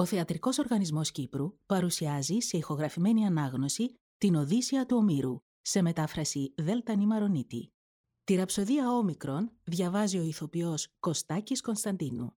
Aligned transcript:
Ο 0.00 0.04
Θεατρικός 0.04 0.58
Οργανισμός 0.58 1.10
Κύπρου 1.10 1.56
παρουσιάζει 1.66 2.38
σε 2.38 2.56
ηχογραφημένη 2.56 3.26
ανάγνωση 3.26 3.94
την 4.18 4.34
Οδύσσια 4.34 4.86
του 4.86 4.96
Ομήρου, 4.96 5.38
σε 5.60 5.82
μετάφραση 5.82 6.54
Δέλτα 6.56 6.96
Νημαρονίτη. 6.96 7.72
Τη 8.24 8.34
ραψοδία 8.34 8.90
Όμικρον 8.92 9.52
διαβάζει 9.64 10.18
ο 10.18 10.22
ηθοποιός 10.22 10.88
Κωστάκης 11.00 11.60
Κωνσταντίνου. 11.60 12.34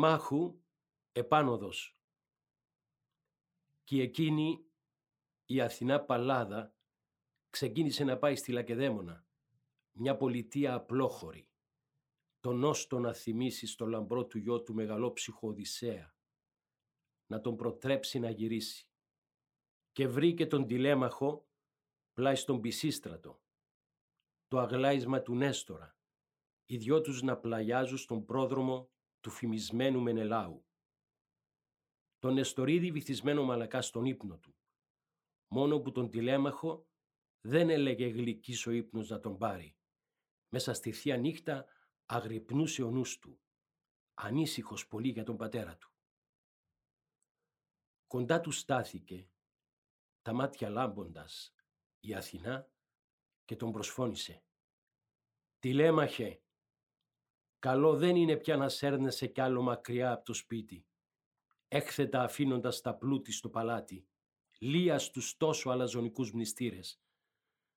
Τηλεμάχου 0.00 0.60
επάνωδος. 1.12 1.98
Και 3.84 4.02
εκείνη 4.02 4.64
η 5.44 5.60
Αθηνά 5.60 6.04
Παλάδα 6.04 6.74
ξεκίνησε 7.50 8.04
να 8.04 8.18
πάει 8.18 8.36
στη 8.36 8.52
Λακεδαίμονα, 8.52 9.26
μια 9.92 10.16
πολιτεία 10.16 10.74
απλόχωρη, 10.74 11.48
τον 12.40 12.64
όστο 12.64 12.98
να 12.98 13.12
θυμίσει 13.12 13.66
στο 13.66 13.86
λαμπρό 13.86 14.26
του 14.26 14.38
γιο 14.38 14.62
του 14.62 14.74
μεγαλόψυχο 14.74 15.48
Οδυσσέα, 15.48 16.16
να 17.26 17.40
τον 17.40 17.56
προτρέψει 17.56 18.18
να 18.18 18.30
γυρίσει. 18.30 18.88
Και 19.92 20.08
βρήκε 20.08 20.46
τον 20.46 20.66
τηλέμαχο 20.66 21.48
πλάι 22.12 22.34
στον 22.34 22.60
Πισίστρατο, 22.60 23.42
το 24.48 24.58
αγλάισμα 24.58 25.22
του 25.22 25.34
Νέστορα, 25.34 25.98
οι 26.66 26.76
δυο 26.76 27.00
τους 27.00 27.22
να 27.22 27.38
πλαγιάζουν 27.38 27.98
στον 27.98 28.24
πρόδρομο 28.24 28.90
του 29.20 29.30
φημισμένου 29.30 30.00
Μενελάου. 30.00 30.64
Τον 32.18 32.38
Εστορίδη 32.38 32.90
βυθισμένο 32.90 33.44
μαλακά 33.44 33.82
στον 33.82 34.04
ύπνο 34.04 34.38
του. 34.38 34.54
Μόνο 35.48 35.80
που 35.80 35.92
τον 35.92 36.10
τηλέμαχο 36.10 36.88
δεν 37.40 37.70
έλεγε 37.70 38.06
γλυκής 38.06 38.66
ο 38.66 38.70
ύπνος 38.70 39.08
να 39.08 39.20
τον 39.20 39.38
πάρει. 39.38 39.76
Μέσα 40.48 40.74
στη 40.74 40.92
θεία 40.92 41.16
νύχτα 41.16 41.66
αγρυπνούσε 42.06 42.82
ο 42.82 42.90
νους 42.90 43.18
του, 43.18 43.40
ανήσυχος 44.14 44.86
πολύ 44.86 45.08
για 45.08 45.24
τον 45.24 45.36
πατέρα 45.36 45.76
του. 45.76 45.92
Κοντά 48.06 48.40
του 48.40 48.50
στάθηκε, 48.50 49.30
τα 50.22 50.32
μάτια 50.32 50.68
λάμποντας, 50.68 51.54
η 52.00 52.14
Αθηνά 52.14 52.70
και 53.44 53.56
τον 53.56 53.72
προσφώνησε. 53.72 54.44
«Τηλέμαχε, 55.58 56.42
Καλό 57.60 57.96
δεν 57.96 58.16
είναι 58.16 58.36
πια 58.36 58.56
να 58.56 58.68
σέρνεσαι 58.68 59.26
κι 59.26 59.40
άλλο 59.40 59.62
μακριά 59.62 60.12
από 60.12 60.24
το 60.24 60.32
σπίτι. 60.32 60.86
Έκθετα 61.68 62.22
αφήνοντας 62.22 62.80
τα 62.80 62.94
πλούτη 62.94 63.32
στο 63.32 63.48
παλάτι. 63.48 64.06
Λία 64.58 64.98
στους 64.98 65.36
τόσο 65.36 65.70
αλαζονικούς 65.70 66.32
μνηστήρες. 66.32 67.02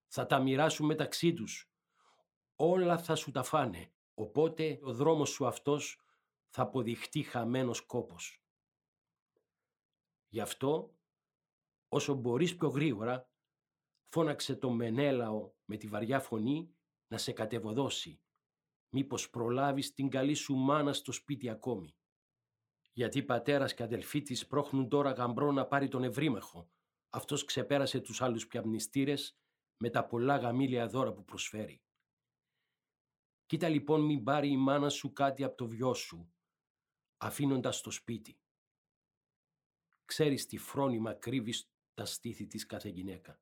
Θα 0.07 0.25
τα 0.25 0.39
μοιράσουν 0.39 0.85
μεταξύ 0.85 1.33
τους. 1.33 1.71
Όλα 2.55 2.97
θα 2.97 3.15
σου 3.15 3.31
τα 3.31 3.43
φάνε. 3.43 3.91
Οπότε 4.13 4.79
ο 4.83 4.93
δρόμος 4.93 5.29
σου 5.29 5.47
αυτός 5.47 6.01
θα 6.49 6.61
αποδειχτεί 6.61 7.23
χαμένος 7.23 7.81
κόπος. 7.81 8.43
Γι' 10.27 10.41
αυτό, 10.41 10.95
όσο 11.89 12.13
μπορείς 12.13 12.55
πιο 12.55 12.67
γρήγορα, 12.67 13.29
φώναξε 14.07 14.55
το 14.55 14.69
Μενέλαο 14.69 15.51
με 15.65 15.77
τη 15.77 15.87
βαριά 15.87 16.19
φωνή 16.19 16.75
να 17.07 17.17
σε 17.17 17.31
κατεβοδώσει 17.31 18.21
μήπως 18.93 19.29
προλάβεις 19.29 19.93
την 19.93 20.09
καλή 20.09 20.33
σου 20.33 20.55
μάνα 20.55 20.93
στο 20.93 21.11
σπίτι 21.11 21.49
ακόμη; 21.49 21.95
Γιατί 22.93 23.23
πατέρας 23.23 23.73
και 23.73 23.83
αδελφοί 23.83 24.21
της 24.21 24.47
πρόχνουν 24.47 24.89
τώρα 24.89 25.11
γαμπρό 25.11 25.51
να 25.51 25.67
πάρει 25.67 25.87
τον 25.87 26.03
ευρύμαχο. 26.03 26.71
Αυτός 27.09 27.45
ξεπέρασε 27.45 27.99
τους 27.99 28.21
άλλους 28.21 28.47
πιαμνηστήρες 28.47 29.37
με 29.77 29.89
τα 29.89 30.05
πολλά 30.05 30.37
γαμήλια 30.37 30.87
δώρα 30.87 31.13
που 31.13 31.23
προσφέρει. 31.23 31.81
Κοίτα 33.45 33.69
λοιπόν 33.69 34.01
μην 34.05 34.23
πάρει 34.23 34.49
η 34.49 34.57
μάνα 34.57 34.89
σου 34.89 35.13
κάτι 35.13 35.43
από 35.43 35.55
το 35.55 35.67
βιό 35.67 35.93
σου, 35.93 36.33
αφήνοντας 37.17 37.81
το 37.81 37.91
σπίτι. 37.91 38.39
Ξέρεις 40.05 40.45
τι 40.45 40.57
φρόνημα 40.57 41.13
κρύβεις 41.13 41.71
τα 41.93 42.05
στήθη 42.05 42.47
της 42.47 42.65
κάθε 42.65 42.89
γυναίκα. 42.89 43.41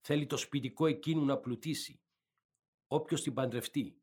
Θέλει 0.00 0.26
το 0.26 0.36
σπιτικό 0.36 0.86
εκείνου 0.86 1.24
να 1.24 1.38
πλουτίσει, 1.38 2.00
όποιος 2.86 3.22
την 3.22 3.34
παντρευτεί. 3.34 4.00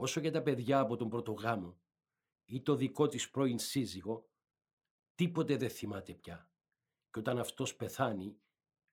Όσο 0.00 0.20
για 0.20 0.32
τα 0.32 0.42
παιδιά 0.42 0.78
από 0.78 0.96
τον 0.96 1.08
πρωτογάμο 1.08 1.80
ή 2.44 2.62
το 2.62 2.74
δικό 2.74 3.08
της 3.08 3.30
πρώην 3.30 3.58
σύζυγο, 3.58 4.30
τίποτε 5.14 5.56
δεν 5.56 5.70
θυμάται 5.70 6.14
πια. 6.14 6.50
Και 7.10 7.18
όταν 7.18 7.38
αυτός 7.38 7.76
πεθάνει, 7.76 8.40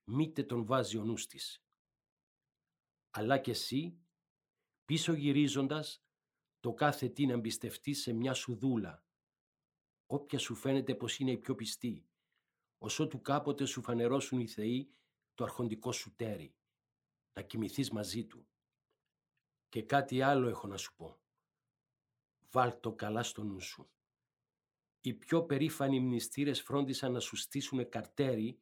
μήτε 0.04 0.44
τον 0.44 0.64
βάζει 0.64 0.96
ο 0.96 1.04
νους 1.04 1.26
της. 1.26 1.64
Αλλά 3.10 3.38
και 3.38 3.50
εσύ, 3.50 3.98
πίσω 4.84 5.12
γυρίζοντας, 5.12 6.04
το 6.60 6.74
κάθε 6.74 7.08
τι 7.08 7.26
να 7.26 7.32
εμπιστευτεί 7.32 7.94
σε 7.94 8.12
μια 8.12 8.34
σου 8.34 8.56
δούλα, 8.56 9.04
όποια 10.06 10.38
σου 10.38 10.54
φαίνεται 10.54 10.94
πως 10.94 11.18
είναι 11.18 11.30
η 11.30 11.38
πιο 11.38 11.54
πιστή, 11.54 12.06
όσο 12.78 13.06
του 13.06 13.20
κάποτε 13.20 13.64
σου 13.64 13.82
φανερώσουν 13.82 14.40
οι 14.40 14.46
θεοί 14.46 14.94
το 15.34 15.44
αρχοντικό 15.44 15.92
σου 15.92 16.14
τέρι, 16.16 16.54
να 17.32 17.42
κοιμηθείς 17.42 17.90
μαζί 17.90 18.26
του. 18.26 18.46
Και 19.68 19.82
κάτι 19.82 20.22
άλλο 20.22 20.48
έχω 20.48 20.66
να 20.66 20.76
σου 20.76 20.94
πω. 20.94 21.18
Βάλ 22.50 22.80
το 22.80 22.92
καλά 22.92 23.22
στο 23.22 23.42
νου 23.42 23.60
σου. 23.60 23.90
Οι 25.00 25.14
πιο 25.14 25.44
περήφανοι 25.44 26.00
μνηστήρες 26.00 26.62
φρόντισαν 26.62 27.12
να 27.12 27.20
σου 27.20 27.36
στήσουν 27.36 27.88
καρτέρι 27.88 28.60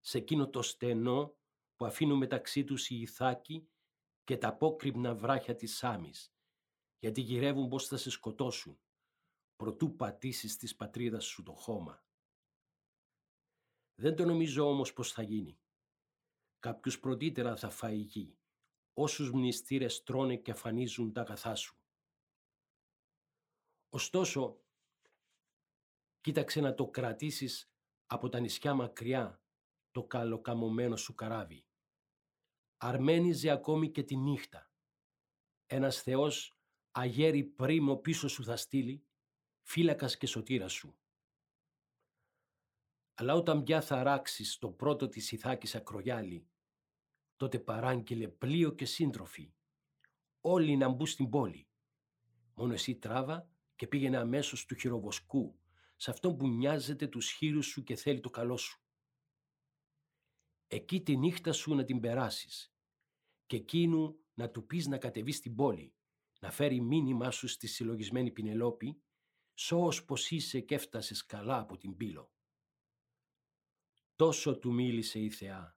σε 0.00 0.18
εκείνο 0.18 0.50
το 0.50 0.62
στενό 0.62 1.36
που 1.76 1.84
αφήνουν 1.84 2.18
μεταξύ 2.18 2.64
τους 2.64 2.90
οι 2.90 3.00
Ιθάκοι 3.00 3.68
και 4.24 4.36
τα 4.36 4.48
απόκρυπνα 4.48 5.14
βράχια 5.14 5.54
της 5.54 5.76
Σάμης, 5.76 6.34
γιατί 6.98 7.20
γυρεύουν 7.20 7.68
πως 7.68 7.86
θα 7.86 7.96
σε 7.96 8.10
σκοτώσουν, 8.10 8.78
προτού 9.56 9.96
πατήσεις 9.96 10.56
της 10.56 10.76
πατρίδας 10.76 11.24
σου 11.24 11.42
το 11.42 11.52
χώμα. 11.52 12.04
Δεν 13.94 14.16
το 14.16 14.24
νομίζω 14.24 14.68
όμως 14.68 14.92
πως 14.92 15.12
θα 15.12 15.22
γίνει. 15.22 15.58
Κάποιος 16.58 17.00
πρωτήτερα 17.00 17.56
θα 17.56 17.70
φάει 17.70 17.96
γη 17.96 18.38
όσους 18.94 19.32
μνηστήρες 19.32 20.02
τρώνε 20.02 20.36
και 20.36 20.50
αφανίζουν 20.50 21.12
τα 21.12 21.20
αγαθά 21.20 21.54
σου. 21.54 21.78
Ωστόσο, 23.88 24.62
κοίταξε 26.20 26.60
να 26.60 26.74
το 26.74 26.88
κρατήσεις 26.88 27.72
από 28.06 28.28
τα 28.28 28.40
νησιά 28.40 28.74
μακριά 28.74 29.42
το 29.90 30.04
καλοκαμωμένο 30.04 30.96
σου 30.96 31.14
καράβι. 31.14 31.66
Αρμένιζε 32.76 33.50
ακόμη 33.50 33.90
και 33.90 34.02
τη 34.02 34.16
νύχτα. 34.16 34.70
Ένας 35.66 36.02
Θεός 36.02 36.58
αγέρι 36.90 37.44
πρίμο 37.44 37.96
πίσω 37.96 38.28
σου 38.28 38.44
θα 38.44 38.56
στείλει, 38.56 39.06
φύλακας 39.62 40.16
και 40.16 40.26
σωτήρας 40.26 40.72
σου. 40.72 40.98
Αλλά 43.14 43.34
όταν 43.34 43.62
πια 43.62 43.80
θα 43.80 44.02
ράξεις 44.02 44.58
το 44.58 44.70
πρώτο 44.70 45.08
της 45.08 45.32
Ιθάκης 45.32 45.74
ακρογιάλι 45.74 46.48
τότε 47.36 47.58
παράγγειλε 47.58 48.28
πλοίο 48.28 48.74
και 48.74 48.84
σύντροφοι. 48.84 49.52
Όλοι 50.40 50.76
να 50.76 50.88
μπουν 50.88 51.06
στην 51.06 51.28
πόλη. 51.28 51.68
Μόνο 52.54 52.72
εσύ 52.72 52.96
τράβα 52.96 53.48
και 53.76 53.86
πήγαινε 53.86 54.16
αμέσως 54.16 54.64
του 54.64 54.74
χειροβοσκού, 54.74 55.58
σε 55.96 56.10
αυτόν 56.10 56.36
που 56.36 56.48
νοιάζεται 56.48 57.06
τους 57.06 57.30
χείρους 57.30 57.66
σου 57.66 57.82
και 57.82 57.96
θέλει 57.96 58.20
το 58.20 58.30
καλό 58.30 58.56
σου. 58.56 58.82
Εκεί 60.66 61.02
τη 61.02 61.16
νύχτα 61.16 61.52
σου 61.52 61.74
να 61.74 61.84
την 61.84 62.00
περάσεις 62.00 62.74
και 63.46 63.56
εκείνου 63.56 64.18
να 64.34 64.50
του 64.50 64.66
πεις 64.66 64.86
να 64.86 64.98
κατεβεί 64.98 65.32
στην 65.32 65.54
πόλη, 65.54 65.94
να 66.40 66.50
φέρει 66.50 66.80
μήνυμά 66.80 67.30
σου 67.30 67.48
στη 67.48 67.66
συλλογισμένη 67.66 68.30
Πινελόπη, 68.30 69.02
σώος 69.54 70.04
πως 70.04 70.30
είσαι 70.30 70.60
και 70.60 70.74
έφτασες 70.74 71.26
καλά 71.26 71.58
από 71.58 71.76
την 71.76 71.96
πύλο. 71.96 72.32
Τόσο 74.16 74.58
του 74.58 74.72
μίλησε 74.72 75.20
η 75.20 75.30
Θεά 75.30 75.76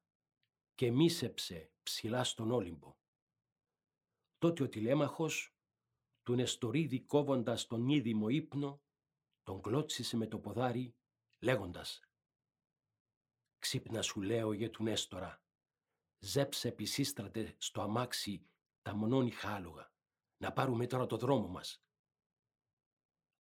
και 0.78 0.92
μίσεψε 0.92 1.72
ψηλά 1.84 2.24
στον 2.24 2.52
Όλυμπο. 2.52 2.96
Τότε 4.38 4.64
ο 4.64 4.70
τηλέμαχος, 4.70 5.56
του 6.24 6.36
Νεστορίδη 6.36 7.02
κόβοντας 7.02 7.68
τον 7.68 7.88
ίδιμο 7.90 8.30
ύπνο, 8.30 8.82
τον 9.44 9.62
κλώτσισε 9.62 10.18
με 10.18 10.28
το 10.28 10.40
ποδάρι, 10.40 10.96
λέγοντας 11.40 12.00
«Ξύπνα 13.60 14.02
σου 14.02 14.22
λέω 14.22 14.54
για 14.54 14.70
του 14.70 14.84
Νέστορα, 14.84 15.44
ζέψε 16.20 16.68
επισύστρατε 16.68 17.56
στο 17.58 17.82
αμάξι 17.82 18.50
τα 18.82 18.96
μονόνιχα 18.96 19.56
άλογα, 19.56 19.94
να 20.38 20.54
πάρουμε 20.54 20.88
τώρα 20.88 21.06
το 21.06 21.18
δρόμο 21.18 21.48
μας». 21.48 21.84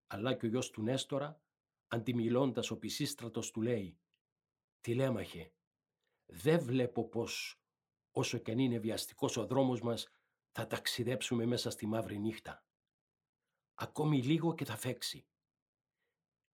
Αλλά 0.07 0.35
και 0.35 0.45
ο 0.45 0.49
γιος 0.49 0.69
του 0.69 0.81
Νέστορα, 0.81 1.41
αντιμιλώντας 1.87 2.71
ο 2.71 2.79
Πισίστρατος 2.79 3.51
του 3.51 3.61
λέει 3.61 3.99
Τηλέμαχε, 4.81 5.51
δεν 6.27 6.59
βλέπω 6.59 7.07
πως 7.07 7.61
όσο 8.11 8.37
κι 8.37 8.51
αν 8.51 8.59
είναι 8.59 8.79
βιαστικός 8.79 9.37
ο 9.37 9.45
δρόμος 9.45 9.81
μας 9.81 10.07
θα 10.51 10.67
ταξιδέψουμε 10.67 11.45
μέσα 11.45 11.69
στη 11.69 11.85
μαύρη 11.85 12.19
νύχτα. 12.19 12.65
Ακόμη 13.73 14.23
λίγο 14.23 14.53
και 14.53 14.65
θα 14.65 14.75
φέξει. 14.77 15.27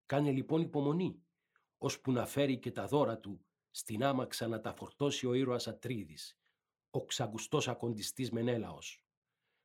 Κάνε 0.07 0.31
λοιπόν 0.31 0.61
υπομονή, 0.61 1.23
ώσπου 1.79 2.13
να 2.13 2.27
φέρει 2.27 2.59
και 2.59 2.71
τα 2.71 2.87
δώρα 2.87 3.19
του 3.19 3.47
στην 3.71 4.05
άμαξα 4.05 4.49
να 4.49 4.61
τα 4.61 4.75
φορτώσει 4.75 5.27
ο 5.27 5.35
ήρωας 5.35 5.69
Ατρίδης, 5.69 6.39
ο 6.91 7.05
ξαγκουστός 7.05 7.69
ακοντιστής 7.69 8.31
Μενέλαος, 8.31 9.05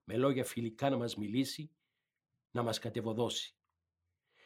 με 0.04 0.18
λόγια 0.18 0.44
φιλικά 0.44 0.89
να 0.89 0.98
μας 0.98 1.15
μιλήσει, 1.15 1.71
να 2.51 2.63
μας 2.63 2.80
κατεβοδώσει. 2.80 3.56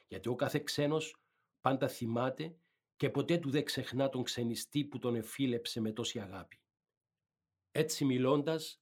Γιατί 0.08 0.30
ο 0.30 0.36
κάθε 0.36 0.60
ξένος 0.60 1.16
πάντα 1.62 1.88
θυμάται 1.88 2.56
και 3.02 3.10
ποτέ 3.10 3.38
του 3.38 3.50
δεν 3.50 3.64
ξεχνά 3.64 4.10
τον 4.10 4.24
ξενιστή 4.24 4.86
που 4.86 5.00
τον 5.00 5.16
εφίλεψε 5.16 5.80
με 5.80 5.92
τόση 5.92 6.20
αγάπη. 6.20 6.62
Έτσι 7.72 8.06
μιλώντας, 8.06 8.78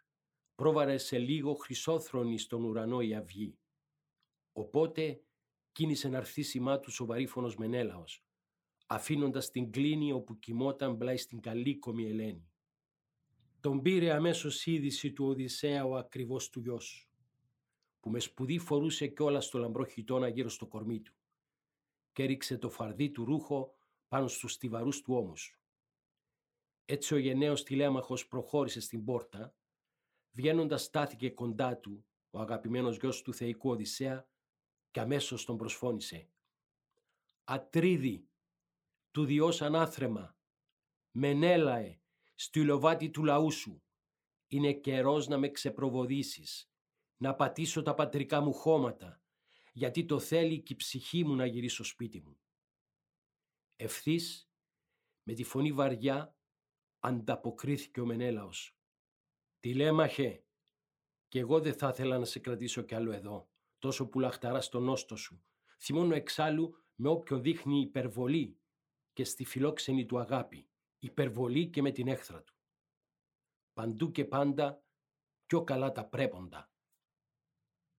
πρόβαρε 0.55 0.97
σε 0.97 1.17
λίγο 1.17 1.53
χρυσόθρονη 1.53 2.37
στον 2.37 2.63
ουρανό 2.63 3.01
η 3.01 3.15
αυγή. 3.15 3.57
Οπότε 4.51 5.23
κίνησε 5.71 6.09
να 6.09 6.17
έρθει 6.17 6.41
σημά 6.41 6.79
του 6.79 6.91
σοβαρήφωνος 6.91 7.55
Μενέλαος, 7.55 8.25
αφήνοντας 8.87 9.49
την 9.49 9.71
κλίνη 9.71 10.11
όπου 10.11 10.39
κοιμόταν 10.39 10.95
μπλάει 10.95 11.17
στην 11.17 11.39
καλή 11.41 11.79
Ελένη. 11.85 12.51
Τον 13.59 13.81
πήρε 13.81 14.11
αμέσως 14.11 14.65
είδηση 14.65 15.13
του 15.13 15.25
Οδυσσέα 15.25 15.85
ο 15.85 15.95
ακριβώς 15.95 16.49
του 16.49 16.59
γιος, 16.59 17.09
που 17.99 18.09
με 18.09 18.19
σπουδή 18.19 18.57
φορούσε 18.57 19.07
κιόλας 19.07 19.45
στο 19.45 19.57
λαμπρό 19.57 19.85
χιτώνα 19.85 20.27
γύρω 20.27 20.49
στο 20.49 20.67
κορμί 20.67 21.01
του 21.01 21.13
και 22.11 22.23
έριξε 22.23 22.57
το 22.57 22.69
φαρδί 22.69 23.11
του 23.11 23.25
ρούχο 23.25 23.78
πάνω 24.09 24.27
στους 24.27 24.53
στιβαρούς 24.53 25.01
του 25.01 25.13
ώμους. 25.13 25.59
Έτσι 26.85 27.13
ο 27.13 27.17
γενναίος 27.17 27.63
τηλέμαχος 27.63 28.27
προχώρησε 28.27 28.79
στην 28.79 29.03
πόρτα, 29.03 29.55
βγαίνοντας 30.31 30.83
στάθηκε 30.83 31.29
κοντά 31.29 31.77
του 31.77 32.05
ο 32.29 32.39
αγαπημένος 32.39 32.97
γιος 32.97 33.21
του 33.21 33.33
θεϊκού 33.33 33.69
Οδυσσέα 33.69 34.29
και 34.91 34.99
αμέσως 34.99 35.45
τον 35.45 35.57
προσφώνησε. 35.57 36.29
«Ατρίδη, 37.43 38.29
του 39.11 39.25
διός 39.25 39.61
ανάθρεμα, 39.61 40.37
μενέλαε, 41.11 41.99
στη 42.35 42.63
λοβάτη 42.63 43.09
του 43.09 43.23
λαού 43.23 43.51
σου, 43.51 43.83
είναι 44.47 44.73
καιρός 44.73 45.27
να 45.27 45.37
με 45.37 45.49
ξεπροβοδήσεις, 45.49 46.71
να 47.17 47.35
πατήσω 47.35 47.81
τα 47.81 47.93
πατρικά 47.93 48.41
μου 48.41 48.53
χώματα, 48.53 49.21
γιατί 49.73 50.05
το 50.05 50.19
θέλει 50.19 50.61
και 50.61 50.73
η 50.73 50.75
ψυχή 50.75 51.23
μου 51.23 51.35
να 51.35 51.45
γυρίσω 51.45 51.83
σπίτι 51.83 52.21
μου. 52.21 52.39
Ευθύς, 53.81 54.51
με 55.23 55.33
τη 55.33 55.43
φωνή 55.43 55.71
βαριά, 55.71 56.37
ανταποκρίθηκε 56.99 58.01
ο 58.01 58.05
Μενέλαος. 58.05 58.77
«Τι 59.59 59.73
λέμαχε, 59.73 60.43
κι 61.27 61.37
εγώ 61.37 61.59
δεν 61.59 61.73
θα 61.73 61.89
ήθελα 61.89 62.17
να 62.17 62.25
σε 62.25 62.39
κρατήσω 62.39 62.81
κι 62.81 62.95
άλλο 62.95 63.11
εδώ, 63.11 63.49
τόσο 63.77 64.07
που 64.07 64.19
λαχταράς 64.19 64.65
στον 64.65 64.83
νόστο 64.83 65.15
σου. 65.15 65.43
Θυμώνω 65.79 66.15
εξάλλου 66.15 66.83
με 66.95 67.09
όποιον 67.09 67.41
δείχνει 67.41 67.79
υπερβολή 67.79 68.59
και 69.13 69.23
στη 69.23 69.45
φιλόξενη 69.45 70.05
του 70.05 70.19
αγάπη, 70.19 70.69
υπερβολή 70.99 71.69
και 71.69 71.81
με 71.81 71.91
την 71.91 72.07
έχθρα 72.07 72.43
του. 72.43 72.55
Παντού 73.73 74.11
και 74.11 74.25
πάντα 74.25 74.83
πιο 75.45 75.63
καλά 75.63 75.91
τα 75.91 76.05
πρέποντα. 76.05 76.71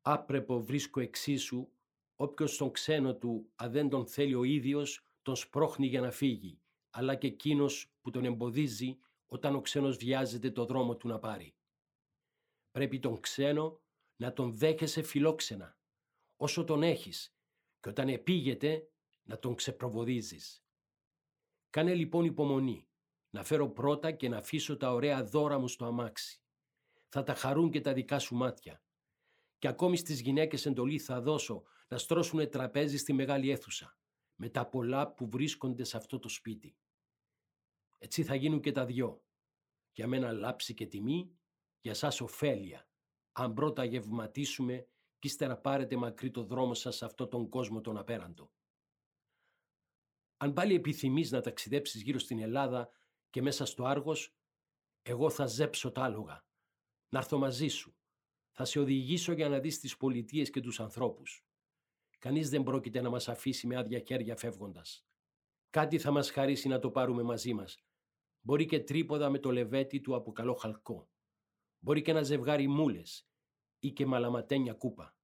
Άπρεπο 0.00 0.62
βρίσκω 0.62 1.00
εξίσου, 1.00 1.72
όποιος 2.14 2.56
τον 2.56 2.70
ξένο 2.70 3.16
του, 3.16 3.52
αν 3.54 3.72
δεν 3.72 3.88
τον 3.88 4.06
θέλει 4.06 4.34
ο 4.34 4.44
ίδιος, 4.44 5.09
τον 5.22 5.37
σπρώχνει 5.37 5.87
για 5.87 6.00
να 6.00 6.11
φύγει, 6.11 6.61
αλλά 6.90 7.14
και 7.14 7.26
εκείνος 7.26 7.93
που 8.00 8.11
τον 8.11 8.25
εμποδίζει 8.25 8.99
όταν 9.26 9.55
ο 9.55 9.61
ξένος 9.61 9.96
βιάζεται 9.96 10.50
το 10.50 10.64
δρόμο 10.64 10.96
του 10.96 11.08
να 11.08 11.19
πάρει. 11.19 11.55
Πρέπει 12.70 12.99
τον 12.99 13.20
ξένο 13.20 13.81
να 14.17 14.32
τον 14.32 14.56
δέχεσαι 14.56 15.02
φιλόξενα, 15.02 15.78
όσο 16.37 16.64
τον 16.64 16.82
έχεις, 16.82 17.34
και 17.81 17.88
όταν 17.88 18.08
επίγεται 18.08 18.90
να 19.22 19.38
τον 19.38 19.55
ξεπροβοδίζεις. 19.55 20.64
Κάνε 21.70 21.94
λοιπόν 21.94 22.25
υπομονή, 22.25 22.88
να 23.31 23.44
φέρω 23.44 23.69
πρώτα 23.69 24.12
και 24.12 24.28
να 24.28 24.37
αφήσω 24.37 24.76
τα 24.76 24.93
ωραία 24.93 25.25
δώρα 25.25 25.58
μου 25.58 25.69
στο 25.69 25.84
αμάξι. 25.84 26.43
Θα 27.08 27.23
τα 27.23 27.34
χαρούν 27.34 27.70
και 27.70 27.81
τα 27.81 27.93
δικά 27.93 28.19
σου 28.19 28.34
μάτια. 28.34 28.82
Και 29.58 29.69
ακόμη 29.69 29.96
στις 29.96 30.20
γυναίκες 30.20 30.66
εντολή 30.66 30.99
θα 30.99 31.20
δώσω 31.20 31.62
να 31.88 31.99
στρώσουνε 31.99 32.46
τραπέζι 32.46 32.96
στη 32.96 33.12
μεγάλη 33.12 33.50
αίθουσα 33.50 34.00
με 34.42 34.48
τα 34.48 34.66
πολλά 34.66 35.14
που 35.14 35.28
βρίσκονται 35.28 35.84
σε 35.84 35.96
αυτό 35.96 36.19
το 36.19 36.28
σπίτι. 36.28 36.76
Έτσι 37.98 38.25
θα 38.25 38.34
γίνουν 38.34 38.60
και 38.60 38.72
τα 38.72 38.84
δυο. 38.84 39.25
Για 39.92 40.06
μένα 40.06 40.32
λάψη 40.32 40.75
και 40.75 40.87
τιμή, 40.87 41.38
για 41.81 41.94
σας 41.94 42.20
ωφέλεια. 42.20 42.88
Αν 43.32 43.54
πρώτα 43.54 43.84
γευματίσουμε 43.84 44.88
κι 45.19 45.26
ύστερα 45.26 45.56
πάρετε 45.56 45.96
μακρύ 45.96 46.31
το 46.31 46.44
δρόμο 46.44 46.75
σας 46.75 46.96
σε 46.96 47.04
αυτόν 47.04 47.28
τον 47.28 47.48
κόσμο 47.48 47.81
τον 47.81 47.96
απέραντο. 47.96 48.52
Αν 50.37 50.52
πάλι 50.52 50.75
επιθυμείς 50.75 51.31
να 51.31 51.40
ταξιδέψεις 51.40 52.02
γύρω 52.02 52.19
στην 52.19 52.38
Ελλάδα 52.38 52.88
και 53.31 53.42
μέσα 53.42 53.64
στο 53.64 53.84
Άργος, 53.84 54.37
εγώ 55.02 55.31
θα 55.31 55.46
ζέψω 55.46 55.92
τα 55.92 56.02
άλογα. 56.04 56.46
Να 57.08 57.19
έρθω 57.19 57.38
μαζί 57.38 57.69
σου. 57.69 57.96
Θα 58.50 58.64
σε 58.64 58.78
οδηγήσω 58.78 59.32
για 59.32 59.48
να 59.48 59.60
δεις 59.60 59.78
τις 59.78 59.96
πολιτείες 59.96 60.50
και 60.50 60.60
τους 60.60 60.81
ανθρώπους. 60.81 61.44
Κανείς 62.20 62.50
δεν 62.50 62.62
πρόκειται 62.62 63.00
να 63.00 63.11
μας 63.11 63.28
αφήσει 63.28 63.67
με 63.67 63.76
άδεια 63.76 63.99
χέρια 63.99 64.37
φεύγοντας. 64.37 65.06
Κάτι 65.70 65.99
θα 65.99 66.11
μας 66.11 66.31
χαρίσει 66.31 66.69
να 66.69 66.78
το 66.78 66.90
πάρουμε 66.90 67.22
μαζί 67.22 67.55
μας. 67.55 67.84
Μπορεί 68.40 68.67
και 68.67 68.81
τρίποδα 68.81 69.31
με 69.31 69.38
το 69.38 69.52
λεβέτι 69.52 70.00
του 70.00 70.14
από 70.14 70.32
καλό 70.32 70.55
χαλκό. 70.55 71.11
Μπορεί 71.78 72.02
και 72.02 72.11
ένα 72.11 72.22
ζευγάρι 72.22 72.69
μούλες 72.69 73.28
ή 73.78 73.93
και 73.93 74.06
μαλαματένια 74.06 74.75
κούπα. 74.75 75.17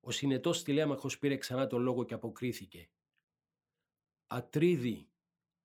Ο 0.00 0.10
συνετός 0.10 0.62
τηλέμαχος 0.62 1.18
πήρε 1.18 1.36
ξανά 1.36 1.66
το 1.66 1.78
λόγο 1.78 2.04
και 2.04 2.14
αποκρίθηκε. 2.14 2.90
«Ατρίδη, 4.26 5.10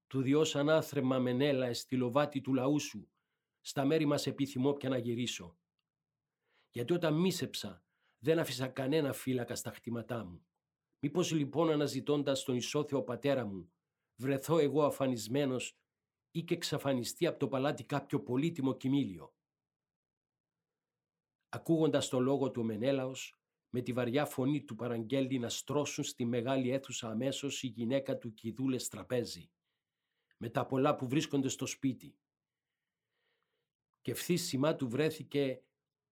του 0.08 0.22
διός 0.22 0.56
ανάθρεμα 0.56 1.20
μενέλα 1.20 1.74
στη 1.74 1.96
λοβάτη 1.96 2.42
του 2.42 2.54
λαού 2.54 2.80
σου, 2.80 3.12
στα 3.62 3.86
μέρη 3.86 4.06
μας 4.06 4.28
επιθυμώ 4.28 4.74
πια 4.74 4.90
να 4.90 4.98
γυρίσω. 4.98 5.58
Γιατί 6.70 6.94
όταν 6.94 7.14
μίσεψα 7.14 7.83
δεν 8.24 8.40
άφησα 8.40 8.68
κανένα 8.68 9.14
φύλακα 9.14 9.56
στα 9.56 9.72
χτήματά 9.72 10.26
μου. 10.26 10.46
Μήπως 11.00 11.32
λοιπόν 11.32 11.70
αναζητώντας 11.70 12.44
τον 12.44 12.56
ισόθεο 12.56 13.04
πατέρα 13.04 13.46
μου, 13.46 13.74
βρεθώ 14.16 14.58
εγώ 14.58 14.84
αφανισμένος 14.84 15.78
ή 16.32 16.44
και 16.44 16.54
εξαφανιστεί 16.54 17.26
από 17.26 17.40
το 17.40 17.48
παλάτι 17.48 17.84
κάποιο 17.84 18.22
πολύτιμο 18.22 18.78
κοιμήλιο; 18.78 19.34
Ακούγοντας 21.50 22.10
το 22.10 22.20
λόγο 22.20 22.52
του 22.52 22.64
Μενέλαος, 22.64 23.38
με 23.70 23.82
τη 23.82 23.94
βαριά 23.94 24.26
φωνή 24.26 24.64
του 24.64 24.76
παραγγέλνει 24.76 25.40
να 25.40 25.50
στρώσουν 25.50 26.04
στη 26.04 26.26
μεγάλη 26.26 26.70
αίθουσα 26.70 27.10
αμέσως 27.10 27.64
η 27.64 27.68
γυναίκα 27.68 28.18
του 28.18 28.34
Κιδούλες 28.34 28.88
τραπέζι, 28.88 29.52
με 30.38 30.50
τα 30.50 30.66
πολλά 30.66 30.96
που 30.96 31.08
βρίσκονται 31.08 31.48
στο 31.48 31.66
σπίτι. 31.66 32.18
Και 34.02 34.12
ευθύς 34.12 34.44
σημά 34.44 34.76
του 34.76 34.90
βρέθηκε 34.90 35.64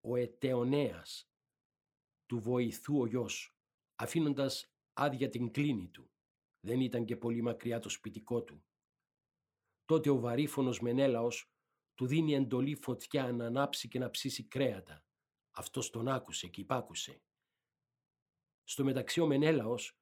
ο 0.02 0.16
Ετεονέας, 0.16 1.31
του 2.32 2.40
βοηθού 2.40 3.00
ο 3.00 3.06
γιος, 3.06 3.56
αφήνοντας 3.96 4.74
άδεια 4.94 5.30
την 5.30 5.52
κλίνη 5.52 5.88
του. 5.88 6.12
Δεν 6.60 6.80
ήταν 6.80 7.06
και 7.06 7.18
πολύ 7.18 7.42
μακριά 7.42 7.80
το 7.80 7.90
σπιτικό 7.90 8.44
του. 8.44 8.66
Τότε 9.86 10.10
ο 10.10 10.20
βαρύφωνος 10.20 10.80
Μενέλαος 10.80 11.52
του 11.96 12.06
δίνει 12.06 12.34
εντολή 12.34 12.76
φωτιά 12.76 13.32
να 13.32 13.46
ανάψει 13.46 13.88
και 13.88 14.00
να 14.00 14.10
ψήσει 14.10 14.48
κρέατα. 14.48 15.06
Αυτός 15.52 15.90
τον 15.90 16.08
άκουσε 16.08 16.48
και 16.48 16.62
υπάκουσε. 16.62 17.22
Στο 18.64 18.84
μεταξύ 18.84 19.20
ο 19.20 19.28
Μενέλαος 19.28 20.00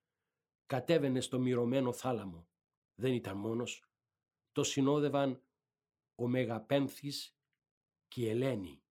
κατέβαινε 0.66 1.22
στο 1.22 1.40
μυρωμένο 1.40 1.94
θάλαμο. 1.94 2.48
Δεν 2.96 3.14
ήταν 3.14 3.38
μόνος. 3.38 3.84
Το 4.52 4.64
συνόδευαν 4.64 5.44
ο 6.16 6.28
Μεγαπένθης 6.28 7.36
και 8.08 8.22
η 8.22 8.30
Ελένη. 8.30 8.84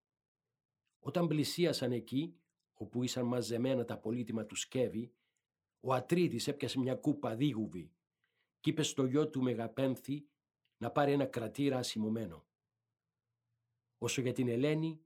Όταν 0.99 1.27
πλησίασαν 1.27 1.93
εκεί, 1.93 2.41
όπου 2.81 3.03
ήσαν 3.03 3.27
μαζεμένα 3.27 3.85
τα 3.85 3.99
πολύτιμα 3.99 4.45
του 4.45 4.55
σκεύη, 4.55 5.15
ο 5.81 5.93
Ατρίδης 5.95 6.49
έπιασε 6.49 6.79
μια 6.79 6.95
κούπα 6.95 7.37
δίγουβη 7.37 7.93
και 8.61 8.71
είπε 8.71 8.83
στο 8.83 9.05
γιο 9.05 9.31
του 9.31 9.43
Μεγαπένθη 9.43 10.29
να 10.79 10.91
πάρει 10.91 11.13
ένα 11.13 11.27
κρατήρα 11.27 11.79
ασημωμένο. 11.79 12.47
Όσο 13.99 14.21
για 14.21 14.33
την 14.33 14.49
Ελένη, 14.49 15.05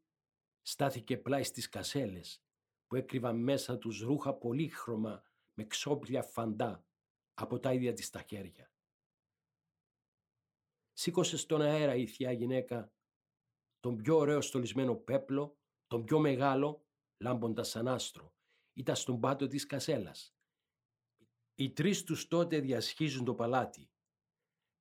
στάθηκε 0.63 1.19
πλάι 1.19 1.43
στις 1.43 1.69
κασέλες 1.69 2.45
που 2.87 2.97
έκρυβαν 2.97 3.37
μέσα 3.37 3.79
τους 3.79 4.01
ρούχα 4.01 4.35
πολύχρωμα 4.35 5.23
με 5.55 5.65
ξόπλια 5.65 6.23
φαντά 6.23 6.87
από 7.35 7.59
τα 7.59 7.73
ίδια 7.73 7.93
της 7.93 8.11
τα 8.11 8.23
χέρια. 8.23 8.73
Σήκωσε 10.93 11.37
στον 11.37 11.61
αέρα 11.61 11.95
η 11.95 12.07
θεία 12.07 12.33
γυναίκα 12.33 12.93
τον 13.81 13.97
πιο 13.97 14.17
ωραίο 14.17 14.41
στολισμένο 14.41 14.95
πέπλο, 14.95 15.59
τον 15.87 16.05
πιο 16.05 16.19
μεγάλο 16.19 16.87
λάμποντας 17.23 17.69
σαν 17.69 17.89
άστρο, 17.89 18.35
ήταν 18.73 18.97
στον 18.97 19.21
πάτο 19.21 19.47
της 19.47 19.67
κασέλας. 19.67 20.35
Οι 21.55 21.71
τρεις 21.71 22.05
τους 22.05 22.29
τότε 22.29 22.61
διασχίζουν 22.61 23.25
το 23.25 23.35
παλάτι. 23.35 23.91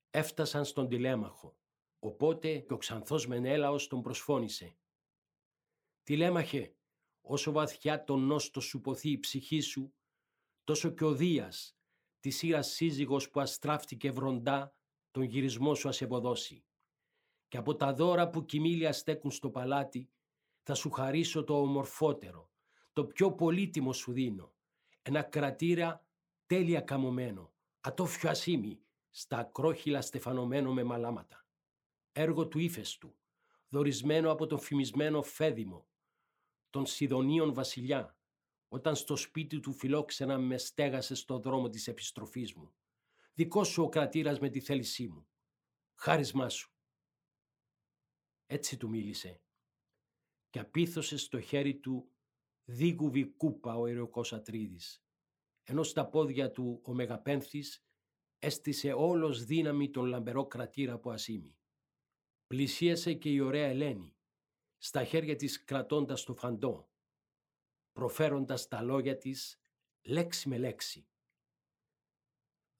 Έφτασαν 0.09 0.65
στον 0.65 0.87
τηλέμαχο, 0.87 1.57
οπότε 1.99 2.59
και 2.59 2.73
ο 2.73 2.77
ξανθός 2.77 3.27
Μενέλαος 3.27 3.87
τον 3.87 4.01
προσφώνησε. 4.01 4.77
«Τηλέμαχε, 6.03 6.75
όσο 7.21 7.51
βαθιά 7.51 8.03
τον 8.03 8.19
νόστο 8.19 8.59
σου 8.59 8.81
ποθεί 8.81 9.09
η 9.11 9.19
ψυχή 9.19 9.59
σου, 9.59 9.93
τόσο 10.63 10.89
και 10.89 11.03
ο 11.03 11.13
Δίας, 11.13 11.77
τη 12.19 12.29
σύρα 12.29 12.61
σύζυγος 12.61 13.29
που 13.29 13.39
αστράφτηκε 13.39 14.11
βροντά, 14.11 14.75
τον 15.11 15.23
γυρισμό 15.23 15.75
σου 15.75 15.87
ας 15.87 16.01
ευωδώσει. 16.01 16.65
Και 17.47 17.57
από 17.57 17.75
τα 17.75 17.93
δώρα 17.93 18.29
που 18.29 18.45
κοιμήλια 18.45 18.93
στέκουν 18.93 19.31
στο 19.31 19.49
παλάτι, 19.49 20.09
θα 20.63 20.73
σου 20.73 20.89
χαρίσω 20.91 21.43
το 21.43 21.61
ομορφότερο, 21.61 22.49
το 22.93 23.05
πιο 23.05 23.31
πολύτιμο 23.31 23.93
σου 23.93 24.11
δίνω, 24.11 24.53
ένα 25.01 25.21
κρατήρα 25.21 26.05
τέλεια 26.45 26.81
καμωμένο, 26.81 27.53
ατόφιο 27.81 28.29
ασήμι, 28.29 28.81
στα 29.09 29.37
ακρόχυλα 29.37 30.01
στεφανωμένο 30.01 30.73
με 30.73 30.83
μαλάματα. 30.83 31.45
Έργο 32.11 32.47
του 32.47 32.59
ύφεστου, 32.59 33.15
δορισμένο 33.67 34.31
από 34.31 34.45
τον 34.45 34.59
φημισμένο 34.59 35.21
Φέδημο, 35.21 35.87
τον 36.69 36.85
Σιδονίων 36.85 37.53
βασιλιά, 37.53 38.17
όταν 38.67 38.95
στο 38.95 39.15
σπίτι 39.15 39.59
του 39.59 39.73
φιλόξενα 39.73 40.37
με 40.37 40.57
στέγασε 40.57 41.15
στο 41.15 41.39
δρόμο 41.39 41.69
της 41.69 41.87
επιστροφής 41.87 42.53
μου. 42.53 42.73
Δικό 43.33 43.63
σου 43.63 43.83
ο 43.83 43.89
κρατήρας 43.89 44.39
με 44.39 44.49
τη 44.49 44.59
θέλησή 44.59 45.07
μου. 45.07 45.27
Χάρισμά 45.95 46.49
σου. 46.49 46.73
Έτσι 48.45 48.77
του 48.77 48.89
μίλησε 48.89 49.41
και 50.51 50.59
απίθωσε 50.59 51.17
στο 51.17 51.39
χέρι 51.39 51.79
του 51.79 52.11
δίγουβη 52.65 53.25
κούπα 53.25 53.75
ο 53.75 53.85
αιρεοκός 53.85 54.33
Ατρίδης, 54.33 55.03
ενώ 55.63 55.83
στα 55.83 56.09
πόδια 56.09 56.51
του 56.51 56.81
ο 56.83 56.93
Μεγαπένθης 56.93 57.85
έστησε 58.39 58.93
όλος 58.93 59.45
δύναμη 59.45 59.89
τον 59.89 60.05
λαμπερό 60.05 60.47
κρατήρα 60.47 60.93
από 60.93 61.11
ασήμι. 61.11 61.57
Πλησίασε 62.47 63.13
και 63.13 63.29
η 63.29 63.39
ωραία 63.39 63.67
Ελένη, 63.67 64.15
στα 64.77 65.03
χέρια 65.03 65.35
της 65.35 65.63
κρατώντας 65.63 66.23
το 66.23 66.33
φαντό, 66.33 66.89
προφέροντας 67.91 68.67
τα 68.67 68.81
λόγια 68.81 69.17
της 69.17 69.61
λέξη 70.01 70.49
με 70.49 70.57
λέξη. 70.57 71.05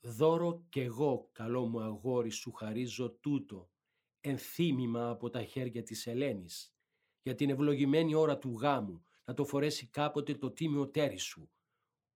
«Δώρο 0.04 0.66
κι 0.70 0.80
εγώ, 0.80 1.30
καλό 1.32 1.68
μου 1.68 1.82
αγόρι, 1.82 2.30
σου 2.30 2.52
χαρίζω 2.52 3.12
τούτο, 3.12 3.72
ενθύμημα 4.20 5.10
από 5.10 5.30
τα 5.30 5.44
χέρια 5.44 5.84
της 5.84 6.08
Ελένης, 6.08 6.76
για 7.22 7.36
την 7.36 7.50
ευλογημένη 7.50 8.14
ώρα 8.14 8.38
του 8.38 8.52
γάμου, 8.52 9.06
να 9.24 9.34
το 9.34 9.46
φορέσει 9.46 9.88
κάποτε 9.88 10.36
το 10.36 10.52
τίμιο 10.52 10.90
τέρι 10.90 11.18
σου, 11.18 11.52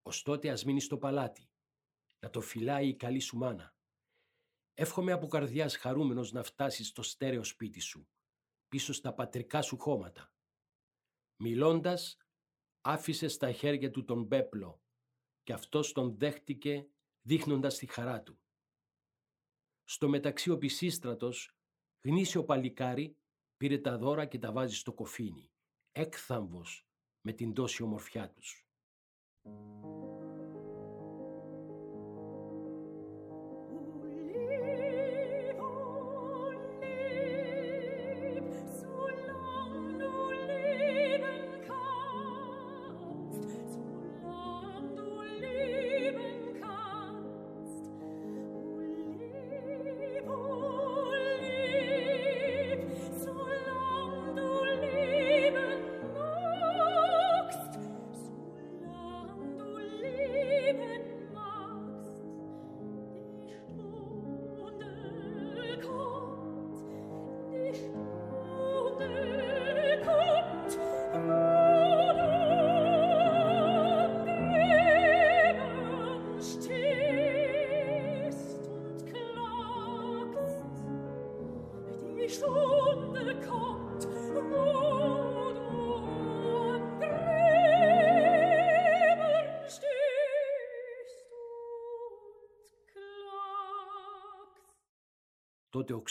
ως 0.01 0.21
τότε 0.21 0.49
ας 0.49 0.63
μείνεις 0.65 0.83
στο 0.83 0.97
παλάτι, 0.97 1.49
να 2.19 2.29
το 2.29 2.41
φυλάει 2.41 2.87
η 2.87 2.95
καλή 2.95 3.19
σου 3.19 3.37
μάνα. 3.37 3.75
Εύχομαι 4.73 5.11
από 5.11 5.27
καρδιάς 5.27 5.77
χαρούμενος 5.77 6.31
να 6.31 6.43
φτάσεις 6.43 6.87
στο 6.87 7.01
στέρεο 7.01 7.43
σπίτι 7.43 7.79
σου, 7.79 8.07
πίσω 8.67 8.93
στα 8.93 9.13
πατρικά 9.13 9.61
σου 9.61 9.77
χώματα. 9.77 10.33
Μιλώντας, 11.35 12.17
άφησες 12.81 13.33
στα 13.33 13.51
χέρια 13.51 13.91
του 13.91 14.03
τον 14.03 14.27
πέπλο 14.27 14.81
και 15.43 15.53
αυτός 15.53 15.91
τον 15.91 16.17
δέχτηκε 16.17 16.87
δείχνοντας 17.21 17.77
τη 17.77 17.85
χαρά 17.85 18.23
του. 18.23 18.39
Στο 19.83 20.09
μεταξύ 20.09 20.49
ο 20.49 20.57
Πισίστρατος, 20.57 21.57
γνήσιο 22.01 22.43
παλικάρι, 22.43 23.17
πήρε 23.57 23.77
τα 23.77 23.97
δώρα 23.97 24.25
και 24.25 24.39
τα 24.39 24.51
βάζει 24.51 24.75
στο 24.75 24.93
κοφίνι, 24.93 25.51
έκθαμβος 25.91 26.87
με 27.21 27.33
την 27.33 27.53
τόση 27.53 27.83
ομορφιά 27.83 28.29
τους. 28.29 28.67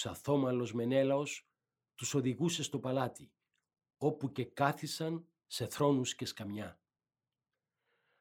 Τότε 0.04 0.16
ο 0.16 0.20
ξαθόμαλος 0.20 0.72
Μενέλαος 0.72 1.48
τους 1.94 2.14
οδηγούσε 2.14 2.62
στο 2.62 2.78
παλάτι, 2.78 3.32
όπου 3.96 4.32
και 4.32 4.44
κάθισαν 4.44 5.28
σε 5.46 5.66
θρόνους 5.66 6.14
και 6.14 6.26
σκαμιά. 6.26 6.80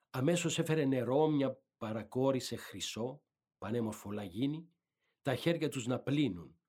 Αμέσως 0.09 0.59
έφερε 0.59 0.85
νερό 0.85 1.27
μια 1.27 1.61
παρακόρη 1.77 2.39
σε 2.39 2.55
χρυσό, 2.55 3.23
πανέμορφο 3.57 4.11
λαγίνι, 4.11 4.69
τα 5.21 5.35
χέρια 5.35 5.69
τους 5.69 5.85
να 5.85 5.99
πλύνουν 5.99 6.59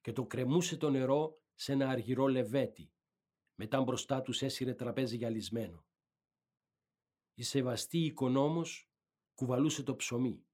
και 0.00 0.12
το 0.12 0.26
κρεμούσε 0.26 0.76
το 0.76 0.90
νερό 0.90 1.42
σε 1.54 1.72
ένα 1.72 1.88
αργυρό 1.88 2.26
λεβέτι. 2.26 2.92
Μετά 3.54 3.82
μπροστά 3.82 4.22
τους 4.22 4.42
έσυρε 4.42 4.74
τραπέζι 4.74 5.16
γυαλισμένο. 5.16 5.84
Η 7.34 7.42
σεβαστή 7.42 7.98
οικονόμος 7.98 8.90
κουβαλούσε 9.34 9.82
το 9.82 9.96
ψωμί, 9.96 10.46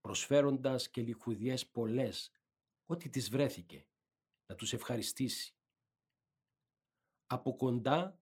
προσφέροντας 0.00 0.90
και 0.90 1.02
λιχουδιές 1.02 1.68
πολλές 1.70 2.30
ό,τι 2.92 3.08
της 3.08 3.30
βρέθηκε, 3.30 3.86
να 4.46 4.54
τους 4.54 4.72
ευχαριστήσει. 4.72 5.56
Από 7.26 7.56
κοντά 7.56 8.20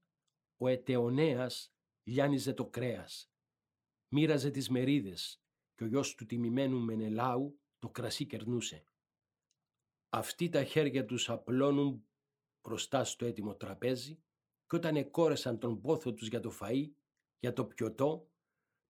ο 0.57 0.69
ετεονέας 0.69 1.75
λιάνιζε 2.03 2.55
το 2.55 2.67
κρέας, 2.67 3.33
μοίραζε 4.09 4.51
τις 4.51 4.69
μερίδες 4.69 5.43
και 5.75 5.85
ο 5.85 5.87
γιος 5.87 6.15
του 6.15 6.27
τιμημένου 6.27 6.81
Μενελάου 6.81 7.61
το 7.79 7.89
κρασί 7.89 8.27
κερνούσε. 8.27 8.85
Αυτοί 10.09 10.49
τα 10.49 10.65
χέρια 10.65 11.05
τους 11.05 11.31
απλώνουν 11.31 12.09
μπροστά 12.63 13.05
στο 13.05 13.27
έτοιμο 13.27 13.55
τραπέζι 13.55 14.23
και 14.67 14.77
όταν 14.77 14.97
εκόρεσαν 14.97 15.59
τον 15.59 15.81
πόθο 15.81 16.15
τους 16.15 16.29
για 16.29 16.41
το 16.41 16.59
φαΐ, 16.61 16.91
για 17.39 17.53
το 17.53 17.65
πιωτό, 17.65 18.31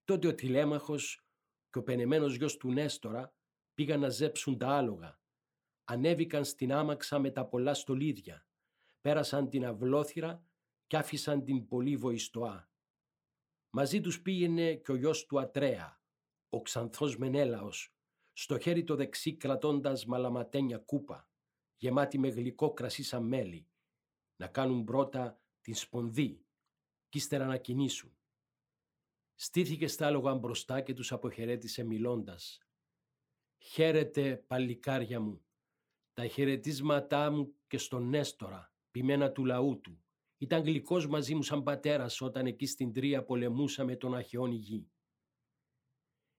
τότε 0.03 0.27
ο 0.27 0.35
τηλέμαχος 0.35 1.25
και 1.69 1.77
ο 1.77 1.83
πενεμένος 1.83 2.35
γιος 2.35 2.57
του 2.57 2.71
Νέστορα 2.71 3.35
πήγαν 3.73 3.99
να 3.99 4.09
ζέψουν 4.09 4.57
τα 4.57 4.67
άλογα 4.67 5.20
ανέβηκαν 5.91 6.45
στην 6.45 6.73
άμαξα 6.73 7.19
με 7.19 7.31
τα 7.31 7.45
πολλά 7.45 7.73
στολίδια, 7.73 8.47
πέρασαν 9.01 9.49
την 9.49 9.65
αυλόθυρα 9.65 10.45
και 10.87 10.97
άφησαν 10.97 11.43
την 11.43 11.67
πολύ 11.67 11.97
βοηστοά. 11.97 12.69
Μαζί 13.69 14.01
τους 14.01 14.21
πήγαινε 14.21 14.75
και 14.75 14.91
ο 14.91 14.95
γιος 14.95 15.25
του 15.25 15.39
Ατρέα, 15.39 16.01
ο 16.49 16.61
ξανθός 16.61 17.17
Μενέλαος, 17.17 17.95
στο 18.33 18.59
χέρι 18.59 18.83
το 18.83 18.95
δεξί 18.95 19.37
κρατώντας 19.37 20.05
μαλαματένια 20.05 20.77
κούπα, 20.77 21.29
γεμάτη 21.75 22.17
με 22.17 22.27
γλυκό 22.27 22.73
κρασί 22.73 23.03
σαν 23.03 23.23
μέλι, 23.23 23.69
να 24.35 24.47
κάνουν 24.47 24.83
πρώτα 24.83 25.41
την 25.61 25.75
σπονδή 25.75 26.45
κι 27.09 27.17
ύστερα 27.17 27.45
να 27.45 27.57
κινήσουν. 27.57 28.17
Στήθηκε 29.35 29.87
στα 29.87 30.07
άλογα 30.07 30.35
μπροστά 30.35 30.81
και 30.81 30.93
τους 30.93 31.11
αποχαιρέτησε 31.11 31.83
μιλώντας. 31.83 32.59
«Χαίρετε, 33.57 34.37
παλικάρια 34.37 35.19
μου, 35.19 35.45
τα 36.13 36.27
χαιρετίσματά 36.27 37.31
μου 37.31 37.55
και 37.67 37.77
στον 37.77 38.09
Νέστορα, 38.09 38.73
πειμένα 38.91 39.31
του 39.31 39.45
λαού 39.45 39.79
του. 39.79 40.03
Ήταν 40.37 40.63
γλυκός 40.63 41.07
μαζί 41.07 41.35
μου 41.35 41.43
σαν 41.43 41.63
πατέρας 41.63 42.21
όταν 42.21 42.45
εκεί 42.45 42.65
στην 42.65 42.93
Τρία 42.93 43.23
πολεμούσαμε 43.23 43.95
τον 43.95 44.15
αχαιόν 44.15 44.51
γη. 44.51 44.91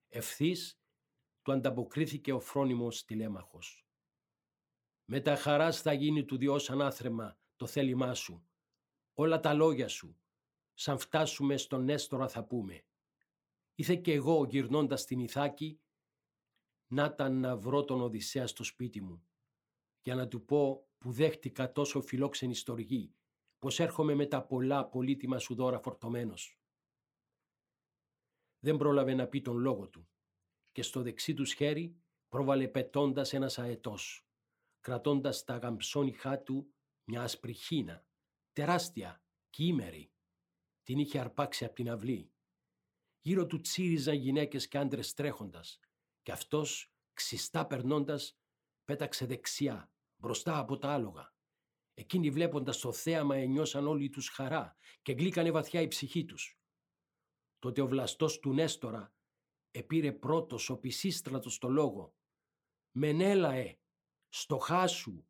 Ευθύς 0.09 0.81
του 1.43 1.52
ανταποκρίθηκε 1.52 2.33
ο 2.33 2.41
φρόνιμος 2.41 3.05
τηλέμαχος. 3.05 3.87
Με 5.05 5.21
τα 5.21 5.37
χαράς 5.37 5.81
θα 5.81 5.93
γίνει 5.93 6.25
του 6.25 6.37
Διός 6.37 6.71
ανάθρεμα 6.71 7.38
το 7.57 7.67
θέλημά 7.67 8.14
σου. 8.14 8.47
Όλα 9.14 9.41
τα 9.41 9.55
λόγια 9.55 9.88
σου, 9.88 10.21
σαν 10.75 10.99
φτάσουμε 10.99 11.57
στον 11.57 11.85
Νέστορα 11.85 12.29
θα 12.29 12.45
πούμε. 12.45 12.85
Ήθε 13.75 13.97
και 13.97 14.12
εγώ 14.12 14.45
γυρνώντας 14.45 15.05
την 15.05 15.19
Ιθάκη 15.21 15.81
να 16.87 17.05
ήταν 17.05 17.41
να 17.41 17.57
βρω 17.57 17.85
τον 17.85 18.00
Οδυσσέα 18.00 18.47
στο 18.47 18.64
σπίτι 18.64 19.00
μου 19.00 19.26
για 20.03 20.15
να 20.15 20.29
του 20.29 20.45
πω 20.45 20.89
που 20.99 21.13
δέχτηκα 21.13 21.73
τόσο 21.73 22.01
φιλόξενη 22.01 22.55
στοργή, 22.55 23.15
πως 23.59 23.81
έρχομαι 23.81 24.15
με 24.15 24.27
τα 24.27 24.47
πολλά 24.47 24.89
πολύτιμα 24.89 25.39
σου 25.39 25.55
δώρα 25.55 25.79
φορτωμένος. 25.79 26.61
Δεν 28.59 28.77
πρόλαβε 28.77 29.15
να 29.15 29.27
πει 29.27 29.41
τον 29.41 29.57
λόγο 29.57 29.89
του 29.89 30.09
και 30.73 30.83
στο 30.83 31.03
δεξί 31.03 31.35
τους 31.35 31.53
χέρι 31.53 31.97
πρόβαλε 32.29 32.69
πετώντας 32.69 33.33
ένας 33.33 33.59
αετός, 33.59 34.27
κρατώντας 34.81 35.45
τα 35.45 35.57
γαμψόνιχά 35.57 36.43
του 36.43 36.75
μια 37.05 37.23
ασπριχίνα, 37.23 38.07
τεράστια, 38.53 39.23
κείμερη. 39.51 40.13
Την 40.83 40.99
είχε 40.99 41.19
αρπάξει 41.19 41.65
από 41.65 41.75
την 41.75 41.91
αυλή. 41.91 42.33
Γύρω 43.21 43.47
του 43.47 43.61
τσίριζαν 43.61 44.15
γυναίκες 44.15 44.69
και 44.69 44.79
άντρες 44.79 45.13
τρέχοντας 45.13 45.81
και 46.23 46.33
αυτός, 46.33 46.95
ξιστά 47.13 47.67
περνώντας, 47.67 48.39
πέταξε 48.85 49.27
δεξιά, 49.27 49.92
μπροστά 50.23 50.59
από 50.59 50.79
τα 50.79 50.93
άλογα. 50.93 51.35
Εκείνοι 51.95 52.31
βλέποντας 52.31 52.79
το 52.79 52.93
θέαμα 52.93 53.37
ενιώσαν 53.37 53.87
όλοι 53.87 54.11
τους 54.11 54.29
χαρά 54.29 54.76
και 55.02 55.12
γλύκανε 55.12 55.50
βαθιά 55.50 55.81
η 55.81 55.88
ψυχή 55.88 56.25
τους. 56.25 56.61
Τότε 57.59 57.81
ο 57.81 57.87
βλαστός 57.87 58.38
του 58.38 58.52
Νέστορα 58.52 59.14
επήρε 59.71 60.12
πρώτος 60.12 60.71
ο 60.71 60.79
πισίστρατος 60.79 61.59
το 61.59 61.69
λόγο. 61.69 62.14
«Μενέλαε, 62.93 63.79
στο 64.29 64.59
χάσου, 64.59 65.25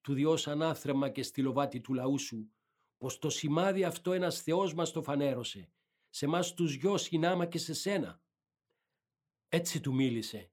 του 0.00 0.14
διός 0.14 0.48
ανάθρεμα 0.48 1.10
και 1.10 1.22
στη 1.22 1.42
λοβάτη 1.42 1.80
του 1.80 1.94
λαού 1.94 2.18
σου, 2.18 2.52
πως 2.98 3.18
το 3.18 3.30
σημάδι 3.30 3.84
αυτό 3.84 4.12
ένας 4.12 4.42
Θεός 4.42 4.74
μας 4.74 4.92
το 4.92 5.02
φανέρωσε, 5.02 5.72
σε 6.08 6.26
μας 6.26 6.54
τους 6.54 6.74
γιος 6.74 7.02
συνάμα 7.02 7.46
και 7.46 7.58
σε 7.58 7.72
σένα». 7.74 8.22
Έτσι 9.48 9.80
του 9.80 9.94
μίλησε 9.94 10.52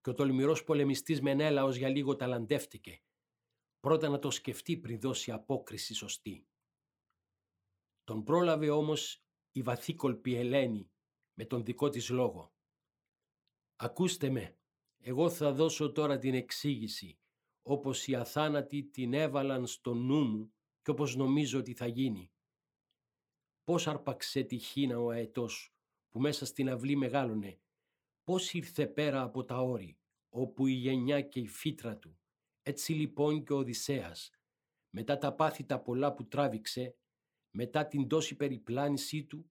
και 0.00 0.10
ο 0.10 0.14
τολμηρός 0.14 0.64
πολεμιστής 0.64 1.20
Μενέλαος 1.20 1.76
για 1.76 1.88
λίγο 1.88 2.16
ταλαντεύτηκε. 2.16 3.02
Πρώτα 3.80 4.08
να 4.08 4.18
το 4.18 4.30
σκεφτεί 4.30 4.76
πριν 4.76 5.00
δώσει 5.00 5.30
απόκριση 5.30 5.94
σωστή. 5.94 6.46
Τον 8.04 8.24
πρόλαβε 8.24 8.70
όμως 8.70 9.24
η 9.50 9.62
βαθύκολπη 9.62 10.34
Ελένη 10.34 10.90
με 11.34 11.44
τον 11.44 11.64
δικό 11.64 11.88
της 11.88 12.08
λόγο. 12.08 12.54
«Ακούστε 13.76 14.30
με, 14.30 14.58
εγώ 14.98 15.30
θα 15.30 15.52
δώσω 15.52 15.92
τώρα 15.92 16.18
την 16.18 16.34
εξήγηση, 16.34 17.18
όπως 17.62 18.06
οι 18.06 18.14
αθάνατοι 18.14 18.84
την 18.84 19.12
έβαλαν 19.14 19.66
στο 19.66 19.94
νου 19.94 20.24
μου 20.24 20.52
και 20.82 20.90
όπως 20.90 21.16
νομίζω 21.16 21.58
ότι 21.58 21.74
θα 21.74 21.86
γίνει. 21.86 22.32
Πώς 23.64 23.86
αρπαξε 23.86 24.42
τη 24.42 24.58
χίνα 24.58 25.00
ο 25.00 25.10
αετός 25.10 25.74
που 26.08 26.20
μέσα 26.20 26.46
στην 26.46 26.70
αυλή 26.70 26.96
μεγάλωνε, 26.96 27.60
πώς 28.24 28.52
ήρθε 28.52 28.86
πέρα 28.86 29.22
από 29.22 29.44
τα 29.44 29.58
όρη, 29.58 29.98
όπου 30.28 30.66
η 30.66 30.72
γενιά 30.72 31.20
και 31.20 31.40
η 31.40 31.46
φύτρα 31.46 31.96
του. 31.96 32.19
Έτσι 32.62 32.92
λοιπόν 32.92 33.44
και 33.44 33.52
ο 33.52 33.56
Οδυσσέας, 33.56 34.30
μετά 34.90 35.18
τα 35.18 35.34
πάθη 35.34 35.64
τα 35.64 35.80
πολλά 35.80 36.14
που 36.14 36.28
τράβηξε, 36.28 36.96
μετά 37.50 37.86
την 37.86 38.08
τόση 38.08 38.36
περιπλάνησή 38.36 39.24
του 39.24 39.50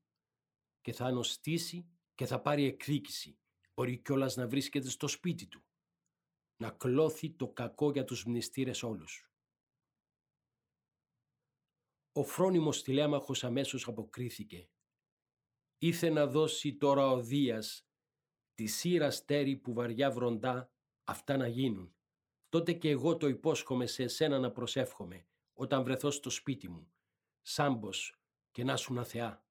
και 0.82 0.94
θα 0.94 1.06
ανοστήσει 1.06 1.89
και 2.16 2.25
θα 2.25 2.42
πάρει 2.42 2.63
εκδίκηση. 2.63 3.39
Μπορεί 3.74 3.98
κιόλας 3.98 4.36
να 4.36 4.48
βρίσκεται 4.48 4.89
στο 4.89 5.08
σπίτι 5.08 5.48
του. 5.48 5.63
Να 6.62 6.72
κλώθει 6.72 7.32
το 7.32 7.48
κακό 7.48 7.92
για 7.92 8.04
τους 8.04 8.25
μνηστήρες 8.25 8.84
όλους. 8.84 9.32
Ο 12.12 12.24
φρόνιμος 12.24 12.84
τηλέμαχος 12.84 13.44
αμέσως 13.44 13.88
αποκρίθηκε. 13.88 14.70
Ήθε 15.78 16.10
να 16.10 16.28
δώσει 16.28 16.75
τώρα 16.75 17.12
ο 17.12 17.22
Δίας 17.22 17.88
τη 18.54 18.66
σύρα 18.66 19.12
στέρη 19.12 19.58
που 19.58 19.74
βαριά 19.74 20.12
βροντά 20.12 20.72
αυτά 21.04 21.38
να 21.38 21.48
γίνουν. 21.48 21.99
Τότε 22.50 22.74
και 22.74 22.89
εγώ 22.89 23.18
το 23.18 23.27
υπόσχομαι 23.27 23.86
σε 23.86 24.03
εσένα 24.03 24.39
να 24.39 24.51
προσεύχομαι 24.51 25.25
όταν 25.54 25.84
βρεθώ 25.84 26.12
στο 26.12 26.30
σπίτι 26.30 26.69
μου 26.69 26.91
σάμπος 27.41 28.19
και 28.52 28.63
να 28.63 28.76
σου 28.76 29.06
θεά. 29.06 29.45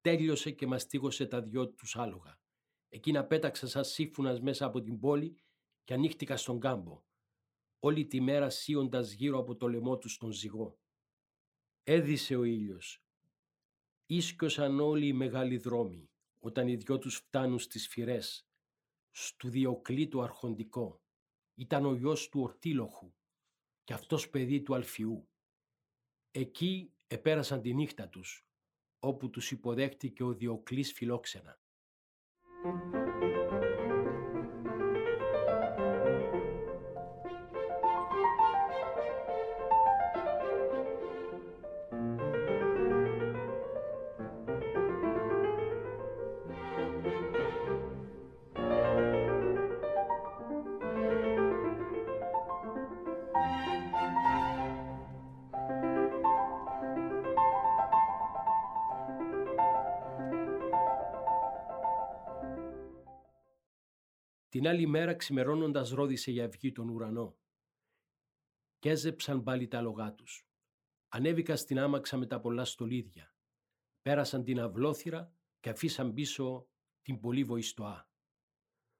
Τέλειωσε 0.00 0.50
και 0.50 0.66
μαστίγωσε 0.66 1.26
τα 1.26 1.42
δυο 1.42 1.68
τους 1.68 1.96
άλογα. 1.96 2.40
Εκείνα 2.88 3.24
πέταξα 3.24 3.66
σαν 3.66 3.84
σύφουνας 3.84 4.40
μέσα 4.40 4.66
από 4.66 4.80
την 4.80 4.98
πόλη 4.98 5.36
και 5.84 5.94
ανοίχτηκα 5.94 6.36
στον 6.36 6.60
κάμπο, 6.60 7.02
όλη 7.78 8.06
τη 8.06 8.20
μέρα 8.20 8.50
σύοντας 8.50 9.12
γύρω 9.12 9.38
από 9.38 9.56
το 9.56 9.68
λαιμό 9.68 9.98
τους 9.98 10.12
στον 10.12 10.32
ζυγό. 10.32 10.78
Έδισε 11.82 12.36
ο 12.36 12.44
ήλιος. 12.44 13.02
Ίσκιωσαν 14.06 14.80
όλοι 14.80 15.06
οι 15.06 15.12
μεγάλοι 15.12 15.56
δρόμοι, 15.56 16.10
όταν 16.38 16.68
οι 16.68 16.76
δυο 16.76 16.98
τους 16.98 17.16
φτάνουν 17.16 17.58
στις 17.58 17.88
φυρές, 17.88 18.48
στου 19.10 19.48
διοκλή 19.48 20.08
του 20.08 20.22
αρχοντικό. 20.22 21.00
Ήταν 21.58 21.84
ο 21.84 21.94
γιος 21.94 22.28
του 22.28 22.40
ορτίλοχου 22.40 23.14
και 23.84 23.92
αυτός 23.92 24.30
παιδί 24.30 24.62
του 24.62 24.74
Αλφιού. 24.74 25.28
Εκεί 26.30 26.92
επέρασαν 27.06 27.60
τη 27.60 27.74
νύχτα 27.74 28.08
τους, 28.08 28.46
όπου 28.98 29.30
τους 29.30 29.50
υποδέχτηκε 29.50 30.22
ο 30.22 30.34
Διοκλής 30.34 30.92
φιλόξενα. 30.92 31.60
Την 64.66 64.74
άλλη 64.74 64.86
μέρα 64.86 65.14
ξημερώνοντας 65.14 65.90
ρόδισε 65.90 66.32
η 66.32 66.40
αυγή 66.40 66.72
τον 66.72 66.88
ουρανό. 66.88 67.38
Κι 68.78 68.88
έζεψαν 68.88 69.42
πάλι 69.42 69.68
τα 69.68 69.80
λογά 69.80 70.14
τους. 70.14 70.46
Ανέβηκα 71.08 71.56
στην 71.56 71.78
άμαξα 71.78 72.16
με 72.16 72.26
τα 72.26 72.40
πολλά 72.40 72.64
στολίδια. 72.64 73.34
Πέρασαν 74.02 74.44
την 74.44 74.60
αυλόθυρα 74.60 75.32
και 75.60 75.70
αφήσαν 75.70 76.12
πίσω 76.12 76.68
την 77.02 77.20
πολύ 77.20 77.44
βοηστοά. 77.44 78.10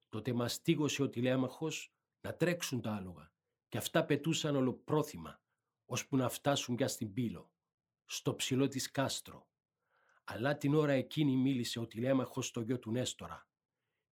Τότε 0.08 0.32
μαστίγωσε 0.32 1.02
ο 1.02 1.08
τηλέμαχος 1.08 1.94
να 2.20 2.34
τρέξουν 2.34 2.80
τα 2.80 2.94
άλογα 2.94 3.32
και 3.68 3.78
αυτά 3.78 4.04
πετούσαν 4.04 4.56
ολοπρόθυμα, 4.56 5.42
ώσπου 5.86 6.16
να 6.16 6.28
φτάσουν 6.28 6.74
πια 6.74 6.88
στην 6.88 7.12
πύλο, 7.12 7.52
στο 8.04 8.34
ψηλό 8.34 8.68
της 8.68 8.90
κάστρο. 8.90 9.48
Αλλά 10.24 10.56
την 10.56 10.74
ώρα 10.74 10.92
εκείνη 10.92 11.36
μίλησε 11.36 11.78
ο 11.78 11.86
τηλέμαχος 11.86 12.46
στο 12.46 12.60
γιο 12.60 12.78
του 12.78 12.90
Νέστορα. 12.90 13.48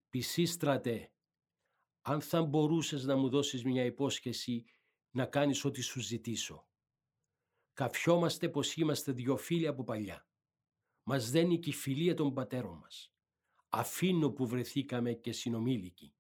«Πισίστρατε, 0.09 1.14
αν 2.07 2.21
θα 2.21 2.43
μπορούσες 2.43 3.05
να 3.05 3.17
μου 3.17 3.29
δώσεις 3.29 3.65
μια 3.65 3.85
υπόσχεση 3.85 4.65
να 5.11 5.27
κάνεις 5.27 5.65
ό,τι 5.65 5.81
σου 5.81 6.01
ζητήσω. 6.01 6.69
Καφιόμαστε 7.73 8.49
πως 8.49 8.75
είμαστε 8.75 9.13
δυο 9.13 9.37
φίλοι 9.37 9.67
από 9.67 9.85
παλιά. 9.85 10.29
Μας 11.03 11.31
δένει 11.31 11.59
και 11.59 11.71
η 11.71 11.73
φιλία 11.73 12.15
των 12.15 12.35
πατέρων 12.35 12.79
μας. 12.79 13.13
Αφήνω 13.69 14.31
που 14.31 14.47
βρεθήκαμε 14.47 15.13
και 15.13 15.33
συνομήλικοι. 15.33 16.15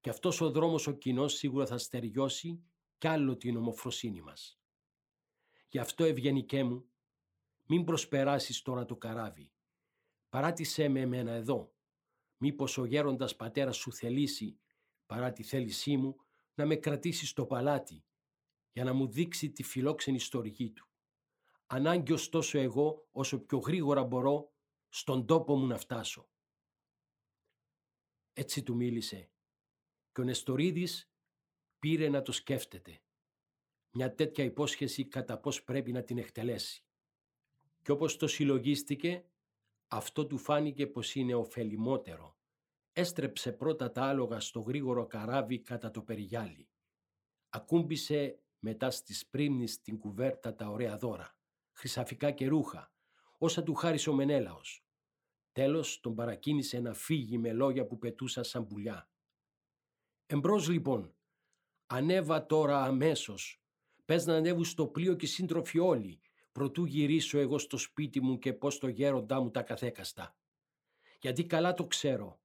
Και 0.00 0.10
αυτός 0.10 0.40
ο 0.40 0.50
δρόμος 0.50 0.86
ο 0.86 0.92
κοινός 0.92 1.34
σίγουρα 1.34 1.66
θα 1.66 1.78
στεριώσει 1.78 2.62
κι 2.98 3.06
άλλο 3.06 3.36
την 3.36 3.56
ομοφροσύνη 3.56 4.20
μας. 4.20 4.60
Γι' 5.68 5.78
αυτό 5.78 6.04
ευγενικέ 6.04 6.64
μου, 6.64 6.84
μην 7.66 7.84
προσπεράσεις 7.84 8.62
τώρα 8.62 8.84
το 8.84 8.96
καράβι. 8.96 9.52
Παράτησέ 10.28 10.88
με 10.88 11.00
εμένα 11.00 11.32
εδώ. 11.32 11.74
Μήπως 12.36 12.78
ο 12.78 12.84
γέροντας 12.84 13.36
πατέρας 13.36 13.76
σου 13.76 13.92
θελήσει 13.92 14.56
παρά 15.06 15.32
τη 15.32 15.42
θέλησή 15.42 15.96
μου, 15.96 16.16
να 16.54 16.66
με 16.66 16.76
κρατήσει 16.76 17.26
στο 17.26 17.46
παλάτι 17.46 18.04
για 18.72 18.84
να 18.84 18.92
μου 18.92 19.06
δείξει 19.06 19.50
τη 19.50 19.62
φιλόξενη 19.62 20.18
στοργή 20.18 20.70
του. 20.70 20.86
Ανάγκη 21.66 22.12
ωστόσο 22.12 22.58
εγώ 22.58 23.08
όσο 23.12 23.40
πιο 23.40 23.58
γρήγορα 23.58 24.04
μπορώ 24.04 24.52
στον 24.88 25.26
τόπο 25.26 25.56
μου 25.56 25.66
να 25.66 25.78
φτάσω. 25.78 26.28
Έτσι 28.32 28.62
του 28.62 28.76
μίλησε 28.76 29.30
και 30.12 30.20
ο 30.20 30.24
Νεστορίδης 30.24 31.12
πήρε 31.78 32.08
να 32.08 32.22
το 32.22 32.32
σκέφτεται. 32.32 33.02
Μια 33.90 34.14
τέτοια 34.14 34.44
υπόσχεση 34.44 35.04
κατά 35.04 35.38
πώς 35.38 35.64
πρέπει 35.64 35.92
να 35.92 36.02
την 36.02 36.18
εκτελέσει. 36.18 36.84
Και 37.82 37.92
όπως 37.92 38.16
το 38.16 38.26
συλλογίστηκε, 38.26 39.24
αυτό 39.88 40.26
του 40.26 40.38
φάνηκε 40.38 40.86
πως 40.86 41.14
είναι 41.14 41.34
ωφελημότερο 41.34 42.36
Έστρεψε 42.92 43.52
πρώτα 43.52 43.92
τα 43.92 44.02
άλογα 44.02 44.40
στο 44.40 44.60
γρήγορο 44.60 45.06
καράβι 45.06 45.58
κατά 45.58 45.90
το 45.90 46.02
περιγιάλι. 46.02 46.68
Ακούμπησε 47.48 48.42
μετά 48.58 48.90
στις 48.90 49.26
πρίμνης 49.26 49.80
την 49.80 49.98
κουβέρτα 49.98 50.54
τα 50.54 50.68
ωραία 50.68 50.96
δώρα, 50.96 51.36
χρυσαφικά 51.72 52.30
και 52.30 52.46
ρούχα, 52.46 52.92
όσα 53.38 53.62
του 53.62 53.74
χάρισε 53.74 54.10
ο 54.10 54.12
Μενέλαος. 54.12 54.84
Τέλος 55.52 56.00
τον 56.00 56.14
παρακίνησε 56.14 56.80
να 56.80 56.94
φύγει 56.94 57.38
με 57.38 57.52
λόγια 57.52 57.86
που 57.86 57.98
πετούσαν 57.98 58.44
σαν 58.44 58.66
πουλιά. 58.66 59.10
Εμπρός 60.26 60.68
λοιπόν, 60.68 61.14
ανέβα 61.86 62.46
τώρα 62.46 62.82
αμέσως. 62.82 63.62
Πες 64.04 64.26
να 64.26 64.34
ανέβουν 64.34 64.64
στο 64.64 64.86
πλοίο 64.86 65.14
και 65.14 65.26
σύντροφοι 65.26 65.78
όλοι, 65.78 66.20
προτού 66.52 66.84
γυρίσω 66.84 67.38
εγώ 67.38 67.58
στο 67.58 67.76
σπίτι 67.76 68.20
μου 68.20 68.38
και 68.38 68.52
πως 68.52 68.78
το 68.78 68.88
γέροντά 68.88 69.40
μου 69.40 69.50
τα 69.50 69.62
καθέκαστα. 69.62 70.36
Γιατί 71.20 71.46
καλά 71.46 71.74
το 71.74 71.86
ξέρω. 71.86 72.41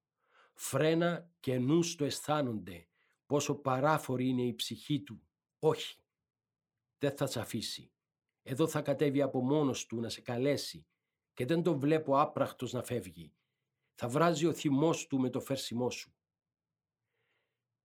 Φρένα 0.60 1.32
και 1.40 1.60
νους 1.60 1.96
το 1.96 2.06
αισθάνονται 2.06 2.88
πόσο 3.26 3.56
παράφορη 3.56 4.28
είναι 4.28 4.42
η 4.42 4.56
ψυχή 4.56 5.02
του. 5.02 5.28
Όχι, 5.60 6.04
δεν 6.98 7.18
θα 7.18 7.28
σε 7.28 7.40
αφήσει. 7.40 7.92
Εδώ 8.42 8.68
θα 8.68 8.82
κατέβει 8.82 9.22
από 9.22 9.42
μόνος 9.42 9.86
του 9.86 10.00
να 10.00 10.10
σε 10.10 10.22
καλέσει 10.22 10.88
και 11.34 11.46
δεν 11.46 11.64
τον 11.64 11.80
βλέπω 11.80 12.20
άπραχτος 12.20 12.74
να 12.74 12.84
φεύγει. 12.84 13.34
Θα 13.96 14.08
βράζει 14.08 14.46
ο 14.46 14.54
θυμός 14.54 15.08
του 15.08 15.20
με 15.20 15.30
το 15.30 15.40
φέρσιμό 15.40 15.90
σου. 15.90 16.16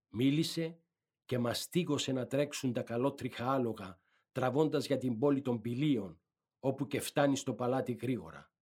Μίλησε 0.09 0.79
και 1.25 1.37
μαστίγωσε 1.37 2.11
να 2.11 2.27
τρέξουν 2.27 2.73
τα 2.73 2.83
καλότριχα 2.83 3.51
άλογα 3.51 4.01
τραβώντας 4.31 4.85
για 4.85 4.97
την 4.97 5.19
πόλη 5.19 5.41
των 5.41 5.61
πηλίων 5.61 6.21
όπου 6.59 6.87
και 6.87 6.99
φτάνει 6.99 7.37
στο 7.37 7.53
παλάτι 7.53 7.91
γρήγορα. 7.91 8.52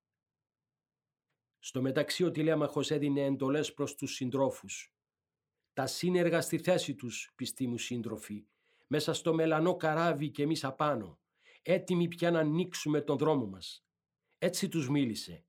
Στο 1.64 1.82
μεταξύ 1.82 2.24
ο 2.24 2.32
τηλέμαχος 2.32 2.92
έδινε 2.92 3.22
εντολές 3.22 3.74
προς 3.74 3.96
τους 3.96 4.14
συντρόφους. 4.14 4.94
Τα 5.74 5.88
σύνεργα 5.88 6.42
στη 6.42 6.58
θέση 6.58 6.96
τους, 6.96 7.32
πιστοί 7.36 7.68
μου 7.68 7.78
σύντροφοι, 7.78 8.46
μέσα 8.88 9.14
στο 9.14 9.34
μελανό 9.34 9.76
καράβι 9.76 10.30
και 10.30 10.44
εμείς 10.44 10.64
απάνω, 10.64 11.20
έτοιμοι 11.62 12.08
πια 12.08 12.32
να 12.32 12.40
ανοίξουμε 12.40 13.02
τον 13.02 13.18
δρόμο 13.18 13.46
μας. 13.46 13.86
Έτσι 14.38 14.68
τους 14.68 14.90
μίλησε. 14.90 15.46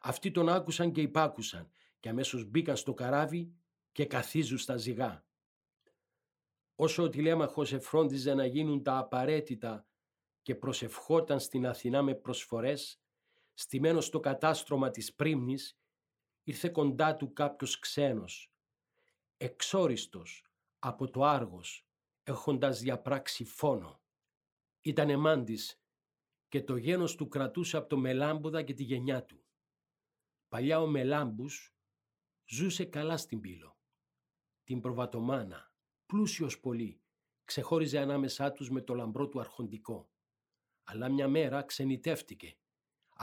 Αυτοί 0.00 0.30
τον 0.30 0.48
άκουσαν 0.48 0.92
και 0.92 1.00
υπάκουσαν 1.00 1.70
και 2.00 2.08
αμέσως 2.08 2.44
μπήκαν 2.44 2.76
στο 2.76 2.94
καράβι 2.94 3.52
και 3.92 4.06
καθίζουν 4.06 4.58
στα 4.58 4.76
ζυγά. 4.76 5.24
Όσο 6.74 7.02
ο 7.02 7.08
τηλέμαχος 7.08 7.72
εφρόντιζε 7.72 8.34
να 8.34 8.46
γίνουν 8.46 8.82
τα 8.82 8.98
απαραίτητα 8.98 9.86
και 10.42 10.54
προσευχόταν 10.54 11.40
στην 11.40 11.66
Αθηνά 11.66 12.02
με 12.02 12.14
προσφορές, 12.14 13.03
στημένος 13.54 14.04
στο 14.04 14.20
κατάστρωμα 14.20 14.90
της 14.90 15.14
πρίμνης, 15.14 15.78
ήρθε 16.42 16.68
κοντά 16.68 17.16
του 17.16 17.32
κάποιος 17.32 17.78
ξένος, 17.78 18.52
εξόριστος 19.36 20.46
από 20.78 21.10
το 21.10 21.24
Άργος, 21.24 21.86
έχοντας 22.22 22.80
διαπράξει 22.80 23.44
φόνο. 23.44 24.02
Ήταν 24.80 25.10
εμάντης 25.10 25.82
και 26.48 26.62
το 26.62 26.76
γένος 26.76 27.14
του 27.14 27.28
κρατούσε 27.28 27.76
από 27.76 27.88
το 27.88 27.96
Μελάμποδα 27.96 28.62
και 28.62 28.74
τη 28.74 28.82
γενιά 28.82 29.24
του. 29.24 29.44
Παλιά 30.48 30.80
ο 30.80 30.86
Μελάμπους 30.86 31.74
ζούσε 32.44 32.84
καλά 32.84 33.16
στην 33.16 33.40
Πύλο. 33.40 33.78
Την 34.64 34.80
προβατομάνα, 34.80 35.72
πλούσιος 36.06 36.60
πολύ, 36.60 37.02
ξεχώριζε 37.44 37.98
ανάμεσά 37.98 38.52
τους 38.52 38.70
με 38.70 38.80
το 38.80 38.94
λαμπρό 38.94 39.28
του 39.28 39.40
αρχοντικό. 39.40 40.10
Αλλά 40.84 41.08
μια 41.08 41.28
μέρα 41.28 41.62
ξενιτεύτηκε. 41.62 42.58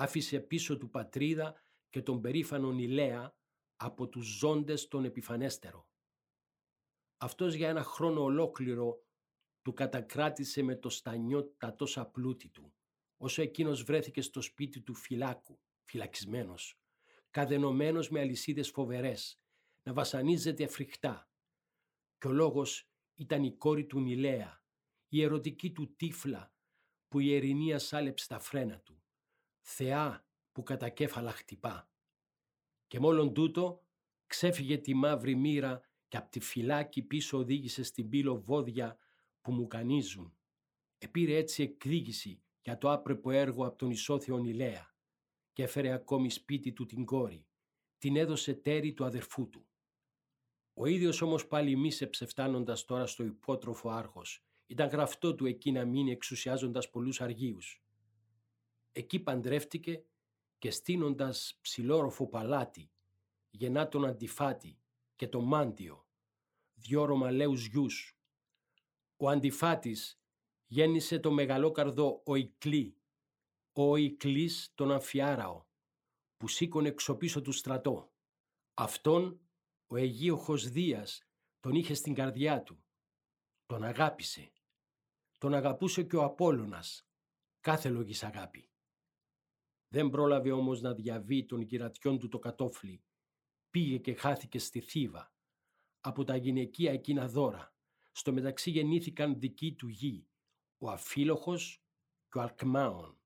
Άφησε 0.02 0.40
πίσω 0.40 0.78
του 0.78 0.90
πατρίδα 0.90 1.64
και 1.90 2.02
τον 2.02 2.22
περήφανο 2.22 2.72
Ηλέα 2.72 3.36
από 3.76 4.08
τους 4.08 4.26
ζώντες 4.26 4.88
τον 4.88 5.06
επιφανέστερο. 5.06 5.88
Αυτός 7.18 7.54
για 7.54 7.70
ένα 7.70 7.84
χρόνο 7.84 8.24
ολόκληρο 8.24 9.06
του 9.62 9.74
κατακράτησε 9.74 10.62
με 10.62 10.76
το 10.76 10.90
στανιό 10.90 11.46
τα 11.58 11.76
τόσα 11.76 12.06
πλούτη 12.06 12.50
του, 12.50 12.74
όσο 13.18 13.42
εκείνος 13.42 13.84
βρέθηκε 13.84 14.22
στο 14.22 14.42
σπίτι 14.42 14.82
του 14.82 14.94
φυλάκου, 14.94 15.60
φυλακισμένος, 15.84 16.80
καδενωμένος 17.30 18.10
με 18.10 18.20
αλυσίδες 18.20 18.70
φοβερές, 18.70 19.42
να 19.84 19.94
βασανίζεται 19.94 20.68
φρικτά. 20.68 21.30
Και 22.18 22.28
ο 22.28 22.32
λόγος 22.32 22.90
ήταν 23.16 23.44
η 23.44 23.58
κόρη 23.58 23.86
του 23.86 24.00
Νιλέα, 24.00 24.64
η 25.08 25.22
ερωτική 25.22 25.72
του 25.72 25.96
τύφλα 25.96 26.54
που 27.08 27.20
η 27.20 27.36
Ερηνία 27.36 27.80
σάλεψε 27.80 28.28
τα 28.28 28.40
φρένα 28.40 28.80
του, 28.80 29.04
θεά 29.62 30.26
που 30.52 30.64
κατά 30.64 30.90
κέφαλα 30.90 31.32
χτυπά. 31.32 31.90
Και 32.88 33.00
μόλον 33.00 33.34
τούτο 33.34 33.84
ξέφυγε 34.28 34.78
τη 34.78 34.94
μαύρη 34.94 35.36
μοίρα 35.36 35.82
και 36.08 36.18
απ' 36.18 36.30
τη 36.30 36.40
φυλάκη 36.40 37.02
πίσω 37.02 37.38
οδήγησε 37.38 37.84
στην 37.84 38.10
πύλο 38.10 38.42
βόδια 38.42 38.98
που 39.42 39.52
μου 39.52 39.68
κανίζουν. 39.68 40.36
Επήρε 40.98 41.36
έτσι 41.36 41.64
εκδίκηση 41.64 42.42
για 42.62 42.78
το 42.78 42.92
άπρεπο 42.92 43.32
έργο 43.32 43.66
από 43.66 43.78
τον 43.78 43.90
Ισόθεο 43.90 44.38
Νιλέα 44.38 44.96
και 45.54 45.64
έφερε 45.64 45.92
ακόμη 45.92 46.30
σπίτι 46.30 46.74
του 46.74 46.86
την 46.86 47.06
κόρη. 47.06 47.46
Την 47.98 48.16
έδωσε 48.16 48.54
τέρη 48.54 48.94
του 48.94 49.06
αδερφού 49.06 49.50
του. 49.50 49.66
Ο 50.74 50.86
ίδιος 50.86 51.22
όμως 51.22 51.48
πάλι 51.48 51.76
μίσεψε 51.76 52.26
φτάνοντας 52.26 52.86
τώρα 52.86 53.08
στο 53.08 53.24
υπότροφο 53.24 53.90
άρχος. 53.90 54.46
Ήταν 54.68 54.88
γραφτό 54.88 55.36
του 55.36 55.46
εκεί 55.46 55.72
να 55.72 55.86
μείνει 55.86 56.12
εξουσιάζοντας 56.12 56.90
πολλούς 56.90 57.22
αργίους. 57.22 57.81
Εκεί 58.92 59.20
παντρεύτηκε 59.20 60.04
και 60.58 60.72
στείνοντας 60.72 61.58
ψηλόροφο 61.62 62.28
παλάτι, 62.28 62.92
γεννά 63.50 63.88
τον 63.88 64.06
Αντιφάτη 64.06 64.80
και 65.16 65.28
τον 65.28 65.44
Μάντιο, 65.44 66.08
δυο 66.74 67.06
ρωμαλαίους 67.06 67.66
γιους. 67.66 68.18
Ο 69.18 69.30
Αντιφάτης 69.30 70.22
γέννησε 70.68 71.20
το 71.20 71.32
μεγαλόκαρδο 71.32 72.22
Οϊκλή, 72.26 72.98
ο 73.74 73.84
Οϊκλής 73.84 74.72
τον 74.76 74.92
Αμφιάραο, 74.92 75.66
που 76.38 76.48
σήκωνε 76.48 76.88
εξωπίσω 76.88 77.42
του 77.42 77.52
στρατό. 77.52 78.12
Αυτόν 78.74 79.40
ο 79.88 79.96
Αιγίωχος 79.96 80.70
Δίας 80.70 81.24
τον 81.60 81.76
είχε 81.76 81.94
στην 81.94 82.14
καρδιά 82.14 82.64
του. 82.64 82.84
Τον 83.66 83.84
αγάπησε. 83.84 84.52
Τον 85.38 85.54
αγαπούσε 85.54 86.04
και 86.04 86.16
ο 86.16 86.24
Απόλλωνας, 86.24 87.08
κάθε 87.60 87.90
λογής 87.90 88.24
αγάπη. 88.24 88.71
Δεν 89.94 90.10
πρόλαβε 90.10 90.52
όμως 90.52 90.82
να 90.82 90.94
διαβεί 90.94 91.46
των 91.46 91.66
κυρατιών 91.66 92.20
του 92.20 92.28
το 92.28 92.40
κατόφλι. 92.40 93.04
Πήγε 93.70 93.98
και 93.98 94.14
χάθηκε 94.14 94.60
στη 94.60 94.80
Θήβα. 94.80 95.34
Από 96.02 96.24
τα 96.24 96.36
γυναικεία 96.36 96.92
εκείνα 96.92 97.28
δώρα. 97.28 97.76
Στο 98.12 98.34
μεταξύ 98.34 98.72
γεννήθηκαν 98.72 99.40
δικοί 99.40 99.74
του 99.74 99.88
γη. 99.88 100.28
Ο 100.78 100.90
Αφίλοχος 100.90 101.84
και 102.30 102.38
ο 102.38 102.42
Αλκμάων. 102.42 103.20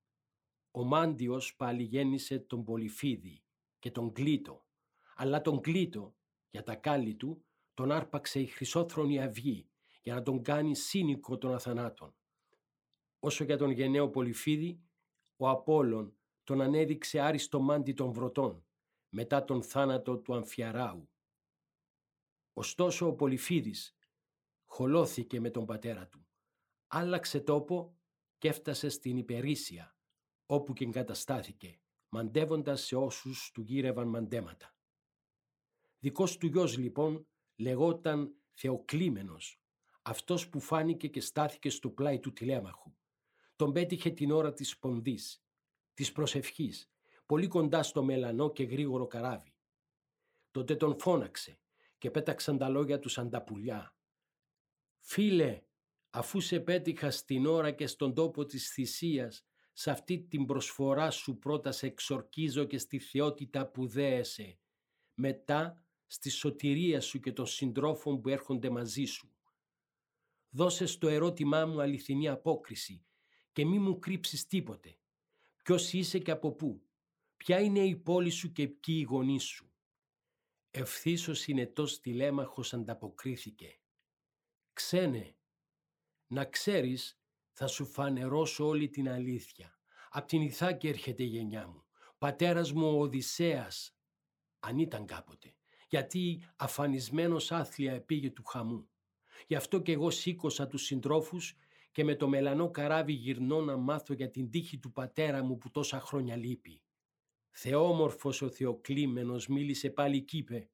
Ο 0.71 0.83
Μάντιος 0.83 1.55
πάλι 1.55 1.83
γέννησε 1.83 2.39
τον 2.39 2.63
Πολυφίδη 2.63 3.43
και 3.79 3.91
τον 3.91 4.11
Κλήτο. 4.11 4.65
Αλλά 5.15 5.41
τον 5.41 5.61
Κλήτο, 5.61 6.15
για 6.49 6.63
τα 6.63 6.75
κάλλη 6.75 7.15
του, 7.15 7.45
τον 7.73 7.91
άρπαξε 7.91 8.39
η 8.39 8.45
χρυσόθρονη 8.45 9.21
αυγή 9.21 9.69
για 10.01 10.13
να 10.13 10.21
τον 10.21 10.41
κάνει 10.41 10.75
σύνικο 10.75 11.37
των 11.37 11.53
αθανάτων. 11.53 12.15
Όσο 13.19 13.43
για 13.43 13.57
τον 13.57 13.71
γενναίο 13.71 14.09
Πολυφίδη, 14.09 14.81
ο 15.35 15.49
Απόλλων 15.49 16.17
τον 16.45 16.61
ανέδειξε 16.61 17.19
άριστο 17.19 17.59
μάντι 17.59 17.93
των 17.93 18.11
βρωτών, 18.11 18.65
μετά 19.09 19.43
τον 19.43 19.63
θάνατο 19.63 20.17
του 20.17 20.35
Αμφιαράου. 20.35 21.09
Ωστόσο 22.53 23.07
ο 23.07 23.13
Πολυφίδης 23.13 23.97
χολώθηκε 24.65 25.39
με 25.39 25.49
τον 25.49 25.65
πατέρα 25.65 26.07
του. 26.07 26.27
Άλλαξε 26.87 27.39
τόπο 27.39 27.97
και 28.37 28.47
έφτασε 28.47 28.89
στην 28.89 29.17
Υπερήσια, 29.17 29.97
όπου 30.45 30.73
και 30.73 30.83
εγκαταστάθηκε, 30.83 31.79
μαντεύοντας 32.09 32.81
σε 32.81 32.95
όσους 32.95 33.51
του 33.53 33.61
γύρευαν 33.61 34.07
μαντέματα. 34.07 34.75
Δικός 35.99 36.37
του 36.37 36.47
γιος 36.47 36.77
λοιπόν 36.77 37.27
λεγόταν 37.55 38.35
Θεοκλήμενος, 38.53 39.61
αυτός 40.01 40.49
που 40.49 40.59
φάνηκε 40.59 41.07
και 41.07 41.21
στάθηκε 41.21 41.69
στο 41.69 41.89
πλάι 41.89 42.19
του 42.19 42.33
τηλέμαχου. 42.33 42.93
Τον 43.55 43.71
πέτυχε 43.71 44.09
την 44.09 44.31
ώρα 44.31 44.53
της 44.53 44.77
πονδής 44.77 45.44
της 45.95 46.11
προσευχής, 46.11 46.91
πολύ 47.25 47.47
κοντά 47.47 47.83
στο 47.83 48.03
μελανό 48.03 48.51
και 48.51 48.63
γρήγορο 48.63 49.07
καράβι. 49.07 49.53
Τότε 50.51 50.75
τον 50.75 50.99
φώναξε 50.99 51.59
και 51.97 52.11
πέταξαν 52.11 52.57
τα 52.57 52.69
λόγια 52.69 52.99
του 52.99 53.09
σαν 53.09 53.29
τα 53.29 53.43
πουλιά. 53.43 53.95
«Φίλε, 54.99 55.61
αφού 56.09 56.39
σε 56.39 56.59
πέτυχα 56.59 57.11
στην 57.11 57.45
ώρα 57.45 57.71
και 57.71 57.87
στον 57.87 58.13
τόπο 58.13 58.45
της 58.45 58.69
θυσίας, 58.69 59.45
σε 59.73 59.91
αυτή 59.91 60.19
την 60.19 60.45
προσφορά 60.45 61.11
σου 61.11 61.37
πρώτα 61.37 61.71
σε 61.71 61.85
εξορκίζω 61.85 62.63
και 62.63 62.77
στη 62.77 62.99
θεότητα 62.99 63.67
που 63.67 63.87
δέεσαι, 63.87 64.59
μετά 65.13 65.85
στη 66.05 66.29
σωτηρία 66.29 67.01
σου 67.01 67.19
και 67.19 67.31
των 67.31 67.45
συντρόφων 67.45 68.21
που 68.21 68.29
έρχονται 68.29 68.69
μαζί 68.69 69.05
σου. 69.05 69.35
Δώσε 70.49 70.85
στο 70.85 71.07
ερώτημά 71.07 71.65
μου 71.65 71.81
αληθινή 71.81 72.29
απόκριση 72.29 73.05
και 73.51 73.65
μη 73.65 73.79
μου 73.79 73.99
κρύψεις 73.99 74.47
τίποτε. 74.47 74.97
Ποιος 75.65 75.93
είσαι 75.93 76.19
και 76.19 76.31
από 76.31 76.51
πού; 76.51 76.81
Ποια 77.37 77.59
είναι 77.59 77.79
η 77.79 77.95
πόλη 77.95 78.29
σου 78.29 78.51
και 78.51 78.67
ποιοι 78.67 78.95
οι 78.99 79.01
γονείς 79.01 79.43
σου; 79.43 79.71
Ευθύς 80.71 81.27
ο 81.27 81.33
συνετός 81.33 81.99
τηλέμαχος 81.99 82.73
ανταποκρίθηκε. 82.73 83.79
Ξένε, 84.73 85.35
να 86.27 86.45
ξέρεις 86.45 87.19
θα 87.51 87.67
σου 87.67 87.85
φανερώσω 87.85 88.67
όλη 88.67 88.89
την 88.89 89.09
αλήθεια. 89.09 89.79
Απ' 90.09 90.27
την 90.27 90.41
Ιθάκη 90.41 90.87
έρχεται 90.87 91.23
η 91.23 91.27
γενιά 91.27 91.67
μου. 91.67 91.85
Πατέρας 92.17 92.71
μου 92.71 92.87
ο 92.87 92.99
Οδυσσέας, 92.99 93.97
αν 94.59 94.77
ήταν 94.77 95.05
κάποτε. 95.05 95.55
γιατί 95.87 96.45
αφανισμένος 96.55 97.51
άθλια 97.51 97.93
επήγε 97.93 98.31
του 98.31 98.43
χαμού. 98.43 98.89
Γι' 99.47 99.55
αυτό 99.55 99.81
και 99.81 99.91
εγώ 99.91 100.09
σήκωσα 100.09 100.67
τους 100.67 100.83
συντρόφους 100.83 101.55
και 101.95 102.03
με 102.03 102.15
το 102.15 102.27
μελανό 102.27 102.69
καράβι 102.69 103.13
γυρνώ 103.13 103.61
να 103.61 103.77
μάθω 103.77 104.13
για 104.13 104.29
την 104.29 104.49
τύχη 104.49 104.77
του 104.77 104.91
πατέρα 104.91 105.43
μου 105.43 105.57
που 105.57 105.71
τόσα 105.71 105.99
χρόνια 105.99 106.35
λείπει. 106.35 106.81
Θεόμορφος 107.51 108.41
ο 108.41 108.49
Θεοκλήμενος 108.49 109.47
μίλησε 109.47 109.89
πάλι 109.89 110.21
κι 110.21 110.37
είπε 110.37 110.69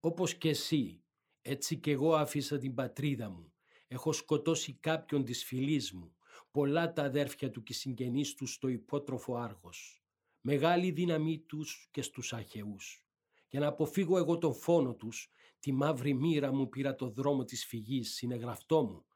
«Όπως 0.00 0.34
και 0.34 0.48
εσύ, 0.48 1.02
έτσι 1.42 1.76
κι 1.76 1.90
εγώ 1.90 2.14
άφησα 2.14 2.58
την 2.58 2.74
πατρίδα 2.74 3.30
μου. 3.30 3.52
Έχω 3.88 4.12
σκοτώσει 4.12 4.72
κάποιον 4.72 5.24
της 5.24 5.44
φυλής 5.44 5.92
μου, 5.92 6.16
πολλά 6.50 6.92
τα 6.92 7.02
αδέρφια 7.02 7.50
του 7.50 7.62
και 7.62 7.72
συγγενείς 7.72 8.34
τους 8.34 8.52
στο 8.52 8.68
υπότροφο 8.68 9.36
Άργος. 9.36 10.02
Μεγάλη 10.40 10.90
δύναμή 10.90 11.38
τους 11.38 11.88
και 11.90 12.02
στους 12.02 12.32
αχαιούς. 12.32 13.04
Για 13.48 13.60
να 13.60 13.66
αποφύγω 13.66 14.18
εγώ 14.18 14.38
τον 14.38 14.54
φόνο 14.54 14.94
τους, 14.94 15.30
τη 15.58 15.72
μαύρη 15.72 16.14
μοίρα 16.14 16.52
μου 16.52 16.68
πήρα 16.68 16.94
το 16.94 17.08
δρόμο 17.08 17.44
της 17.44 17.66
φυγής, 17.66 18.14
συνεγραφτό 18.14 18.82
μου, 18.82 19.06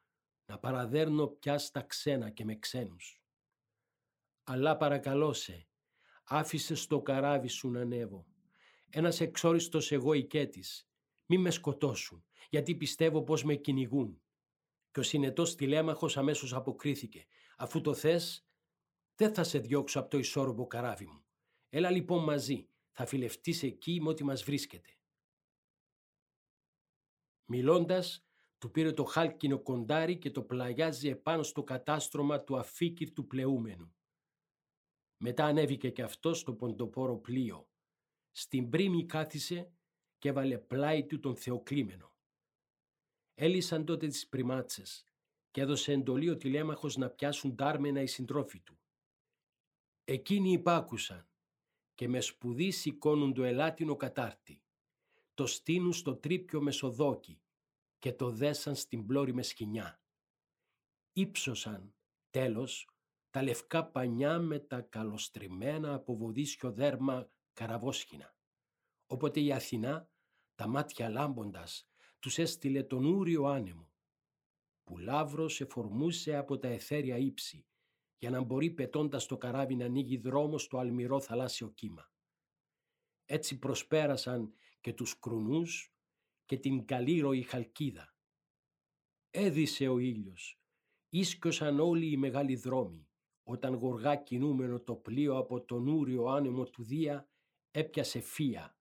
να 0.53 0.59
παραδέρνω 0.59 1.27
πια 1.27 1.59
στα 1.59 1.83
ξένα 1.83 2.31
και 2.31 2.45
με 2.45 2.59
ξένους. 2.59 3.23
Αλλά 4.45 4.77
παρακαλώ 4.77 5.33
σε, 5.33 5.69
άφησε 6.25 6.75
στο 6.75 7.03
καράβι 7.03 7.49
σου 7.49 7.71
να 7.71 7.81
ανέβω. 7.81 8.27
Ένας 8.89 9.21
εξόριστος 9.21 9.93
εγώ 9.93 10.13
οικέτης, 10.13 10.89
μη 11.27 11.39
με 11.39 11.51
σκοτώσουν, 11.51 12.25
γιατί 12.51 12.75
πιστεύω 12.75 13.23
πως 13.23 13.45
με 13.45 13.55
κυνηγούν. 13.55 14.23
Και 14.91 15.01
ο 15.01 15.03
συνετός 15.03 15.55
τηλέμαχος 15.55 16.17
αμέσως 16.17 16.53
αποκρίθηκε. 16.55 17.27
Αφού 17.57 17.81
το 17.81 17.95
θες, 17.95 18.47
δεν 19.15 19.35
θα 19.35 19.45
σε 19.45 19.59
διώξω 19.59 20.01
από 20.01 20.11
το 20.11 20.19
ισόρροπο 20.19 20.67
καράβι 20.67 21.07
μου. 21.07 21.25
Έλα 21.69 21.91
λοιπόν 21.91 22.25
μαζί, 22.25 22.69
θα 22.91 23.07
φιλευτείς 23.07 23.63
εκεί 23.63 24.01
με 24.01 24.09
ό,τι 24.09 24.25
μας 24.25 24.45
βρίσκεται. 24.45 24.97
Μιλώντας, 27.45 28.27
του 28.63 28.71
πήρε 28.71 28.93
το 28.93 29.05
χάλκινο 29.05 29.59
κοντάρι 29.59 30.19
και 30.19 30.31
το 30.31 30.43
πλαγιάζει 30.43 31.09
επάνω 31.09 31.43
στο 31.43 31.63
κατάστρωμα 31.63 32.41
του 32.41 32.59
αφίκυρ 32.59 33.09
πλεούμενου. 33.29 33.95
Μετά 35.17 35.45
ανέβηκε 35.45 35.91
και 35.91 36.03
αυτός 36.03 36.39
στο 36.39 36.55
ποντοπόρο 36.55 37.17
πλοίο. 37.17 37.69
Στην 38.31 38.69
πρίμη 38.69 39.07
κάθισε 39.07 39.73
και 40.19 40.29
έβαλε 40.29 40.59
πλάι 40.59 41.07
του 41.07 41.21
τον 41.21 41.37
θεοκλήμενο. 41.37 42.13
Έλυσαν 43.35 43.85
τότε 43.85 44.07
τις 44.07 44.29
πριμάτσες 44.29 45.05
και 45.51 45.61
έδωσε 45.61 45.93
εντολή 45.93 46.31
ο 46.31 46.37
τηλέμαχος 46.37 46.97
να 46.97 47.11
πιάσουν 47.11 47.57
τάρμενα 47.57 48.01
οι 48.01 48.07
συντρόφοι 48.07 48.61
του. 48.61 48.81
Εκείνοι 50.05 50.53
υπάκουσαν 50.53 51.29
και 51.95 52.09
με 52.09 52.21
σπουδή 52.21 52.71
σηκώνουν 52.71 53.35
το 53.35 53.43
ελάτινο 53.43 53.97
κατάρτι. 53.97 54.63
Το 55.35 55.47
στείνουν 55.47 55.93
στο 55.93 56.17
τρίπιο 56.17 56.61
μεσοδόκι 56.61 57.42
και 58.03 58.13
το 58.13 58.31
δέσαν 58.31 58.75
στην 58.75 59.07
πλώρη 59.07 59.35
μες 59.35 59.49
σκηνιά. 59.49 60.03
Ήψωσαν, 61.13 61.95
τέλος, 62.31 62.89
τα 63.31 63.43
λευκά 63.43 63.87
πανιά 63.87 64.39
με 64.39 64.59
τα 64.59 64.81
καλοστριμμένα 64.81 65.95
από 65.95 66.17
βοδίσιο 66.17 66.73
δέρμα 66.73 67.31
καραβόσχηνα. 67.53 68.37
Όποτε 69.07 69.41
η 69.41 69.53
Αθηνά, 69.53 70.11
τα 70.55 70.67
μάτια 70.67 71.09
λάμποντας, 71.09 71.89
τους 72.19 72.39
έστειλε 72.39 72.83
τον 72.83 73.05
ούριο 73.05 73.45
άνεμο, 73.45 73.93
που 74.85 74.99
λάβρος 74.99 75.61
εφορμούσε 75.61 76.37
από 76.37 76.59
τα 76.59 76.69
εθέρια 76.69 77.17
ύψη, 77.17 77.67
για 78.19 78.31
να 78.31 78.43
μπορεί 78.43 78.71
πετώντας 78.71 79.27
το 79.27 79.37
καράβι 79.37 79.75
να 79.75 79.85
ανοίγει 79.85 80.17
δρόμο 80.17 80.59
στο 80.59 80.79
αλμυρό 80.79 81.21
θαλάσσιο 81.21 81.69
κύμα. 81.69 82.13
Έτσι 83.25 83.59
προσπέρασαν 83.59 84.55
και 84.81 84.93
τους 84.93 85.19
κρουνούς 85.19 85.93
και 86.53 86.59
την 86.59 86.85
καλή 86.85 87.43
χαλκίδα. 87.43 88.15
Έδισε 89.31 89.89
ο 89.89 89.99
ήλιος, 89.99 90.61
ίσκωσαν 91.09 91.81
όλοι 91.81 92.11
οι 92.11 92.17
μεγάλοι 92.17 92.57
δρόμοι, 92.57 93.09
όταν 93.43 93.75
γοργά 93.75 94.17
κινούμενο 94.17 94.81
το 94.81 94.95
πλοίο 94.95 95.37
από 95.37 95.65
τον 95.65 95.89
ούριο 95.89 96.27
άνεμο 96.27 96.65
του 96.65 96.83
Δία 96.83 97.29
έπιασε 97.71 98.21
φία, 98.21 98.77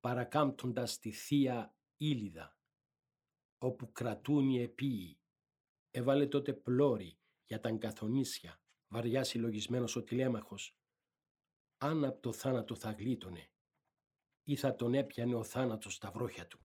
παρακάμπτοντας 0.00 0.98
τη 0.98 1.10
θεία 1.10 1.76
Ήλιδα, 1.96 2.58
όπου 3.58 3.92
κρατούν 3.92 4.48
οι 4.48 4.62
επίοι. 4.62 5.18
Έβαλε 5.90 6.26
τότε 6.26 6.52
πλώρη 6.52 7.18
για 7.44 7.60
τα 7.60 7.72
καθονίσια, 7.72 8.60
βαριά 8.88 9.24
συλλογισμένος 9.24 9.96
ο 9.96 10.02
τηλέμαχος. 10.02 10.76
Αν 11.78 12.04
από 12.04 12.20
το 12.20 12.32
θάνατο 12.32 12.74
θα 12.74 12.90
γλίτωνε 12.90 13.50
ή 14.42 14.56
θα 14.56 14.74
τον 14.74 14.94
έπιανε 14.94 15.34
ο 15.34 15.44
θάνατος 15.44 15.94
στα 15.94 16.10
βρόχια 16.10 16.46
του. 16.46 16.66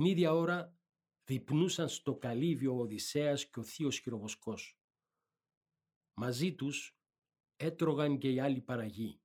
Την 0.00 0.08
ίδια 0.08 0.32
ώρα 0.32 0.78
διπνούσαν 1.24 1.88
στο 1.88 2.16
καλύβιο 2.16 2.76
ο 2.76 2.80
Οδυσσέας 2.80 3.48
και 3.48 3.58
ο 3.58 3.62
θείος 3.62 3.98
χειροβοσκός. 3.98 4.78
Μαζί 6.14 6.54
τους 6.54 6.96
έτρωγαν 7.56 8.18
και 8.18 8.30
οι 8.30 8.40
άλλοι 8.40 8.60
παραγοί. 8.60 9.20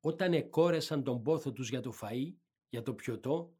Όταν 0.00 0.32
εκόρεσαν 0.32 1.02
τον 1.02 1.22
πόθο 1.22 1.52
τους 1.52 1.68
για 1.68 1.80
το 1.80 1.92
φαΐ, 2.00 2.34
για 2.68 2.82
το 2.82 2.94
πιωτό, 2.94 3.58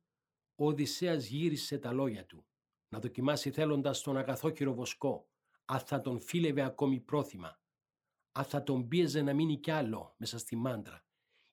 ο 0.55 0.66
Οδυσσέας 0.66 1.27
γύρισε 1.27 1.79
τα 1.79 1.92
λόγια 1.92 2.27
του, 2.27 2.46
να 2.88 2.98
δοκιμάσει 2.98 3.51
θέλοντας 3.51 4.03
τον 4.03 4.16
αγαθό 4.16 4.55
χειροβοσκό, 4.55 5.29
αν 5.64 5.81
θα 5.81 6.01
τον 6.01 6.20
φίλευε 6.20 6.62
ακόμη 6.62 7.01
πρόθυμα, 7.01 7.61
αν 8.33 8.44
θα 8.44 8.62
τον 8.62 8.88
πίεζε 8.88 9.22
να 9.22 9.35
μείνει 9.35 9.59
κι 9.59 9.70
άλλο 9.70 10.14
μέσα 10.18 10.38
στη 10.38 10.57
μάντρα 10.57 11.05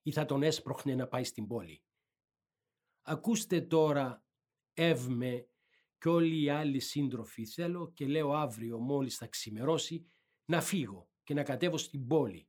ή 0.02 0.12
θα 0.12 0.24
τον 0.24 0.42
έσπροχνε 0.42 0.94
να 0.94 1.06
πάει 1.06 1.24
στην 1.24 1.46
πόλη. 1.46 1.82
Ακούστε 3.02 3.60
τώρα 3.60 4.24
Εύμε 4.82 5.46
και 5.98 6.08
όλοι 6.08 6.42
οι 6.42 6.48
άλλοι 6.48 6.80
σύντροφοι 6.80 7.46
θέλω 7.46 7.92
και 7.92 8.06
λέω 8.06 8.32
αύριο 8.32 8.78
μόλις 8.78 9.16
θα 9.16 9.26
ξημερώσει 9.26 10.06
να 10.44 10.60
φύγω 10.60 11.08
και 11.24 11.34
να 11.34 11.42
κατέβω 11.42 11.76
στην 11.76 12.06
πόλη. 12.06 12.48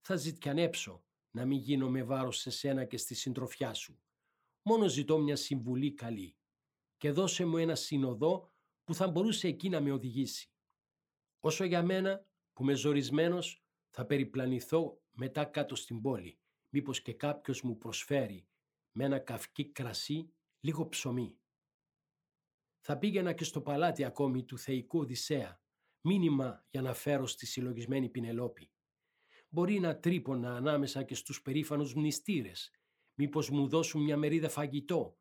Θα 0.00 0.16
ζητιανέψω 0.16 1.04
να 1.30 1.44
μην 1.44 1.58
γίνω 1.58 1.90
με 1.90 2.02
βάρος 2.02 2.38
σε 2.38 2.50
σένα 2.50 2.84
και 2.84 2.96
στη 2.96 3.14
συντροφιά 3.14 3.74
σου. 3.74 4.00
Μόνο 4.62 4.88
ζητώ 4.88 5.18
μια 5.18 5.36
συμβουλή 5.36 5.92
καλή 5.92 6.36
και 6.96 7.10
δώσε 7.10 7.44
μου 7.44 7.56
ένα 7.56 7.74
συνοδό 7.74 8.52
που 8.84 8.94
θα 8.94 9.08
μπορούσε 9.08 9.48
εκεί 9.48 9.68
να 9.68 9.80
με 9.80 9.92
οδηγήσει. 9.92 10.50
Όσο 11.40 11.64
για 11.64 11.82
μένα 11.82 12.26
που 12.52 12.64
με 12.64 12.74
ζορισμένος 12.74 13.64
θα 13.90 14.06
περιπλανηθώ 14.06 15.02
μετά 15.12 15.44
κάτω 15.44 15.74
στην 15.74 16.00
πόλη, 16.00 16.38
μήπως 16.68 17.02
και 17.02 17.12
κάποιος 17.12 17.62
μου 17.62 17.78
προσφέρει 17.78 18.46
με 18.92 19.04
ένα 19.04 19.18
καυκί 19.18 19.64
κρασί 19.64 20.32
λίγο 20.60 20.88
ψωμί 20.88 21.38
θα 22.86 22.98
πήγαινα 22.98 23.32
και 23.32 23.44
στο 23.44 23.60
παλάτι 23.60 24.04
ακόμη 24.04 24.44
του 24.44 24.58
θεϊκού 24.58 24.98
Οδυσσέα, 24.98 25.60
μήνυμα 26.00 26.64
για 26.70 26.82
να 26.82 26.94
φέρω 26.94 27.26
στη 27.26 27.46
συλλογισμένη 27.46 28.08
Πινελόπη. 28.08 28.70
Μπορεί 29.48 29.80
να 29.80 29.98
τρύπονα 29.98 30.56
ανάμεσα 30.56 31.02
και 31.02 31.14
στους 31.14 31.42
περήφανους 31.42 31.94
μνηστήρες, 31.94 32.70
μήπως 33.14 33.50
μου 33.50 33.68
δώσουν 33.68 34.02
μια 34.02 34.16
μερίδα 34.16 34.48
φαγητό 34.48 35.18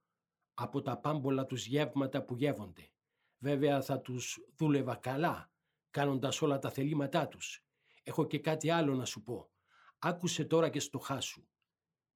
από 0.54 0.82
τα 0.82 1.00
πάμπολα 1.00 1.46
τους 1.46 1.66
γεύματα 1.66 2.24
που 2.24 2.36
γεύονται. 2.36 2.92
Βέβαια 3.38 3.82
θα 3.82 4.02
τους 4.02 4.48
δούλευα 4.56 4.96
καλά, 4.96 5.52
κάνοντας 5.90 6.42
όλα 6.42 6.60
τα 6.60 6.70
θελήματά 6.70 7.28
τους. 7.28 7.66
Έχω 8.04 8.28
και 8.28 8.40
κάτι 8.40 8.70
άλλο 8.70 8.96
να 8.96 9.06
σου 9.06 9.24
πω. 9.24 9.52
Άκουσε 10.00 10.46
τώρα 10.46 10.70
και 10.70 10.80
στο 10.80 11.00
χάσου. 11.00 11.48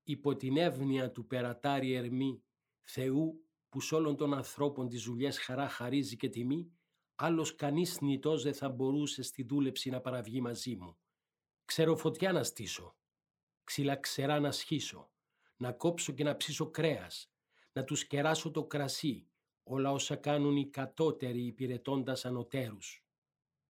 Υπό 0.04 0.36
την 0.36 0.58
εύνοια 0.58 1.12
του 1.12 1.28
περατάρι 1.28 1.94
Ερμή, 1.94 2.44
Θεού 2.84 3.47
που 3.70 3.82
σ' 3.82 3.92
όλων 3.92 4.16
των 4.16 4.34
ανθρώπων 4.34 4.88
τις 4.88 5.04
δουλειές 5.04 5.40
χαρά 5.40 5.70
χαρίζει 5.70 6.16
και 6.16 6.30
τιμή, 6.30 6.72
άλλος 7.16 7.56
κανείς 7.56 8.02
νητός 8.02 8.44
δεν 8.44 8.54
θα 8.54 8.70
μπορούσε 8.70 9.22
στη 9.22 9.44
δούλεψη 9.44 9.90
να 9.90 10.02
παραβγεί 10.02 10.42
μαζί 10.42 10.76
μου. 10.76 10.98
Ξέρω 11.66 11.96
φωτιά 11.98 12.32
να 12.32 12.44
στήσω, 12.44 12.98
ξύλα 13.64 13.96
ξερά 13.96 14.40
να 14.40 14.52
σχίσω, 14.52 15.12
να 15.58 15.72
κόψω 15.72 16.14
και 16.14 16.24
να 16.24 16.36
ψήσω 16.36 16.70
κρέας, 16.70 17.32
να 17.72 17.84
τους 17.84 18.08
κεράσω 18.08 18.52
το 18.52 18.66
κρασί, 18.66 19.28
όλα 19.64 19.92
όσα 19.92 20.16
κάνουν 20.16 20.56
οι 20.56 20.70
κατώτεροι 20.70 21.46
υπηρετώντας 21.46 22.26
ανωτέρους. 22.26 23.06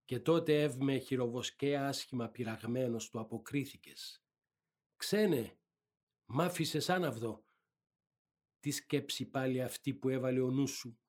Και 0.05 0.19
τότε 0.19 0.61
εύμε 0.61 0.97
χειροβοσκέα 0.97 1.87
άσχημα 1.87 2.29
πειραγμένος 2.29 3.09
του 3.09 3.19
αποκρίθηκες. 3.19 4.23
«Ξένε, 4.95 5.57
μ' 6.25 6.41
άφησες 6.41 6.89
άναυδο». 6.89 7.46
Τι 8.67 8.73
σκέψη 8.73 9.25
πάλι 9.25 9.61
αυτή 9.61 9.93
που 9.93 10.09
έβαλε 10.09 10.39
ο 10.39 10.51
νου 10.51 10.67
σου. 10.67 10.99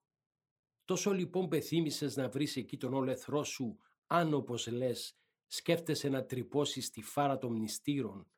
Τόσο 0.85 1.12
λοιπόν 1.12 1.49
πεθύμησες 1.49 2.16
να 2.16 2.29
βρεις 2.29 2.57
εκεί 2.57 2.77
τον 2.77 2.94
όλεθρό 2.94 3.44
σου, 3.44 3.79
αν 4.07 4.35
όπως 4.35 4.66
λες 4.66 5.18
σκέφτεσαι 5.47 6.09
να 6.09 6.25
τρυπώσεις 6.25 6.90
τη 6.90 7.03
φάρα 7.03 7.38
των 7.38 7.53
μνηστήρων, 7.53 8.31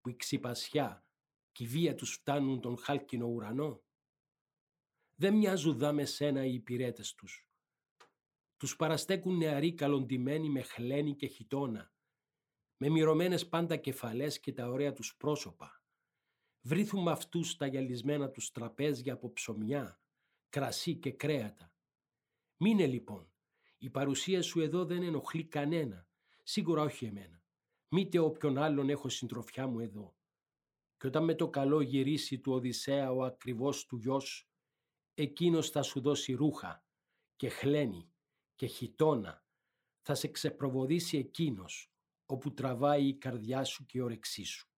που 0.00 0.08
η 0.08 0.16
ξυπασιά 0.16 1.06
και 1.52 1.64
η 1.64 1.66
βία 1.66 1.94
τους 1.94 2.12
φτάνουν 2.12 2.60
τον 2.60 2.78
χάλκινο 2.78 3.26
ουρανό; 3.26 3.82
Δεν 5.14 5.34
μοιάζουν 5.34 5.78
δά 5.78 5.92
με 5.92 6.04
σένα 6.04 6.44
οι 6.44 6.54
υπηρέτες 6.54 7.14
τους. 7.14 7.48
Τους 8.56 8.76
παραστέκουν 8.76 9.36
νεαροί 9.36 9.74
καλοντημένοι 9.74 10.50
με 10.50 10.62
χλένη 10.62 11.14
και 11.14 11.26
χιτόνα, 11.26 11.92
με 12.76 12.88
μυρωμένες 12.88 13.48
πάντα 13.48 13.76
κεφαλές 13.76 14.40
και 14.40 14.52
τα 14.52 14.68
ωραία 14.68 14.92
τους 14.92 15.16
πρόσωπα. 15.16 15.77
Βρίθουν 16.68 17.02
με 17.02 17.10
αυτούς 17.10 17.56
τα 17.56 17.66
γυαλισμένα 17.66 18.30
τους 18.30 18.50
τραπέζια 18.50 19.12
από 19.12 19.32
ψωμιά, 19.32 20.00
κρασί 20.48 20.96
και 20.96 21.12
κρέατα. 21.12 21.72
Μείνε 22.56 22.86
λοιπόν, 22.86 23.32
η 23.78 23.90
παρουσία 23.90 24.42
σου 24.42 24.60
εδώ 24.60 24.84
δεν 24.84 25.02
ενοχλεί 25.02 25.44
κανένα, 25.44 26.08
σίγουρα 26.42 26.82
όχι 26.82 27.04
εμένα. 27.04 27.44
Μήτε 27.88 28.18
όποιον 28.18 28.58
άλλον 28.58 28.88
έχω 28.88 29.08
συντροφιά 29.08 29.66
μου 29.66 29.80
εδώ. 29.80 30.16
Και 30.96 31.06
όταν 31.06 31.24
με 31.24 31.34
το 31.34 31.48
καλό 31.48 31.80
γυρίσει 31.80 32.38
του 32.38 32.52
Οδυσσέα 32.52 33.12
ο 33.12 33.24
ακριβώς 33.24 33.86
του 33.86 33.96
γιος, 33.96 34.50
εκείνος 35.14 35.70
θα 35.70 35.82
σου 35.82 36.00
δώσει 36.00 36.32
ρούχα 36.32 36.84
και 37.36 37.48
χλένη 37.48 38.12
και 38.54 38.66
χιτόνα. 38.66 39.44
Θα 40.02 40.14
σε 40.14 40.28
ξεπροβοδήσει 40.28 41.18
εκείνος, 41.18 41.92
όπου 42.26 42.54
τραβάει 42.54 43.06
η 43.06 43.14
καρδιά 43.14 43.64
σου 43.64 43.86
και 43.86 43.98
η 43.98 44.00
όρεξή 44.00 44.44
σου. 44.44 44.68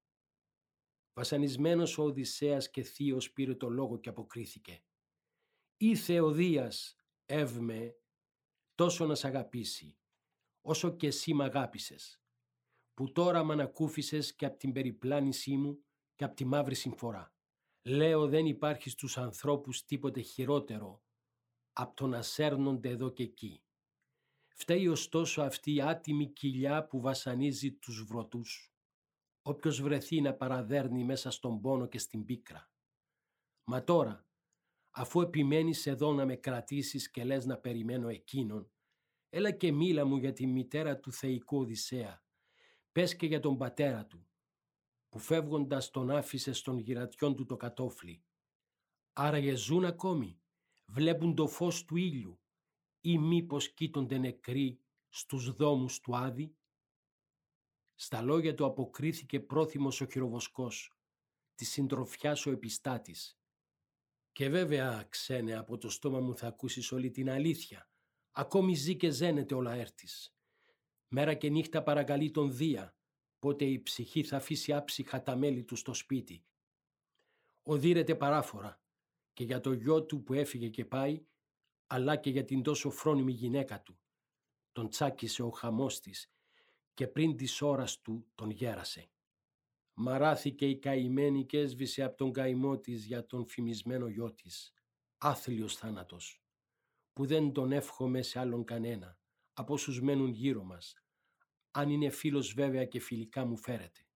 Βασανισμένος 1.12 1.98
ο 1.98 2.02
Οδυσσέας 2.02 2.70
και 2.70 2.82
θείος 2.82 3.32
πήρε 3.32 3.54
το 3.54 3.68
λόγο 3.68 3.98
και 3.98 4.08
αποκρίθηκε. 4.08 4.82
«Ή 5.76 5.96
Θεοδίας, 5.96 6.96
εύμε, 7.26 7.94
τόσο 8.74 9.06
να 9.06 9.14
σ' 9.14 9.24
αγαπήσει, 9.24 9.96
όσο 10.60 10.96
και 10.96 11.06
εσύ 11.06 11.34
μ' 11.34 11.42
αγάπησες, 11.42 12.22
που 12.94 13.12
τώρα 13.12 13.44
μ' 13.44 13.50
ανακούφισες 13.50 14.34
και 14.34 14.46
από 14.46 14.58
την 14.58 14.72
περιπλάνησή 14.72 15.56
μου 15.56 15.84
και 16.14 16.24
από 16.24 16.34
τη 16.34 16.44
μαύρη 16.44 16.74
συμφορά. 16.74 17.34
Λέω 17.82 18.28
δεν 18.28 18.46
υπάρχει 18.46 18.90
στους 18.90 19.18
ανθρώπους 19.18 19.84
τίποτε 19.84 20.20
χειρότερο 20.20 21.02
από 21.72 21.96
το 21.96 22.06
να 22.06 22.22
σέρνονται 22.22 22.88
εδώ 22.88 23.10
και 23.10 23.22
εκεί. 23.22 23.62
Φταίει 24.48 24.88
ωστόσο 24.88 25.42
αυτή 25.42 25.74
η 25.74 25.82
άτιμη 25.82 26.26
κοιλιά 26.26 26.86
που 26.86 27.00
βασανίζει 27.00 27.72
τους 27.72 28.04
βρωτούς. 28.04 28.72
Όποιος 29.42 29.82
βρεθεί 29.82 30.20
να 30.20 30.34
παραδέρνει 30.34 31.04
μέσα 31.04 31.30
στον 31.30 31.60
πόνο 31.60 31.86
και 31.86 31.98
στην 31.98 32.24
πίκρα. 32.24 32.70
Μα 33.64 33.84
τώρα, 33.84 34.26
αφού 34.90 35.20
επιμένεις 35.20 35.86
εδώ 35.86 36.12
να 36.12 36.24
με 36.26 36.36
κρατήσεις 36.36 37.10
και 37.10 37.24
λες 37.24 37.46
να 37.46 37.58
περιμένω 37.58 38.08
εκείνον, 38.08 38.70
έλα 39.28 39.50
και 39.50 39.72
μίλα 39.72 40.04
μου 40.04 40.16
για 40.16 40.32
τη 40.32 40.46
μητέρα 40.46 40.98
του 40.98 41.12
θεϊκού 41.12 41.58
Οδυσσέα. 41.58 42.24
Πες 42.92 43.16
και 43.16 43.26
για 43.26 43.40
τον 43.40 43.56
πατέρα 43.56 44.06
του, 44.06 44.28
που 45.08 45.18
φεύγοντας 45.18 45.90
τον 45.90 46.10
άφησε 46.10 46.52
στον 46.52 46.78
γυρατιόν 46.78 47.36
του 47.36 47.46
το 47.46 47.56
κατόφλι. 47.56 48.24
Άραγε 49.12 49.54
ζουν 49.54 49.84
ακόμη, 49.84 50.40
βλέπουν 50.84 51.34
το 51.34 51.46
φως 51.46 51.84
του 51.84 51.96
ήλιου 51.96 52.40
ή 53.00 53.18
μήπως 53.18 53.74
κοίτονται 53.74 54.18
νεκροί 54.18 54.80
στους 55.08 55.52
δόμους 55.52 56.00
του 56.00 56.16
Άδη; 56.16 56.56
Στα 58.02 58.22
λόγια 58.22 58.54
του 58.54 58.64
αποκρίθηκε 58.64 59.40
πρόθυμος 59.40 60.00
ο 60.00 60.06
χειροβοσκός, 60.06 60.92
τη 61.54 61.64
συντροφιά 61.64 62.36
ο 62.46 62.50
επιστάτης. 62.50 63.38
Και 64.32 64.48
βέβαια, 64.48 65.06
ξένε, 65.08 65.56
από 65.56 65.78
το 65.78 65.90
στόμα 65.90 66.20
μου 66.20 66.36
θα 66.36 66.46
ακούσεις 66.46 66.92
όλη 66.92 67.10
την 67.10 67.30
αλήθεια. 67.30 67.90
Ακόμη 68.30 68.74
ζει 68.74 68.96
και 68.96 69.10
ζένεται 69.10 69.54
ο 69.54 69.60
λαέρτης. 69.60 70.34
Μέρα 71.08 71.34
και 71.34 71.48
νύχτα 71.48 71.82
παρακαλεί 71.82 72.30
τον 72.30 72.56
Δία, 72.56 72.96
πότε 73.38 73.64
η 73.64 73.82
ψυχή 73.82 74.22
θα 74.22 74.36
αφήσει 74.36 74.72
άψυχα 74.72 75.22
τα 75.22 75.36
μέλη 75.36 75.64
του 75.64 75.76
στο 75.76 75.94
σπίτι. 75.94 76.44
Οδύρεται 77.62 78.14
παράφορα 78.14 78.82
και 79.32 79.44
για 79.44 79.60
το 79.60 79.72
γιο 79.72 80.04
του 80.04 80.22
που 80.22 80.32
έφυγε 80.32 80.68
και 80.68 80.84
πάει, 80.84 81.26
αλλά 81.86 82.16
και 82.16 82.30
για 82.30 82.44
την 82.44 82.62
τόσο 82.62 82.90
φρόνιμη 82.90 83.32
γυναίκα 83.32 83.82
του. 83.82 84.00
Τον 84.72 84.88
τσάκισε 84.88 85.42
ο 85.42 85.50
χαμός 85.50 86.00
της 86.00 86.30
και 87.00 87.08
πριν 87.08 87.36
της 87.36 87.62
ώρας 87.62 88.00
του 88.00 88.26
τον 88.34 88.50
γέρασε. 88.50 89.10
Μαράθηκε 89.94 90.68
η 90.68 90.78
καημένη 90.78 91.46
και 91.46 91.58
έσβησε 91.58 92.02
από 92.02 92.16
τον 92.16 92.32
καημό 92.32 92.78
της 92.78 93.04
για 93.04 93.26
τον 93.26 93.46
φημισμένο 93.46 94.08
γιο 94.08 94.34
της. 94.34 94.72
Άθλιος 95.18 95.76
θάνατος, 95.76 96.42
που 97.12 97.26
δεν 97.26 97.52
τον 97.52 97.72
εύχομαι 97.72 98.22
σε 98.22 98.38
άλλον 98.38 98.64
κανένα, 98.64 99.18
από 99.52 99.72
όσους 99.72 100.00
μένουν 100.00 100.28
γύρω 100.28 100.62
μας, 100.62 100.94
αν 101.70 101.90
είναι 101.90 102.10
φίλος 102.10 102.52
βέβαια 102.52 102.84
και 102.84 103.00
φιλικά 103.00 103.44
μου 103.44 103.56
φέρεται. 103.56 104.06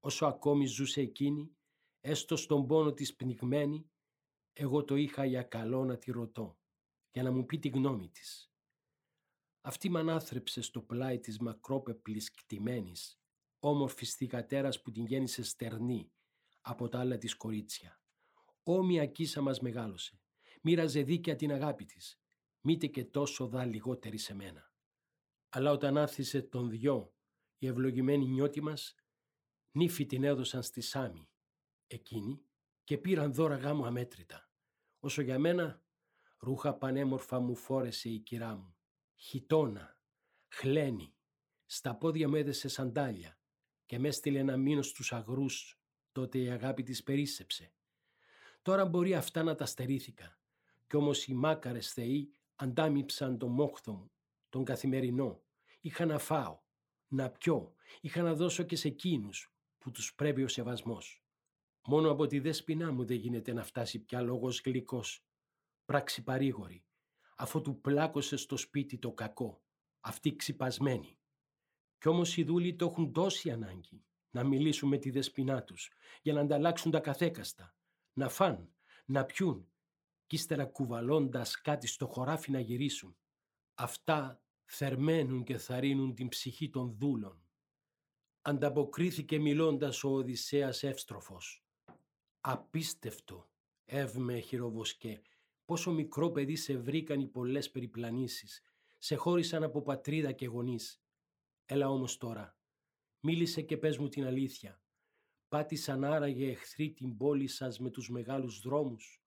Όσο 0.00 0.26
ακόμη 0.26 0.66
ζούσε 0.66 1.00
εκείνη, 1.00 1.56
έστω 2.00 2.36
στον 2.36 2.66
πόνο 2.66 2.92
της 2.92 3.14
πνιγμένη, 3.14 3.90
εγώ 4.52 4.84
το 4.84 4.94
είχα 4.96 5.24
για 5.24 5.42
καλό 5.42 5.84
να 5.84 5.98
τη 5.98 6.10
ρωτώ, 6.10 6.58
για 7.10 7.22
να 7.22 7.30
μου 7.30 7.46
πει 7.46 7.58
τη 7.58 7.68
γνώμη 7.68 8.08
της. 8.08 8.47
Αυτή 9.60 9.88
μ' 9.88 9.96
ανάθρεψε 9.96 10.60
στο 10.60 10.82
πλάι 10.82 11.20
της 11.20 11.38
μακρόπεπλης 11.38 12.30
κτημένης, 12.30 13.20
όμορφης 13.58 14.14
θυγατέρας 14.14 14.82
που 14.82 14.90
την 14.90 15.04
γέννησε 15.04 15.42
στερνή 15.42 16.12
από 16.60 16.88
τα 16.88 16.98
άλλα 16.98 17.18
της 17.18 17.34
κορίτσια. 17.34 18.00
Όμοια 18.62 19.06
κίσα 19.06 19.40
μας 19.40 19.60
μεγάλωσε. 19.60 20.20
Μοίραζε 20.62 21.02
δίκαια 21.02 21.36
την 21.36 21.52
αγάπη 21.52 21.84
της. 21.84 22.20
Μήτε 22.60 22.86
και 22.86 23.04
τόσο 23.04 23.46
δά 23.46 23.64
λιγότερη 23.64 24.18
σε 24.18 24.34
μένα. 24.34 24.72
Αλλά 25.48 25.70
όταν 25.70 25.96
άθισε 25.96 26.42
τον 26.42 26.70
δυο 26.70 27.14
οι 27.58 27.66
ευλογημένοι 27.66 28.26
νιώτοι 28.26 28.60
μας, 28.60 28.94
νύφη 29.70 30.06
την 30.06 30.24
έδωσαν 30.24 30.62
στη 30.62 30.80
Σάμι 30.80 31.28
εκείνη 31.86 32.42
και 32.84 32.98
πήραν 32.98 33.34
δώρα 33.34 33.56
γάμου 33.56 33.86
αμέτρητα. 33.86 34.50
Όσο 34.98 35.22
για 35.22 35.38
μένα, 35.38 35.82
ρούχα 36.38 36.74
πανέμορφα 36.74 37.40
μου 37.40 37.54
φόρεσε 37.54 38.08
η 38.08 38.18
κυρά 38.18 38.56
μου. 38.56 38.77
Χιτόνα, 39.20 39.98
χλένη, 40.48 41.14
στα 41.66 41.96
πόδια 41.96 42.28
μου 42.28 42.34
έδεσε 42.34 42.68
σαντάλια 42.68 43.38
και 43.86 43.98
με 43.98 44.08
έστειλε 44.08 44.42
να 44.42 44.56
μείνω 44.56 44.82
στους 44.82 45.12
αγρούς, 45.12 45.80
τότε 46.12 46.38
η 46.38 46.48
αγάπη 46.50 46.82
της 46.82 47.02
περίσσεψε. 47.02 47.72
Τώρα 48.62 48.86
μπορεί 48.86 49.14
αυτά 49.14 49.42
να 49.42 49.54
τα 49.54 49.66
στερήθηκα, 49.66 50.38
κι 50.86 50.96
όμως 50.96 51.26
οι 51.26 51.34
μάκαρες 51.34 51.92
θεοί 51.92 52.32
αντάμυψαν 52.54 53.38
το 53.38 53.48
μόχθο 53.48 53.92
μου 53.92 54.10
τον 54.48 54.64
καθημερινό. 54.64 55.42
Είχα 55.80 56.06
να 56.06 56.18
φάω, 56.18 56.60
να 57.08 57.30
πιω, 57.30 57.74
είχα 58.00 58.22
να 58.22 58.34
δώσω 58.34 58.62
και 58.62 58.76
σε 58.76 58.88
εκείνους 58.88 59.52
που 59.78 59.90
τους 59.90 60.14
πρέπει 60.14 60.42
ο 60.42 60.48
σεβασμός. 60.48 61.24
Μόνο 61.84 62.10
από 62.10 62.26
τη 62.26 62.38
δέσποινά 62.38 62.92
μου 62.92 63.04
δεν 63.04 63.16
γίνεται 63.16 63.52
να 63.52 63.64
φτάσει 63.64 63.98
πια 63.98 64.20
λόγος 64.20 64.60
γλυκός. 64.64 65.24
Πράξη 65.84 66.22
παρήγορη, 66.22 66.84
αφού 67.40 67.60
του 67.60 67.80
πλάκωσε 67.80 68.36
στο 68.36 68.56
σπίτι 68.56 68.98
το 68.98 69.12
κακό, 69.12 69.62
αυτή 70.00 70.36
ξυπασμένη. 70.36 71.18
Κι 71.98 72.08
όμως 72.08 72.36
οι 72.36 72.44
δούλοι 72.44 72.76
το 72.76 72.86
έχουν 72.86 73.12
τόση 73.12 73.50
ανάγκη 73.50 74.04
να 74.30 74.44
μιλήσουν 74.44 74.88
με 74.88 74.98
τη 74.98 75.10
δεσποινά 75.10 75.62
τους 75.62 75.90
για 76.22 76.32
να 76.32 76.40
ανταλλάξουν 76.40 76.90
τα 76.90 77.00
καθέκαστα, 77.00 77.74
να 78.12 78.28
φαν, 78.28 78.72
να 79.04 79.24
πιούν 79.24 79.68
κι 80.26 80.34
ύστερα 80.34 80.66
κουβαλώντας 80.66 81.60
κάτι 81.60 81.86
στο 81.86 82.06
χωράφι 82.06 82.50
να 82.50 82.60
γυρίσουν. 82.60 83.16
Αυτά 83.74 84.42
θερμαίνουν 84.64 85.44
και 85.44 85.58
θαρρύνουν 85.58 86.14
την 86.14 86.28
ψυχή 86.28 86.70
των 86.70 86.96
δούλων. 86.98 87.42
Ανταποκρίθηκε 88.42 89.38
μιλώντας 89.38 90.04
ο 90.04 90.08
Οδυσσέας 90.08 90.82
εύστροφος. 90.82 91.64
Απίστευτο, 92.40 93.50
εύμε 93.84 94.38
χειροβοσκέ, 94.38 95.22
πόσο 95.68 95.92
μικρό 95.92 96.30
παιδί 96.30 96.56
σε 96.56 96.76
βρήκαν 96.76 97.20
οι 97.20 97.26
πολλές 97.26 97.70
περιπλανήσεις, 97.70 98.62
σε 98.98 99.14
χώρισαν 99.14 99.62
από 99.62 99.82
πατρίδα 99.82 100.32
και 100.32 100.46
γονείς. 100.46 101.02
Έλα 101.64 101.88
όμως 101.88 102.16
τώρα, 102.16 102.58
μίλησε 103.20 103.62
και 103.62 103.76
πες 103.76 103.98
μου 103.98 104.08
την 104.08 104.26
αλήθεια. 104.26 104.82
Πάτησαν 105.48 106.04
άραγε 106.04 106.50
εχθροί 106.50 106.92
την 106.92 107.16
πόλη 107.16 107.46
σας 107.46 107.78
με 107.78 107.90
τους 107.90 108.10
μεγάλους 108.10 108.60
δρόμους, 108.60 109.22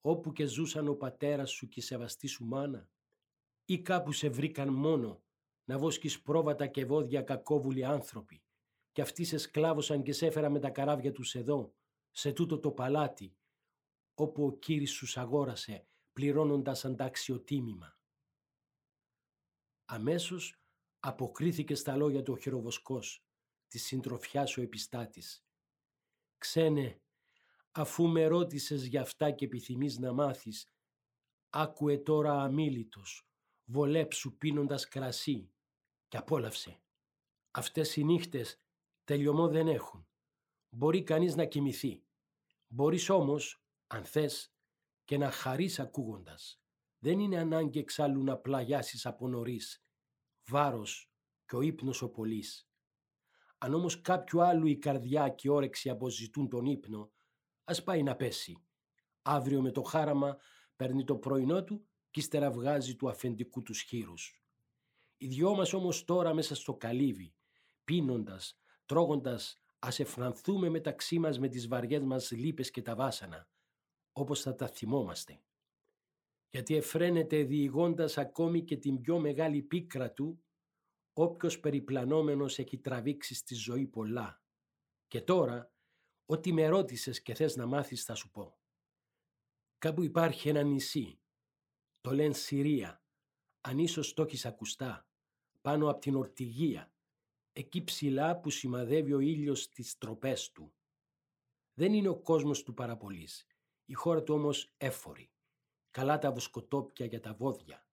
όπου 0.00 0.32
και 0.32 0.46
ζούσαν 0.46 0.88
ο 0.88 0.94
πατέρας 0.94 1.50
σου 1.50 1.68
και 1.68 1.80
η 1.80 1.82
σεβαστή 1.82 2.26
σου 2.26 2.44
μάνα; 2.44 2.90
Ή 3.64 3.82
κάπου 3.82 4.12
σε 4.12 4.28
βρήκαν 4.28 4.72
μόνο 4.72 5.22
να 5.64 5.78
βόσκεις 5.78 6.22
πρόβατα 6.22 6.66
και 6.66 6.84
βόδια 6.84 7.22
κακόβουλοι 7.22 7.84
άνθρωποι 7.84 8.42
και 8.92 9.02
αυτοί 9.02 9.24
σε 9.24 9.38
σκλάβωσαν 9.38 10.02
και 10.02 10.12
σε 10.12 10.26
έφερα 10.26 10.50
με 10.50 10.58
τα 10.58 10.70
καράβια 10.70 11.12
τους 11.12 11.34
εδώ 11.34 11.74
σε 12.10 12.32
τούτο 12.32 12.58
το 12.58 12.70
παλάτι 12.70 13.36
όπου 14.14 14.46
ο 14.46 14.58
κύρις 14.58 14.92
σου 14.92 15.20
αγόρασε 15.20 15.86
πληρώνοντας 16.12 16.84
αντάξιο 16.84 17.40
τίμημα. 17.40 17.98
Αμέσως 19.84 20.60
αποκρίθηκε 21.00 21.74
στα 21.74 21.96
λόγια 21.96 22.22
του 22.22 22.32
ο 22.32 22.36
χειροβοσκός, 22.36 23.24
της 23.68 23.84
συντροφιάς 23.84 24.56
ο 24.56 24.62
επιστάτης. 24.62 25.46
«Ξένε, 26.38 27.02
αφού 27.70 28.06
με 28.08 28.26
ρώτησες 28.26 28.86
για 28.86 29.00
αυτά 29.00 29.30
και 29.30 29.44
επιθυμείς 29.44 29.98
να 29.98 30.12
μάθεις, 30.12 30.72
άκουε 31.50 31.98
τώρα 31.98 32.42
αμήλυτος, 32.42 33.28
βολέψου 33.64 34.38
πίνοντας 34.38 34.88
κρασί 34.88 35.52
και 36.08 36.16
απόλαυσε. 36.16 36.82
Αυτές 37.50 37.96
οι 37.96 38.04
νύχτες 38.04 38.62
τελειωμό 39.04 39.48
δεν 39.48 39.68
έχουν. 39.68 40.08
Μπορεί 40.68 41.02
κανείς 41.02 41.34
να 41.34 41.44
κοιμηθεί. 41.44 42.04
Μπορείς 42.68 43.08
όμως, 43.08 43.63
αν 43.86 44.04
θες, 44.04 44.54
και 45.04 45.18
να 45.18 45.30
χαρείς 45.30 45.80
ακούγοντας. 45.80 46.60
Δεν 46.98 47.18
είναι 47.18 47.38
ανάγκη 47.38 47.78
εξάλλου 47.78 48.24
να 48.24 48.38
πλαγιάσεις 48.38 49.06
από 49.06 49.28
νωρίς. 49.28 49.84
Βάρος 50.46 51.10
και 51.46 51.56
ο 51.56 51.60
ύπνος 51.60 52.02
ο 52.02 52.10
πολύς. 52.10 52.68
Αν 53.58 53.74
όμως 53.74 54.00
κάποιου 54.00 54.42
άλλου 54.42 54.66
η 54.66 54.78
καρδιά 54.78 55.28
και 55.28 55.48
η 55.48 55.50
όρεξη 55.50 55.90
αποζητούν 55.90 56.48
τον 56.48 56.64
ύπνο, 56.64 57.12
ας 57.64 57.82
πάει 57.82 58.02
να 58.02 58.16
πέσει. 58.16 58.64
Αύριο 59.22 59.62
με 59.62 59.70
το 59.70 59.82
χάραμα 59.82 60.36
παίρνει 60.76 61.04
το 61.04 61.16
πρωινό 61.16 61.64
του 61.64 61.88
και 62.10 62.20
ύστερα 62.20 62.50
βγάζει 62.50 62.96
του 62.96 63.08
αφεντικού 63.08 63.62
τους 63.62 63.80
χείρους. 63.80 64.42
Οι 65.16 65.26
δυο 65.26 65.54
μας 65.54 65.72
όμως 65.72 66.04
τώρα 66.04 66.34
μέσα 66.34 66.54
στο 66.54 66.74
καλύβι, 66.74 67.34
πίνοντας, 67.84 68.58
τρώγοντας, 68.84 69.62
ας 69.78 70.00
εφρανθούμε 70.00 70.68
μεταξύ 70.68 71.18
μας 71.18 71.38
με 71.38 71.48
τις 71.48 71.68
βαριές 71.68 72.02
μας 72.02 72.30
λύπες 72.30 72.70
και 72.70 72.82
τα 72.82 72.94
βάσανα, 72.94 73.48
όπως 74.16 74.40
θα 74.40 74.54
τα 74.54 74.68
θυμόμαστε. 74.68 75.42
Γιατί 76.50 76.74
εφραίνεται 76.74 77.42
διηγώντας 77.42 78.18
ακόμη 78.18 78.64
και 78.64 78.76
την 78.76 79.00
πιο 79.00 79.18
μεγάλη 79.18 79.62
πίκρα 79.62 80.12
του, 80.12 80.44
όποιος 81.12 81.60
περιπλανόμενος 81.60 82.58
έχει 82.58 82.78
τραβήξει 82.78 83.34
στη 83.34 83.54
ζωή 83.54 83.86
πολλά. 83.86 84.42
Και 85.08 85.20
τώρα, 85.20 85.72
ό,τι 86.26 86.52
με 86.52 86.66
ρώτησες 86.66 87.22
και 87.22 87.34
θες 87.34 87.56
να 87.56 87.66
μάθεις 87.66 88.04
θα 88.04 88.14
σου 88.14 88.30
πω. 88.30 88.58
Κάπου 89.78 90.02
υπάρχει 90.02 90.48
ένα 90.48 90.62
νησί, 90.62 91.20
το 92.00 92.10
λένε 92.10 92.34
Συρία, 92.34 93.04
αν 93.60 93.78
ίσως 93.78 94.14
το 94.14 94.22
έχεις 94.22 94.46
ακουστά, 94.46 95.08
πάνω 95.60 95.90
από 95.90 96.00
την 96.00 96.16
Ορτιγία, 96.16 96.92
εκεί 97.52 97.84
ψηλά 97.84 98.40
που 98.40 98.50
σημαδεύει 98.50 99.12
ο 99.12 99.20
ήλιος 99.20 99.68
τις 99.68 99.98
τροπές 99.98 100.52
του. 100.52 100.74
Δεν 101.74 101.92
είναι 101.92 102.08
ο 102.08 102.20
κόσμος 102.20 102.62
του 102.62 102.74
παραπολής, 102.74 103.46
η 103.84 103.92
χώρα 103.92 104.22
του 104.22 104.34
όμως 104.34 104.74
έφορη. 104.76 105.30
Καλά 105.90 106.18
τα 106.18 106.32
βοσκοτόπια 106.32 107.06
για 107.06 107.20
τα 107.20 107.34
βόδια, 107.34 107.86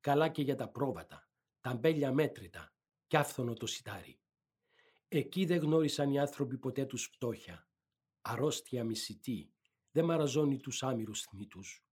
καλά 0.00 0.28
και 0.28 0.42
για 0.42 0.54
τα 0.54 0.68
πρόβατα, 0.68 1.28
τα 1.60 1.74
μπέλια 1.74 2.12
μέτρητα 2.12 2.74
κι 3.06 3.16
άφθονο 3.16 3.52
το 3.52 3.66
σιτάρι. 3.66 4.20
Εκεί 5.08 5.44
δεν 5.44 5.58
γνώρισαν 5.58 6.10
οι 6.10 6.18
άνθρωποι 6.18 6.58
ποτέ 6.58 6.84
τους 6.84 7.04
φτώχεια, 7.04 7.68
αρρώστια 8.20 8.84
μισητή, 8.84 9.52
δεν 9.90 10.04
μαραζώνει 10.04 10.60
τους 10.60 10.82
άμυρους 10.82 11.22
θνήτους. 11.22 11.84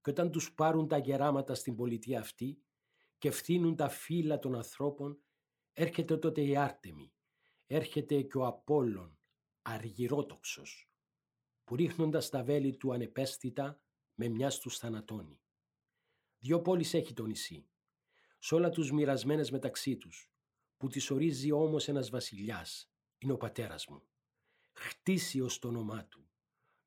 Και 0.00 0.10
όταν 0.10 0.30
τους 0.30 0.54
πάρουν 0.54 0.88
τα 0.88 0.98
γεράματα 0.98 1.54
στην 1.54 1.76
πολιτεία 1.76 2.20
αυτή 2.20 2.62
και 3.18 3.30
φθήνουν 3.30 3.76
τα 3.76 3.88
φύλλα 3.88 4.38
των 4.38 4.54
ανθρώπων, 4.54 5.18
έρχεται 5.72 6.16
τότε 6.16 6.42
η 6.42 6.56
Άρτεμη, 6.56 7.12
έρχεται 7.66 8.22
και 8.22 8.38
ο 8.38 8.46
Απόλλων, 8.46 9.18
αργυρότοξος, 9.62 10.90
που 11.66 11.76
ρίχνοντας 11.76 12.28
τα 12.28 12.42
βέλη 12.42 12.76
του 12.76 12.92
ανεπαίσθητα 12.92 13.80
με 14.14 14.28
μιας 14.28 14.58
τους 14.58 14.78
θανατώνει. 14.78 15.40
Δυο 16.38 16.62
πόλεις 16.62 16.94
έχει 16.94 17.12
το 17.12 17.26
νησί, 17.26 17.66
σ' 18.38 18.52
όλα 18.52 18.70
τους 18.70 18.92
μοιρασμένες 18.92 19.50
μεταξύ 19.50 19.96
τους, 19.96 20.30
που 20.76 20.88
τις 20.88 21.10
ορίζει 21.10 21.52
όμως 21.52 21.88
ένας 21.88 22.10
βασιλιάς, 22.10 22.90
είναι 23.18 23.32
ο 23.32 23.36
πατέρας 23.36 23.86
μου. 23.86 24.02
Χτίσιος 24.72 25.58
το 25.58 25.68
όνομά 25.68 26.04
του, 26.04 26.28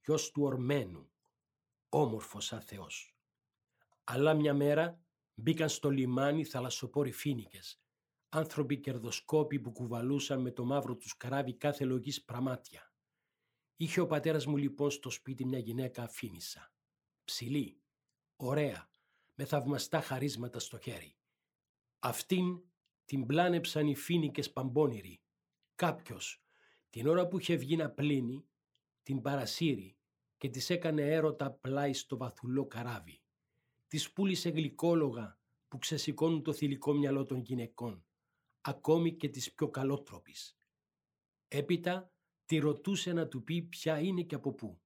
γιος 0.05 0.31
του 0.31 0.43
ορμένου, 0.43 1.09
όμορφος 1.89 2.45
σαν 2.45 2.61
Θεός. 2.61 3.15
Αλλά 4.03 4.33
μια 4.33 4.53
μέρα 4.53 5.03
μπήκαν 5.33 5.69
στο 5.69 5.89
λιμάνι 5.89 6.43
θαλασσοπόροι 6.43 7.11
φίνικες, 7.11 7.81
άνθρωποι 8.29 8.79
κερδοσκόποι 8.79 9.59
που 9.59 9.71
κουβαλούσαν 9.71 10.41
με 10.41 10.51
το 10.51 10.65
μαύρο 10.65 10.95
τους 10.95 11.17
καράβι 11.17 11.53
κάθε 11.53 11.85
λογής 11.85 12.23
πραμάτια. 12.23 12.88
Είχε 13.81 13.99
ο 13.99 14.07
πατέρας 14.07 14.45
μου 14.45 14.57
λοιπόν 14.57 14.91
στο 14.91 15.09
σπίτι 15.09 15.45
μια 15.45 15.59
γυναίκα 15.59 16.03
αφήνισα. 16.03 16.73
Ψηλή, 17.23 17.81
ωραία, 18.35 18.89
με 19.35 19.45
θαυμαστά 19.45 20.01
χαρίσματα 20.01 20.59
στο 20.59 20.79
χέρι. 20.79 21.15
Αυτήν 21.99 22.61
την 23.05 23.25
πλάνεψαν 23.25 23.87
οι 23.87 23.95
φίνικες 23.95 24.51
παμπώνηροι. 24.51 25.21
Κάποιος, 25.75 26.43
την 26.89 27.07
ώρα 27.07 27.27
που 27.27 27.39
είχε 27.39 27.55
βγει 27.55 27.75
να 27.75 27.89
πλύνει, 27.89 28.45
την 29.03 29.21
παρασύρει 29.21 29.97
και 30.37 30.49
της 30.49 30.69
έκανε 30.69 31.01
έρωτα 31.01 31.51
πλάι 31.51 31.93
στο 31.93 32.17
βαθουλό 32.17 32.65
καράβι. 32.65 33.21
Της 33.87 34.11
πούλησε 34.11 34.49
γλυκόλογα 34.49 35.39
που 35.67 35.77
ξεσηκώνουν 35.77 36.43
το 36.43 36.53
θηλυκό 36.53 36.93
μυαλό 36.93 37.25
των 37.25 37.39
γυναικών, 37.39 38.05
ακόμη 38.61 39.15
και 39.15 39.29
της 39.29 39.53
πιο 39.53 39.69
καλότροπης. 39.69 40.57
Έπειτα 41.47 42.11
τη 42.49 42.57
ρωτούσε 42.57 43.13
να 43.13 43.27
του 43.27 43.43
πει 43.43 43.61
ποια 43.61 43.99
είναι 43.99 44.23
και 44.23 44.35
από 44.35 44.53
πού 44.53 44.81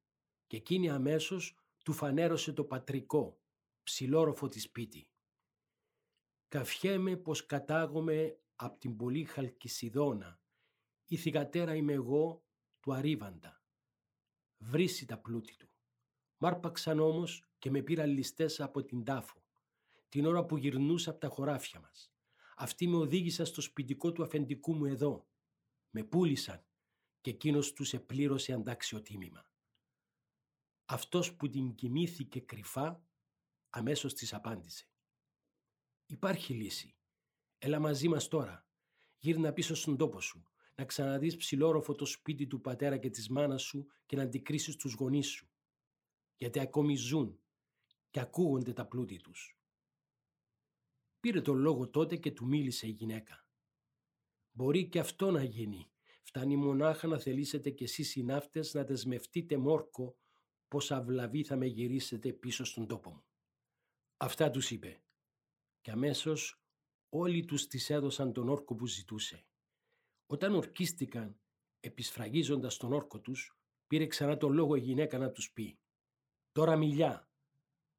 και 0.47 0.57
εκείνη 0.57 0.89
αμέσως 0.89 1.55
του 1.83 1.93
φανέρωσε 1.93 2.53
το 2.53 2.63
πατρικό, 2.63 3.41
ψηλόροφο 3.83 4.47
της 4.47 4.63
σπίτι. 4.63 5.07
Καφιέμαι 6.47 7.17
πως 7.17 7.45
κατάγομαι 7.45 8.39
απ' 8.55 8.79
την 8.79 8.95
πολύ 8.95 9.23
Χαλκισιδόνα, 9.23 10.39
η 11.05 11.15
θυγατέρα 11.17 11.75
είμαι 11.75 11.93
εγώ 11.93 12.43
του 12.79 12.93
Αρίβαντα. 12.93 13.63
Βρύσει 14.57 15.05
τα 15.05 15.17
πλούτη 15.17 15.55
του. 15.57 15.69
Μάρπαξαν 16.37 16.99
όμως 16.99 17.49
και 17.57 17.69
με 17.69 17.81
πήραν 17.81 18.09
ληστές 18.09 18.59
από 18.59 18.83
την 18.83 19.03
τάφο, 19.03 19.43
την 20.09 20.25
ώρα 20.25 20.45
που 20.45 20.57
γυρνούσα 20.57 21.09
από 21.09 21.19
τα 21.19 21.27
χωράφια 21.27 21.79
μας. 21.79 22.13
Αυτοί 22.55 22.87
με 22.87 22.95
οδήγησαν 22.95 23.45
στο 23.45 23.61
σπιτικό 23.61 24.11
του 24.11 24.23
αφεντικού 24.23 24.75
μου 24.75 24.85
εδώ. 24.85 25.27
Με 25.89 26.03
πούλησαν 26.03 26.65
και 27.23 27.29
εκείνος 27.29 27.73
τους 27.73 27.93
επλήρωσε 27.93 28.53
αντάξιο 28.53 29.01
τίμημα. 29.01 29.49
Αυτός 30.85 31.35
που 31.35 31.49
την 31.49 31.75
κοιμήθηκε 31.75 32.39
κρυφά 32.39 33.05
αμέσως 33.69 34.13
της 34.13 34.33
απάντησε. 34.33 34.89
Υπάρχει 36.05 36.53
λύση. 36.53 36.95
Έλα 37.57 37.79
μαζί 37.79 38.07
μας 38.07 38.27
τώρα. 38.27 38.67
Γύρνα 39.17 39.53
πίσω 39.53 39.75
στον 39.75 39.97
τόπο 39.97 40.21
σου. 40.21 40.47
Να 40.75 40.85
ξαναδείς 40.85 41.35
ψηλόροφο 41.35 41.95
το 41.95 42.05
σπίτι 42.05 42.47
του 42.47 42.61
πατέρα 42.61 42.97
και 42.97 43.09
της 43.09 43.29
μάνας 43.29 43.61
σου 43.61 43.87
και 44.05 44.15
να 44.15 44.23
αντικρίσεις 44.23 44.75
τους 44.75 44.93
γονείς 44.93 45.27
σου. 45.27 45.49
Γιατί 46.37 46.59
ακόμη 46.59 46.95
ζουν 46.95 47.39
και 48.09 48.19
ακούγονται 48.19 48.73
τα 48.73 48.87
πλούτη 48.87 49.17
τους. 49.17 49.59
Πήρε 51.19 51.41
τον 51.41 51.57
λόγο 51.57 51.89
τότε 51.89 52.17
και 52.17 52.31
του 52.31 52.45
μίλησε 52.45 52.87
η 52.87 52.91
γυναίκα. 52.91 53.47
Μπορεί 54.51 54.89
και 54.89 54.99
αυτό 54.99 55.31
να 55.31 55.43
γίνει. 55.43 55.92
Φτάνει 56.23 56.55
μονάχα 56.55 57.07
να 57.07 57.19
θελήσετε 57.19 57.69
κι 57.69 57.83
εσείς 57.83 58.15
οι 58.15 58.23
ναύτες 58.23 58.73
να 58.73 58.83
δεσμευτείτε 58.83 59.57
μόρκο 59.57 60.17
πως 60.67 60.91
αυλαβή 60.91 61.43
θα 61.43 61.55
με 61.55 61.65
γυρίσετε 61.65 62.33
πίσω 62.33 62.63
στον 62.63 62.87
τόπο 62.87 63.09
μου. 63.09 63.23
Αυτά 64.17 64.49
τους 64.49 64.71
είπε. 64.71 65.03
Και 65.81 65.91
αμέσως 65.91 66.61
όλοι 67.09 67.45
τους 67.45 67.67
τις 67.67 67.89
έδωσαν 67.89 68.33
τον 68.33 68.49
όρκο 68.49 68.75
που 68.75 68.87
ζητούσε. 68.87 69.45
Όταν 70.25 70.55
ορκίστηκαν, 70.55 71.39
επισφραγίζοντας 71.79 72.77
τον 72.77 72.93
όρκο 72.93 73.19
τους, 73.19 73.57
πήρε 73.87 74.07
ξανά 74.07 74.37
τον 74.37 74.51
λόγο 74.53 74.75
η 74.75 74.79
γυναίκα 74.79 75.17
να 75.17 75.31
τους 75.31 75.51
πει 75.51 75.77
«Τώρα 76.51 76.75
μιλιά, 76.75 77.29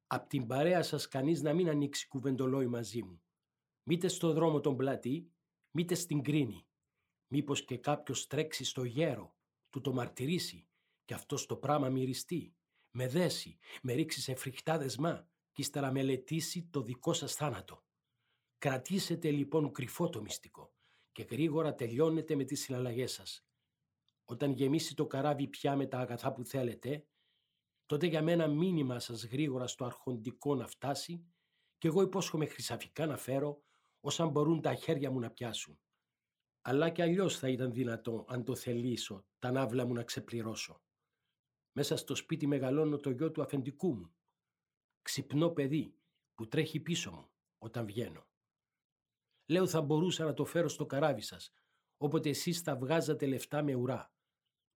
απ' 0.07 0.27
την 0.27 0.47
παρέα 0.47 0.83
σας 0.83 1.07
κανείς 1.07 1.41
να 1.41 1.53
μην 1.53 1.69
ανοίξει 1.69 2.07
κουβεντολόι 2.07 2.67
μαζί 2.67 3.03
μου. 3.03 3.21
Μήτε 3.83 4.07
στο 4.07 4.33
δρόμο 4.33 4.59
τον 4.59 4.75
πλάτη, 4.75 5.31
μήτε 5.71 5.95
στην 5.95 6.21
κρίνη. 6.21 6.65
Μήπως 7.27 7.65
και 7.65 7.77
κάποιος 7.77 8.27
τρέξει 8.27 8.63
στο 8.63 8.83
γέρο, 8.83 9.35
του 9.69 9.81
το 9.81 9.93
μαρτυρήσει 9.93 10.67
και 11.05 11.13
αυτός 11.13 11.45
το 11.45 11.55
πράμα 11.55 11.89
μυριστεί, 11.89 12.55
με 12.91 13.07
δέσει, 13.07 13.57
με 13.81 13.93
ρίξει 13.93 14.21
σε 14.21 14.35
φρικτά 14.35 14.77
δεσμά 14.77 15.29
και 15.51 15.61
ύστερα 15.61 15.91
μελετήσει 15.91 16.67
το 16.71 16.81
δικό 16.81 17.13
σας 17.13 17.33
θάνατο. 17.33 17.83
Κρατήσετε 18.57 19.31
λοιπόν 19.31 19.71
κρυφό 19.71 20.09
το 20.09 20.21
μυστικό 20.21 20.73
και 21.11 21.23
γρήγορα 21.23 21.75
τελειώνετε 21.75 22.35
με 22.35 22.43
τις 22.43 22.61
συναλλαγές 22.61 23.11
σας. 23.11 23.47
Όταν 24.25 24.51
γεμίσει 24.51 24.95
το 24.95 25.07
καράβι 25.07 25.47
πια 25.47 25.75
με 25.75 25.85
τα 25.85 25.99
αγαθά 25.99 26.33
που 26.33 26.43
θέλετε, 26.43 27.05
τότε 27.85 28.05
για 28.05 28.21
μένα 28.21 28.47
μήνυμα 28.47 28.99
σας 28.99 29.25
γρήγορα 29.25 29.67
στο 29.67 29.85
αρχοντικό 29.85 30.55
να 30.55 30.67
φτάσει 30.67 31.25
και 31.77 31.87
εγώ 31.87 32.01
υπόσχομαι 32.01 32.45
χρυσαφικά 32.45 33.05
να 33.05 33.17
φέρω 33.17 33.63
όσα 33.99 34.27
μπορούν 34.27 34.61
τα 34.61 34.75
χέρια 34.75 35.11
μου 35.11 35.19
να 35.19 35.31
πιάσουν. 35.31 35.79
Αλλά 36.67 36.89
και 36.89 37.01
αλλιώς 37.01 37.37
θα 37.39 37.49
ήταν 37.49 37.71
δυνατό 37.71 38.25
αν 38.27 38.43
το 38.43 38.55
θελήσω 38.55 39.25
τα 39.39 39.51
ναύλα 39.51 39.85
μου 39.85 39.93
να 39.93 40.03
ξεπληρώσω. 40.03 40.81
Μέσα 41.71 41.97
στο 41.97 42.15
σπίτι 42.15 42.47
μεγαλώνω 42.47 42.99
το 42.99 43.09
γιο 43.09 43.31
του 43.31 43.41
αφεντικού 43.41 43.95
μου. 43.95 44.15
Ξυπνό 45.01 45.49
παιδί 45.49 45.95
που 46.33 46.47
τρέχει 46.47 46.79
πίσω 46.79 47.11
μου 47.11 47.29
όταν 47.57 47.85
βγαίνω. 47.85 48.27
Λέω 49.45 49.67
θα 49.67 49.81
μπορούσα 49.81 50.25
να 50.25 50.33
το 50.33 50.45
φέρω 50.45 50.67
στο 50.67 50.85
καράβι 50.85 51.21
σας, 51.21 51.51
όποτε 51.97 52.29
εσείς 52.29 52.61
θα 52.61 52.75
βγάζατε 52.75 53.25
λεφτά 53.25 53.63
με 53.63 53.73
ουρά, 53.73 54.13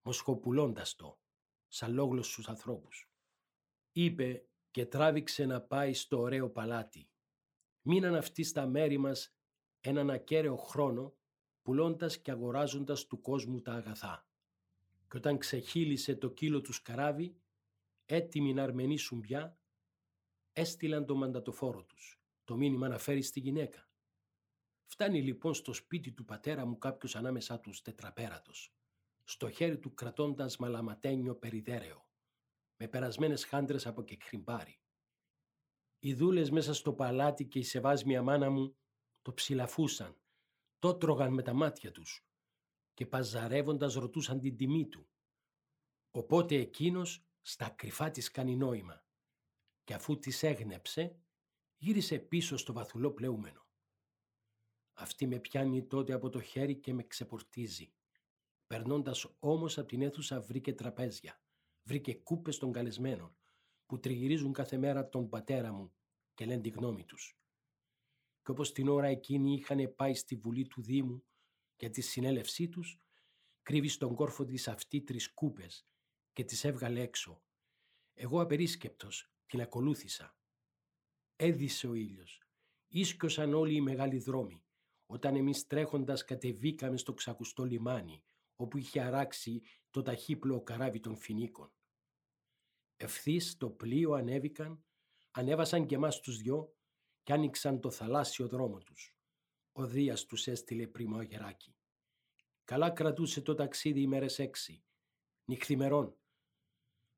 μοσχοπουλώντας 0.02 0.94
το, 0.94 1.20
σαν 1.68 1.92
λόγλος 1.92 2.26
στους 2.26 2.48
ανθρώπους. 2.48 3.10
Είπε 3.92 4.48
και 4.70 4.86
τράβηξε 4.86 5.44
να 5.44 5.60
πάει 5.60 5.94
στο 5.94 6.20
ωραίο 6.20 6.50
παλάτι. 6.50 7.10
Μείναν 7.82 8.14
αυτοί 8.14 8.42
στα 8.42 8.66
μέρη 8.66 8.98
μας 8.98 9.34
έναν 9.80 10.10
ακέραιο 10.10 10.56
χρόνο, 10.56 11.14
πουλώντας 11.70 12.18
και 12.18 12.30
αγοράζοντας 12.30 13.06
του 13.06 13.20
κόσμου 13.20 13.60
τα 13.60 13.72
αγαθά. 13.72 14.26
Και 15.08 15.16
όταν 15.16 15.38
ξεχύλισε 15.38 16.16
το 16.16 16.30
κύλο 16.30 16.60
του 16.60 16.72
σκαράβι, 16.72 17.36
έτοιμοι 18.06 18.52
να 18.52 18.62
αρμενήσουν 18.62 19.20
πια, 19.20 19.58
έστειλαν 20.52 21.06
το 21.06 21.14
μαντατοφόρο 21.14 21.84
τους, 21.84 22.20
το 22.44 22.56
μήνυμα 22.56 22.88
να 22.88 22.98
φέρει 22.98 23.22
στη 23.22 23.40
γυναίκα. 23.40 23.88
Φτάνει 24.84 25.22
λοιπόν 25.22 25.54
στο 25.54 25.72
σπίτι 25.72 26.12
του 26.12 26.24
πατέρα 26.24 26.66
μου 26.66 26.78
κάποιος 26.78 27.16
ανάμεσά 27.16 27.60
τους 27.60 27.82
τετραπέρατος, 27.82 28.74
στο 29.24 29.50
χέρι 29.50 29.78
του 29.78 29.94
κρατώντας 29.94 30.56
μαλαματένιο 30.56 31.34
περιδέρεο, 31.34 32.06
με 32.76 32.88
περασμένες 32.88 33.44
χάντρες 33.44 33.86
από 33.86 34.02
κεκχριμπάρι. 34.02 34.80
Οι 35.98 36.14
δούλες 36.14 36.50
μέσα 36.50 36.74
στο 36.74 36.92
παλάτι 36.92 37.44
και 37.44 37.58
η 37.58 37.62
σεβάσμια 37.62 38.22
μάνα 38.22 38.50
μου 38.50 38.76
το 39.22 39.32
ψηλαφούσαν, 39.32 40.20
το 40.80 40.94
τρώγαν 40.96 41.32
με 41.32 41.42
τα 41.42 41.52
μάτια 41.52 41.90
τους 41.90 42.26
και 42.94 43.06
παζαρεύοντας 43.06 43.94
ρωτούσαν 43.94 44.40
την 44.40 44.56
τιμή 44.56 44.88
του. 44.88 45.08
Οπότε 46.10 46.54
εκείνος 46.54 47.24
στα 47.40 47.68
κρυφά 47.68 48.10
της 48.10 48.30
κάνει 48.30 48.56
νόημα 48.56 49.04
και 49.84 49.94
αφού 49.94 50.18
της 50.18 50.42
έγνεψε 50.42 51.20
γύρισε 51.76 52.18
πίσω 52.18 52.56
στο 52.56 52.72
βαθουλό 52.72 53.12
πλεούμενο. 53.12 53.66
Αυτή 54.92 55.26
με 55.26 55.38
πιάνει 55.38 55.86
τότε 55.86 56.12
από 56.12 56.28
το 56.28 56.40
χέρι 56.40 56.76
και 56.76 56.92
με 56.92 57.02
ξεπορτίζει. 57.02 57.92
Περνώντας 58.66 59.26
όμως 59.38 59.78
από 59.78 59.88
την 59.88 60.02
αίθουσα 60.02 60.40
βρήκε 60.40 60.74
τραπέζια, 60.74 61.42
βρήκε 61.82 62.14
κούπες 62.14 62.58
των 62.58 62.72
καλεσμένων 62.72 63.36
που 63.86 64.00
τριγυρίζουν 64.00 64.52
κάθε 64.52 64.76
μέρα 64.76 65.08
τον 65.08 65.28
πατέρα 65.28 65.72
μου 65.72 65.92
και 66.34 66.44
λένε 66.44 66.60
τη 66.60 66.68
γνώμη 66.68 67.04
τους. 67.04 67.39
Και 68.42 68.50
όπως 68.50 68.72
την 68.72 68.88
ώρα 68.88 69.06
εκείνη 69.06 69.54
είχαν 69.54 69.94
πάει 69.96 70.14
στη 70.14 70.36
Βουλή 70.36 70.66
του 70.66 70.82
Δήμου 70.82 71.24
για 71.76 71.90
τη 71.90 72.00
συνέλευσή 72.00 72.68
τους, 72.68 73.00
κρύβει 73.62 73.88
στον 73.88 74.14
κόρφο 74.14 74.44
της 74.44 74.68
αυτή 74.68 75.02
τρεις 75.02 75.34
κούπες 75.34 75.86
και 76.32 76.44
τις 76.44 76.64
έβγαλε 76.64 77.00
έξω. 77.00 77.42
Εγώ 78.14 78.40
απερίσκεπτος 78.40 79.32
την 79.46 79.60
ακολούθησα. 79.60 80.36
Έδισε 81.36 81.86
ο 81.86 81.94
ήλιος. 81.94 82.42
Ίσκωσαν 82.88 83.54
όλοι 83.54 83.74
οι 83.74 83.80
μεγάλοι 83.80 84.18
δρόμοι 84.18 84.64
όταν 85.10 85.36
εμείς 85.36 85.66
τρέχοντας 85.66 86.24
κατεβήκαμε 86.24 86.96
στο 86.96 87.14
ξακουστό 87.14 87.64
λιμάνι, 87.64 88.22
όπου 88.56 88.78
είχε 88.78 89.00
αράξει 89.00 89.62
το 89.90 90.02
ταχύπλο 90.02 90.62
καράβι 90.62 91.00
των 91.00 91.16
φινίκων. 91.16 91.72
Ευθύς 92.96 93.56
το 93.56 93.70
πλοίο 93.70 94.12
ανέβηκαν, 94.12 94.84
ανέβασαν 95.30 95.86
και 95.86 95.94
εμάς 95.94 96.20
τους 96.20 96.36
δυο 96.36 96.74
και 97.30 97.36
άνοιξαν 97.36 97.80
το 97.80 97.90
θαλάσσιο 97.90 98.48
δρόμο 98.48 98.78
τους. 98.78 99.16
Ο 99.72 99.86
Δίας 99.86 100.26
τους 100.26 100.46
έστειλε 100.46 100.86
πριν 100.86 101.12
ο 101.12 101.22
γεράκι. 101.22 101.76
Καλά 102.64 102.90
κρατούσε 102.90 103.40
το 103.40 103.54
ταξίδι 103.54 104.00
ημέρες 104.00 104.38
έξι, 104.38 104.84
νυχθημερών. 105.44 106.18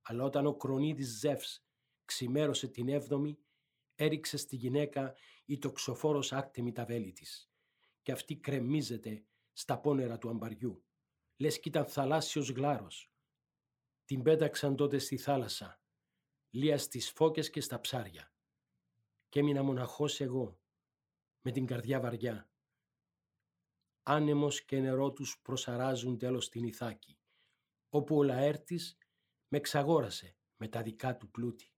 Αλλά 0.03 0.25
όταν 0.25 0.47
ο 0.47 0.57
κρονίδης 0.57 1.19
Ζεύς 1.19 1.65
ξημέρωσε 2.05 2.69
την 2.69 2.89
έβδομη, 2.89 3.39
έριξε 3.95 4.37
στη 4.37 4.57
γυναίκα 4.57 5.15
η 5.45 5.59
τοξοφόρος 5.59 6.33
άκτημη 6.33 6.73
τα 6.73 6.85
βέλη 6.85 7.13
της 7.13 7.51
και 8.03 8.13
αυτή 8.13 8.37
κρεμίζεται 8.37 9.25
στα 9.53 9.81
πόνερα 9.81 10.19
του 10.19 10.29
αμπαριού. 10.29 10.85
Λες 11.37 11.61
κι 11.61 11.69
ήταν 11.69 11.87
θαλάσσιος 11.87 12.51
γλάρος. 12.51 13.13
Την 14.05 14.23
πέταξαν 14.23 14.77
τότε 14.77 14.99
στη 14.99 15.17
θάλασσα, 15.17 15.83
λία 16.51 16.79
στις 16.79 17.11
φώκες 17.11 17.51
και 17.51 17.61
στα 17.61 17.81
ψάρια. 17.81 18.32
Και 19.33 19.41
έμεινα 19.41 19.63
μοναχός 19.63 20.21
εγώ, 20.21 20.61
με 21.41 21.51
την 21.51 21.67
καρδιά 21.67 22.01
βαριά. 22.01 22.51
Άνεμος 24.03 24.65
και 24.65 24.81
νερό 24.81 25.13
τους 25.13 25.41
προσαράζουν 25.43 26.19
τέλος 26.19 26.49
την 26.49 26.65
Ιθάκη, 26.65 27.19
όπου 27.89 28.17
ο 28.17 28.23
Λαέρτης 28.23 28.99
με 29.49 29.59
εξαγόρασε 29.59 30.37
με 30.57 30.69
τα 30.69 30.83
δικά 30.83 31.17
του 31.17 31.31
πλούτη. 31.31 31.73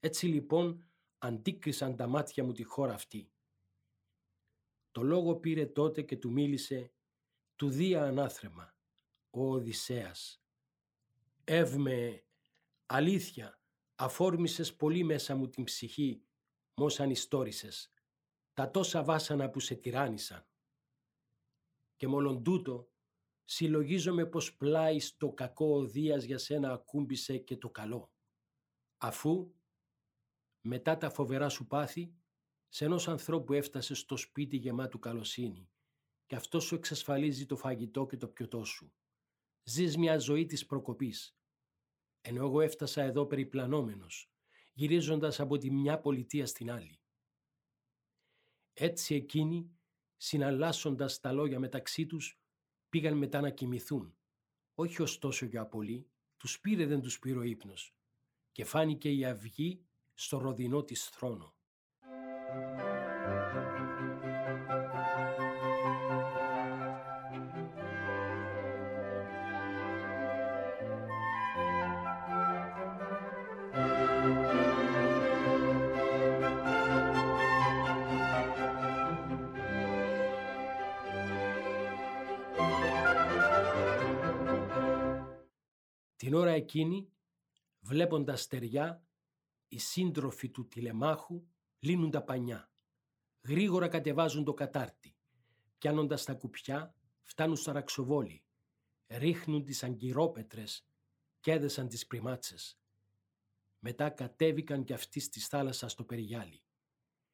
Έτσι 0.00 0.26
λοιπόν 0.26 0.90
αντίκρισαν 1.18 1.96
τα 1.96 2.06
μάτια 2.06 2.44
μου 2.44 2.52
τη 2.52 2.62
χώρα 2.62 2.94
αυτή 2.94 3.34
το 4.94 5.02
λόγο 5.02 5.36
πήρε 5.36 5.66
τότε 5.66 6.02
και 6.02 6.16
του 6.16 6.32
μίλησε 6.32 6.92
του 7.56 7.70
Δία 7.70 8.02
ανάθρεμα, 8.02 8.76
ο 9.30 9.50
Οδυσσέας. 9.50 10.44
Εύμε, 11.44 12.24
αλήθεια, 12.86 13.60
αφόρμησες 13.94 14.74
πολύ 14.74 15.04
μέσα 15.04 15.34
μου 15.34 15.48
την 15.48 15.64
ψυχή, 15.64 16.22
μος 16.76 17.00
ανιστόρισες, 17.00 17.92
τα 18.52 18.70
τόσα 18.70 19.04
βάσανα 19.04 19.50
που 19.50 19.60
σε 19.60 19.74
τυράννησαν. 19.74 20.46
Και 21.96 22.06
μόλον 22.06 22.42
τούτο, 22.42 22.90
συλλογίζομαι 23.44 24.26
πως 24.26 24.56
πλάι 24.56 25.00
στο 25.00 25.32
κακό 25.32 25.76
ο 25.76 25.86
Δίας 25.86 26.24
για 26.24 26.38
σένα 26.38 26.72
ακούμπησε 26.72 27.38
και 27.38 27.56
το 27.56 27.70
καλό. 27.70 28.12
Αφού, 28.98 29.54
μετά 30.60 30.96
τα 30.96 31.10
φοβερά 31.10 31.48
σου 31.48 31.66
πάθη, 31.66 32.14
σε 32.68 32.84
ενός 32.84 33.08
ανθρώπου 33.08 33.52
έφτασες 33.52 33.98
στο 33.98 34.16
σπίτι 34.16 34.56
γεμάτου 34.56 34.98
καλοσύνη 34.98 35.70
και 36.26 36.36
αυτό 36.36 36.60
σου 36.60 36.74
εξασφαλίζει 36.74 37.46
το 37.46 37.56
φαγητό 37.56 38.06
και 38.06 38.16
το 38.16 38.28
πιωτό 38.28 38.64
σου. 38.64 38.94
Ζεις 39.62 39.96
μια 39.96 40.18
ζωή 40.18 40.46
της 40.46 40.66
προκοπής. 40.66 41.38
Ενώ 42.20 42.44
εγώ 42.44 42.60
έφτασα 42.60 43.02
εδώ 43.02 43.26
περιπλανόμενος, 43.26 44.33
γυρίζοντας 44.74 45.40
από 45.40 45.58
τη 45.58 45.70
μια 45.70 46.00
πολιτεία 46.00 46.46
στην 46.46 46.70
άλλη. 46.70 46.98
Έτσι 48.72 49.14
εκείνοι, 49.14 49.70
συναλλάσσοντας 50.16 51.20
τα 51.20 51.32
λόγια 51.32 51.58
μεταξύ 51.58 52.06
τους, 52.06 52.40
πήγαν 52.88 53.16
μετά 53.16 53.40
να 53.40 53.50
κοιμηθούν. 53.50 54.16
Όχι 54.74 55.02
ωστόσο 55.02 55.46
για 55.46 55.66
πολύ, 55.66 56.06
τους 56.36 56.60
πήρε 56.60 56.86
δεν 56.86 57.00
τους 57.00 57.18
πήρε 57.18 57.38
ο 57.38 57.42
ύπνος 57.42 57.94
και 58.52 58.64
φάνηκε 58.64 59.10
η 59.12 59.24
αυγή 59.24 59.84
στο 60.14 60.38
ροδινό 60.38 60.84
της 60.84 61.08
θρόνο. 61.08 61.54
Την 86.34 86.42
ώρα 86.42 86.52
εκείνη, 86.52 87.12
βλέποντας 87.80 88.42
στεριά, 88.42 89.06
οι 89.68 89.78
σύντροφοι 89.78 90.50
του 90.50 90.68
τηλεμάχου 90.68 91.46
λύνουν 91.78 92.10
τα 92.10 92.22
πανιά. 92.22 92.70
Γρήγορα 93.42 93.88
κατεβάζουν 93.88 94.44
το 94.44 94.54
κατάρτι. 94.54 95.16
Πιάνοντας 95.78 96.24
τα 96.24 96.34
κουπιά, 96.34 96.94
φτάνουν 97.22 97.56
στο 97.56 97.72
ραξοβόλι. 97.72 98.44
Ρίχνουν 99.06 99.64
τις 99.64 99.82
αγκυρόπετρες 99.82 100.86
και 101.40 101.52
έδεσαν 101.52 101.88
τις 101.88 102.06
πριμάτσες. 102.06 102.78
Μετά 103.78 104.10
κατέβηκαν 104.10 104.84
κι 104.84 104.92
αυτοί 104.92 105.20
στη 105.20 105.40
θάλασσα 105.40 105.88
στο 105.88 106.04
περιγιάλι. 106.04 106.62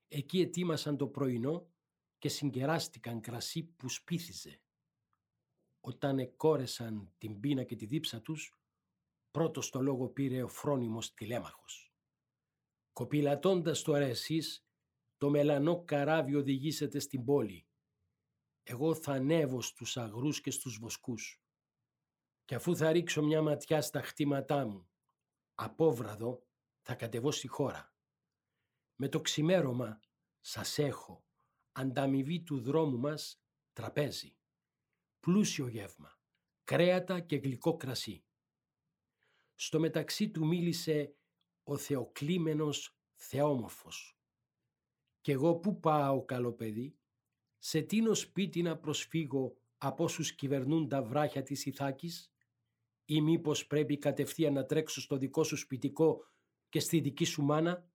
Εκεί 0.08 0.40
ετοίμασαν 0.40 0.96
το 0.96 1.08
πρωινό 1.08 1.70
και 2.18 2.28
συγκεράστηκαν 2.28 3.20
κρασί 3.20 3.62
που 3.62 3.88
σπίθιζε. 3.88 4.60
Όταν 5.80 6.18
εκόρεσαν 6.18 7.12
την 7.18 7.40
πείνα 7.40 7.64
και 7.64 7.76
τη 7.76 7.86
δίψα 7.86 8.20
τους, 8.20 8.54
πρώτος 9.30 9.70
το 9.70 9.80
λόγο 9.80 10.08
πήρε 10.08 10.42
ο 10.42 10.48
φρόνιμος 10.48 11.14
τηλέμαχος. 11.14 11.94
Κοπηλατώντας 12.92 13.82
τώρα 13.82 14.04
εσείς, 14.04 14.66
το 15.16 15.30
μελανό 15.30 15.84
καράβι 15.84 16.34
οδηγήσετε 16.34 16.98
στην 16.98 17.24
πόλη. 17.24 17.66
Εγώ 18.62 18.94
θα 18.94 19.12
ανέβω 19.12 19.60
στους 19.60 19.96
αγρούς 19.96 20.40
και 20.40 20.50
στους 20.50 20.78
βοσκούς. 20.78 21.42
Και 22.44 22.54
αφού 22.54 22.76
θα 22.76 22.92
ρίξω 22.92 23.22
μια 23.22 23.42
ματιά 23.42 23.82
στα 23.82 24.02
χτήματά 24.02 24.66
μου, 24.66 24.90
απόβραδο 25.54 26.46
θα 26.80 26.94
κατεβώ 26.94 27.30
στη 27.30 27.48
χώρα. 27.48 27.94
Με 28.94 29.08
το 29.08 29.20
ξημέρωμα 29.20 30.00
σας 30.40 30.78
έχω, 30.78 31.24
ανταμοιβή 31.72 32.40
του 32.42 32.60
δρόμου 32.60 32.98
μας, 32.98 33.42
τραπέζι. 33.72 34.36
Πλούσιο 35.20 35.68
γεύμα, 35.68 36.18
κρέατα 36.64 37.20
και 37.20 37.36
γλυκό 37.36 37.76
κρασί. 37.76 38.24
Στο 39.62 39.80
μεταξύ 39.80 40.30
του 40.30 40.46
μίλησε 40.46 41.14
ο 41.62 41.76
Θεοκλήμενος 41.76 42.98
Θεόμορφος. 43.14 44.18
«Κι 45.20 45.30
εγώ 45.30 45.58
πού 45.58 45.80
πάω 45.80 46.24
καλό 46.24 46.52
παιδί, 46.52 46.98
σε 47.58 47.80
τίνο 47.80 48.14
σπίτι 48.14 48.62
να 48.62 48.78
προσφύγω 48.78 49.56
από 49.76 50.04
όσους 50.04 50.34
κυβερνούν 50.34 50.88
τα 50.88 51.02
βράχια 51.02 51.42
της 51.42 51.66
Ιθάκης; 51.66 52.32
Ή 53.04 53.20
μήπως 53.20 53.66
πρέπει 53.66 53.98
κατευθείαν 53.98 54.52
να 54.52 54.66
τρέξω 54.66 55.00
στο 55.00 55.16
δικό 55.16 55.44
σου 55.44 55.56
σπιτικό 55.56 56.24
και 56.68 56.80
στη 56.80 57.00
δική 57.00 57.24
σου 57.24 57.42
μάνα; 57.42 57.90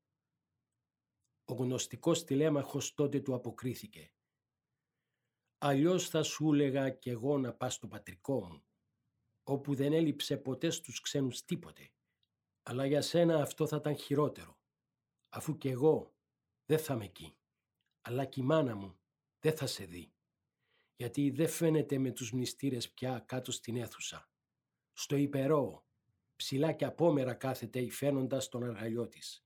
Ο 1.45 1.53
γνωστικός 1.53 2.23
τηλέμαχος 2.23 2.93
τότε 2.93 3.19
του 3.19 3.33
αποκρίθηκε. 3.33 4.13
Αλλιώς 5.57 6.09
θα 6.09 6.23
σου 6.23 6.53
έλεγα 6.53 6.89
κι 6.89 7.09
εγώ 7.09 7.37
να 7.37 7.53
πας 7.53 7.73
στο 7.73 7.87
πατρικό 7.87 8.43
μου, 8.43 8.65
όπου 9.47 9.75
δεν 9.75 9.93
έλειψε 9.93 10.37
ποτέ 10.37 10.69
στους 10.69 11.01
ξένους 11.01 11.45
τίποτε. 11.45 11.91
Αλλά 12.63 12.85
για 12.85 13.01
σένα 13.01 13.41
αυτό 13.41 13.67
θα 13.67 13.75
ήταν 13.75 13.95
χειρότερο, 13.95 14.59
αφού 15.29 15.57
κι 15.57 15.67
εγώ 15.67 16.15
δεν 16.65 16.79
θα 16.79 16.93
είμαι 16.93 17.05
εκεί, 17.05 17.37
αλλά 18.01 18.25
κι 18.25 18.39
η 18.39 18.43
μάνα 18.43 18.75
μου 18.75 18.99
δεν 19.39 19.57
θα 19.57 19.67
σε 19.67 19.85
δει, 19.85 20.13
γιατί 20.95 21.29
δεν 21.29 21.47
φαίνεται 21.47 21.97
με 21.97 22.11
τους 22.11 22.31
μνηστήρες 22.31 22.91
πια 22.91 23.19
κάτω 23.19 23.51
στην 23.51 23.75
αίθουσα. 23.75 24.29
Στο 24.93 25.15
υπερό, 25.15 25.85
ψηλά 26.35 26.71
και 26.71 26.85
απόμερα 26.85 27.33
κάθεται 27.33 27.79
υφαίνοντας 27.79 28.49
τον 28.49 28.63
αργαλιό 28.63 29.07
της. 29.07 29.45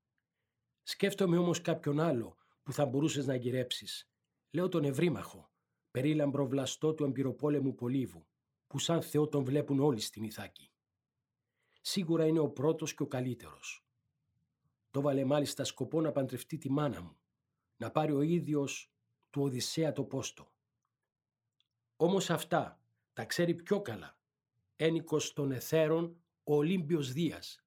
Σκέφτομαι 0.84 1.38
όμως 1.38 1.62
κάποιον 1.62 2.00
άλλο 2.00 2.38
που 2.64 2.74
θα 2.74 2.86
μπορούσες 2.86 3.26
να 3.26 3.36
γυρέψεις. 3.36 4.12
Λέω 4.50 4.70
τον 4.70 4.84
ευρύμαχο, 4.84 5.52
περίλαμπρο 5.92 6.48
βλαστό 6.48 6.94
του 6.94 7.04
εμπειροπόλεμου 7.04 7.76
Πολύβου, 7.76 8.28
που 8.70 8.80
σαν 8.80 9.02
Θεό 9.02 9.28
τον 9.28 9.44
βλέπουν 9.44 9.80
όλοι 9.80 10.00
στην 10.00 10.24
Ιθάκη. 10.24 10.72
Σίγουρα 11.82 12.26
είναι 12.26 12.40
ο 12.40 12.50
πρώτος 12.50 12.94
και 12.94 13.04
ο 13.04 13.08
καλύτερος. 13.08 13.86
Το 14.92 15.02
βάλε 15.02 15.26
μάλιστα 15.26 15.64
σκοπό 15.64 16.02
να 16.02 16.12
παντρευτεί 16.12 16.58
τη 16.58 16.72
μάνα 16.72 17.02
μου, 17.02 17.18
να 17.78 17.92
πάρει 17.92 18.12
ο 18.12 18.22
ίδιος 18.22 18.92
του 19.30 19.42
Οδυσσέα 19.42 19.92
το 19.92 20.04
πόστο. 20.04 20.52
Όμως 21.96 22.30
αυτά 22.30 22.82
τα 23.14 23.26
ξέρει 23.26 23.56
πιο 23.56 23.82
καλά, 23.82 24.18
ένικος 24.76 25.34
των 25.34 25.52
εθέρων 25.52 26.22
ο 26.44 26.56
Ολύμπιος 26.56 27.12
Δίας. 27.12 27.64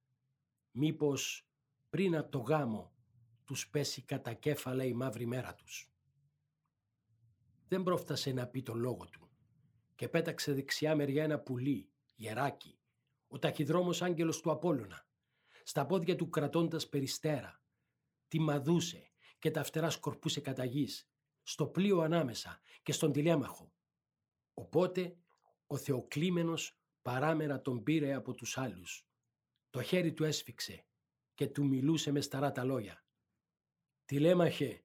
Μήπως 0.71 1.47
πριν 1.89 2.15
από 2.15 2.31
το 2.31 2.39
γάμο 2.39 2.93
τους 3.45 3.69
πέσει 3.69 4.01
κατά 4.01 4.33
κέφαλα 4.33 4.83
η 4.83 4.93
μαύρη 4.93 5.25
μέρα 5.25 5.53
τους. 5.53 5.91
Δεν 7.67 7.83
πρόφτασε 7.83 8.31
να 8.31 8.47
πει 8.47 8.61
το 8.61 8.73
λόγο 8.73 9.05
του 9.05 9.22
και 9.95 10.09
πέταξε 10.09 10.53
δεξιά 10.53 10.95
μεριά 10.95 11.23
ένα 11.23 11.39
πουλί, 11.39 11.89
γεράκι, 12.15 12.79
ο 13.27 13.39
ταχυδρόμος 13.39 14.01
άγγελος 14.01 14.41
του 14.41 14.51
Απόλλωνα, 14.51 15.07
στα 15.63 15.85
πόδια 15.85 16.15
του 16.15 16.29
κρατώντας 16.29 16.89
περιστέρα. 16.89 17.61
Τη 18.27 18.39
μαδούσε 18.39 19.11
και 19.39 19.51
τα 19.51 19.63
φτερά 19.63 19.89
σκορπούσε 19.89 20.41
κατά 20.41 20.65
γης, 20.65 21.09
στο 21.43 21.67
πλοίο 21.67 21.99
ανάμεσα 21.99 22.61
και 22.83 22.91
στον 22.91 23.11
τηλέμαχο. 23.11 23.73
Οπότε 24.53 25.17
ο 25.67 25.77
Θεοκλήμενος 25.77 26.77
παράμερα 27.01 27.61
τον 27.61 27.83
πήρε 27.83 28.13
από 28.13 28.33
τους 28.33 28.57
άλλους. 28.57 29.07
Το 29.69 29.81
χέρι 29.81 30.13
του 30.13 30.23
έσφιξε 30.23 30.85
και 31.33 31.47
του 31.47 31.65
μιλούσε 31.65 32.11
με 32.11 32.21
σταρά 32.21 32.51
τα 32.51 32.63
λόγια. 32.63 33.05
«Τηλέμαχε, 34.05 34.83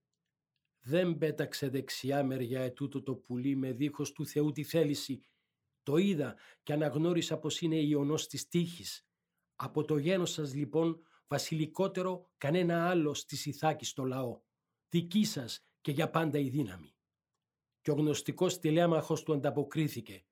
δεν 0.88 1.18
πέταξε 1.18 1.68
δεξιά 1.68 2.24
μεριά 2.24 2.60
ετούτο 2.60 3.02
το 3.02 3.14
πουλί 3.14 3.56
με 3.56 3.72
δίχως 3.72 4.12
του 4.12 4.26
Θεού 4.26 4.52
τη 4.52 4.64
θέληση. 4.64 5.22
Το 5.82 5.96
είδα 5.96 6.36
και 6.62 6.72
αναγνώρισα 6.72 7.38
πως 7.38 7.60
είναι 7.60 7.76
ιονός 7.76 8.26
της 8.26 8.48
τύχης. 8.48 9.06
Από 9.56 9.84
το 9.84 9.96
γένος 9.96 10.30
σας 10.30 10.54
λοιπόν 10.54 11.00
βασιλικότερο 11.26 12.30
κανένα 12.38 12.88
άλλο 12.88 13.14
στη 13.14 13.48
Ιθάκη 13.48 13.84
στο 13.84 14.04
λαό. 14.04 14.40
Δική 14.88 15.24
σας 15.24 15.66
και 15.80 15.90
για 15.90 16.10
πάντα 16.10 16.38
η 16.38 16.48
δύναμη. 16.48 16.94
Και 17.80 17.90
ο 17.90 17.94
γνωστικός 17.94 18.58
τηλέμαχος 18.58 19.22
του 19.22 19.32
ανταποκρίθηκε. 19.32 20.24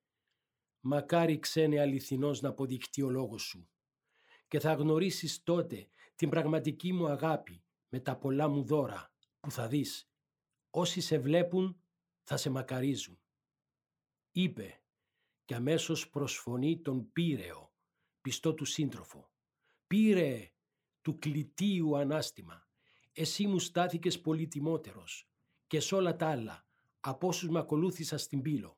Μακάρι 0.79 1.39
ξένε 1.39 1.79
αληθινός 1.79 2.41
να 2.41 2.49
αποδειχτεί 2.49 3.01
ο 3.01 3.09
λόγος 3.09 3.41
σου. 3.43 3.69
Και 4.47 4.59
θα 4.59 4.73
γνωρίσεις 4.73 5.43
τότε 5.43 5.87
την 6.15 6.29
πραγματική 6.29 6.93
μου 6.93 7.07
αγάπη 7.07 7.63
με 7.89 7.99
τα 7.99 8.17
πολλά 8.17 8.47
μου 8.47 8.63
δώρα 8.63 9.11
που 9.39 9.51
θα 9.51 9.67
δεις. 9.67 10.11
Όσοι 10.69 11.01
σε 11.01 11.19
βλέπουν 11.19 11.81
θα 12.23 12.37
σε 12.37 12.49
μακαρίζουν. 12.49 13.19
Είπε 14.31 14.81
και 15.45 15.55
αμέσως 15.55 16.09
προσφωνεί 16.09 16.81
τον 16.81 17.11
Πύρεο, 17.11 17.73
πιστό 18.21 18.53
του 18.53 18.65
σύντροφο. 18.65 19.31
Πύρε 19.87 20.51
του 21.01 21.19
κλητίου 21.19 21.97
ανάστημα, 21.97 22.67
εσύ 23.13 23.47
μου 23.47 23.59
στάθηκες 23.59 24.21
πολύτιμότερος 24.21 25.29
και 25.67 25.79
σ' 25.79 25.91
όλα 25.91 26.15
τα 26.15 26.29
άλλα, 26.29 26.65
από 26.99 27.27
όσους 27.27 27.49
με 27.49 27.59
ακολούθησα 27.59 28.17
στην 28.17 28.41
πύλο. 28.41 28.77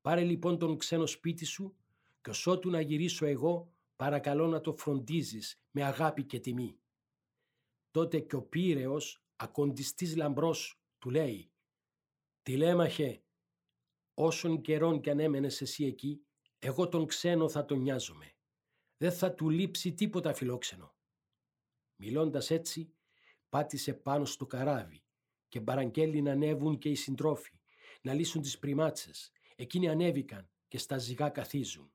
Πάρε 0.00 0.24
λοιπόν 0.24 0.58
τον 0.58 0.76
ξένο 0.76 1.06
σπίτι 1.06 1.44
σου 1.44 1.76
και 2.20 2.30
ως 2.30 2.46
ότου 2.46 2.70
να 2.70 2.80
γυρίσω 2.80 3.26
εγώ 3.26 3.72
παρακαλώ 3.96 4.46
να 4.46 4.60
το 4.60 4.76
φροντίζεις 4.76 5.60
με 5.70 5.84
αγάπη 5.84 6.24
και 6.24 6.40
τιμή. 6.40 6.78
Τότε 7.90 8.20
και 8.20 8.36
ο 8.36 8.42
Πύρεος, 8.42 9.22
ακοντιστής 9.36 10.16
λαμπρός, 10.16 10.80
του 10.98 11.10
λέει 11.10 11.50
«Τηλέμαχε, 12.42 13.22
όσον 14.14 14.60
καιρόν 14.60 15.00
κι 15.00 15.10
αν 15.10 15.20
έμενες 15.20 15.60
εσύ 15.60 15.84
εκεί, 15.84 16.26
εγώ 16.58 16.88
τον 16.88 17.06
ξένο 17.06 17.48
θα 17.48 17.64
τον 17.64 17.78
νοιάζομαι. 17.78 18.34
Δεν 18.96 19.12
θα 19.12 19.34
του 19.34 19.48
λείψει 19.48 19.94
τίποτα 19.94 20.34
φιλόξενο». 20.34 20.94
Μιλώντας 21.96 22.50
έτσι, 22.50 22.94
πάτησε 23.48 23.94
πάνω 23.94 24.24
στο 24.24 24.46
καράβι 24.46 25.04
και 25.48 25.60
παραγγέλει 25.60 26.22
να 26.22 26.32
ανέβουν 26.32 26.78
και 26.78 26.88
οι 26.88 26.94
συντρόφοι, 26.94 27.60
να 28.02 28.14
λύσουν 28.14 28.42
τις 28.42 28.58
πριμάτσες. 28.58 29.30
Εκείνοι 29.56 29.88
ανέβηκαν 29.88 30.50
και 30.68 30.78
στα 30.78 30.98
ζυγά 30.98 31.28
καθίζουν. 31.28 31.92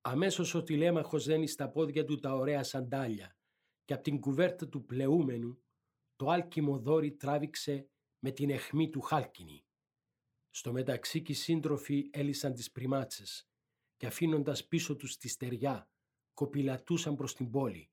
Αμέσως 0.00 0.54
ο 0.54 0.62
τηλέμαχος 0.62 1.24
δένει 1.24 1.46
στα 1.46 1.70
πόδια 1.70 2.04
του 2.04 2.18
τα 2.18 2.34
ωραία 2.34 2.62
σαντάλια 2.62 3.36
και 3.84 3.94
από 3.94 4.02
την 4.02 4.20
κουβέρτα 4.20 4.68
του 4.68 4.84
πλεούμενου 4.84 5.62
το 6.16 6.28
άλκημο 6.28 6.78
δόρι 6.78 7.12
τράβηξε 7.12 7.88
με 8.18 8.30
την 8.30 8.50
εχμή 8.50 8.90
του 8.90 9.00
χάλκινη. 9.00 9.64
Στο 10.50 10.72
μεταξύ 10.72 11.22
και 11.22 11.32
οι 11.32 11.34
σύντροφοι 11.34 12.10
έλυσαν 12.12 12.54
τις 12.54 12.70
πριμάτσες 12.70 13.48
και 13.96 14.06
αφήνοντας 14.06 14.66
πίσω 14.66 14.96
τους 14.96 15.16
τη 15.16 15.28
στεριά 15.28 15.90
κοπηλατούσαν 16.34 17.16
προς 17.16 17.34
την 17.34 17.50
πόλη 17.50 17.90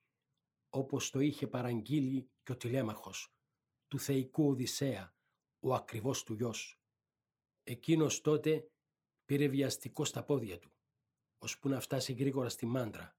όπως 0.75 1.09
το 1.09 1.19
είχε 1.19 1.47
παραγγείλει 1.47 2.29
και 2.43 2.51
ο 2.51 2.57
τηλέμαχος 2.57 3.33
του 3.87 3.99
θεϊκού 3.99 4.47
Οδυσσέα, 4.47 5.15
ο 5.59 5.73
ακριβώς 5.73 6.23
του 6.23 6.33
γιος. 6.33 6.79
Εκείνος 7.63 8.21
τότε 8.21 8.71
πήρε 9.25 9.47
βιαστικό 9.47 10.05
στα 10.05 10.23
πόδια 10.23 10.59
του, 10.59 10.71
ώσπου 11.37 11.69
να 11.69 11.79
φτάσει 11.79 12.13
γρήγορα 12.13 12.49
στη 12.49 12.65
μάντρα, 12.65 13.17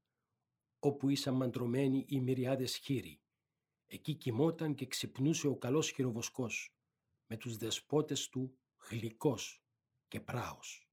όπου 0.78 1.08
ήσαν 1.08 1.34
μαντρωμένοι 1.34 2.04
οι 2.08 2.20
μυριάδες 2.20 2.76
χείροι. 2.76 3.20
Εκεί 3.86 4.14
κοιμόταν 4.14 4.74
και 4.74 4.86
ξυπνούσε 4.86 5.48
ο 5.48 5.56
καλός 5.56 5.90
χειροβοσκός, 5.90 6.75
με 7.26 7.36
τους 7.36 7.56
δεσπότες 7.56 8.28
του 8.28 8.58
γλυκός 8.90 9.64
και 10.08 10.20
πράος. 10.20 10.90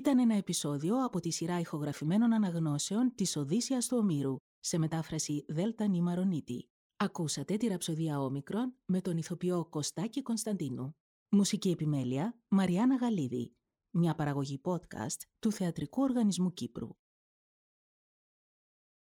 Ήταν 0.00 0.18
ένα 0.18 0.34
επεισόδιο 0.34 1.04
από 1.04 1.20
τη 1.20 1.30
σειρά 1.30 1.60
ηχογραφημένων 1.60 2.32
αναγνώσεων 2.32 3.12
της 3.14 3.36
Οδύσσιας 3.36 3.86
του 3.86 3.96
Ομήρου, 3.96 4.36
σε 4.60 4.78
μετάφραση 4.78 5.44
Δέλτα 5.48 5.86
Νιμαρονίτη. 5.86 6.68
Ακούσατε 6.96 7.56
τη 7.56 7.66
ραψοδία 7.66 8.20
Όμικρον 8.20 8.74
με 8.84 9.00
τον 9.00 9.16
ηθοποιό 9.16 9.66
Κωστάκη 9.70 10.22
Κωνσταντίνου. 10.22 10.96
Μουσική 11.28 11.70
επιμέλεια 11.70 12.38
Μαριάννα 12.48 12.96
Γαλίδη. 12.96 13.56
Μια 13.90 14.14
παραγωγή 14.14 14.60
podcast 14.64 15.20
του 15.38 15.52
Θεατρικού 15.52 16.02
Οργανισμού 16.02 16.52
Κύπρου. 16.52 16.88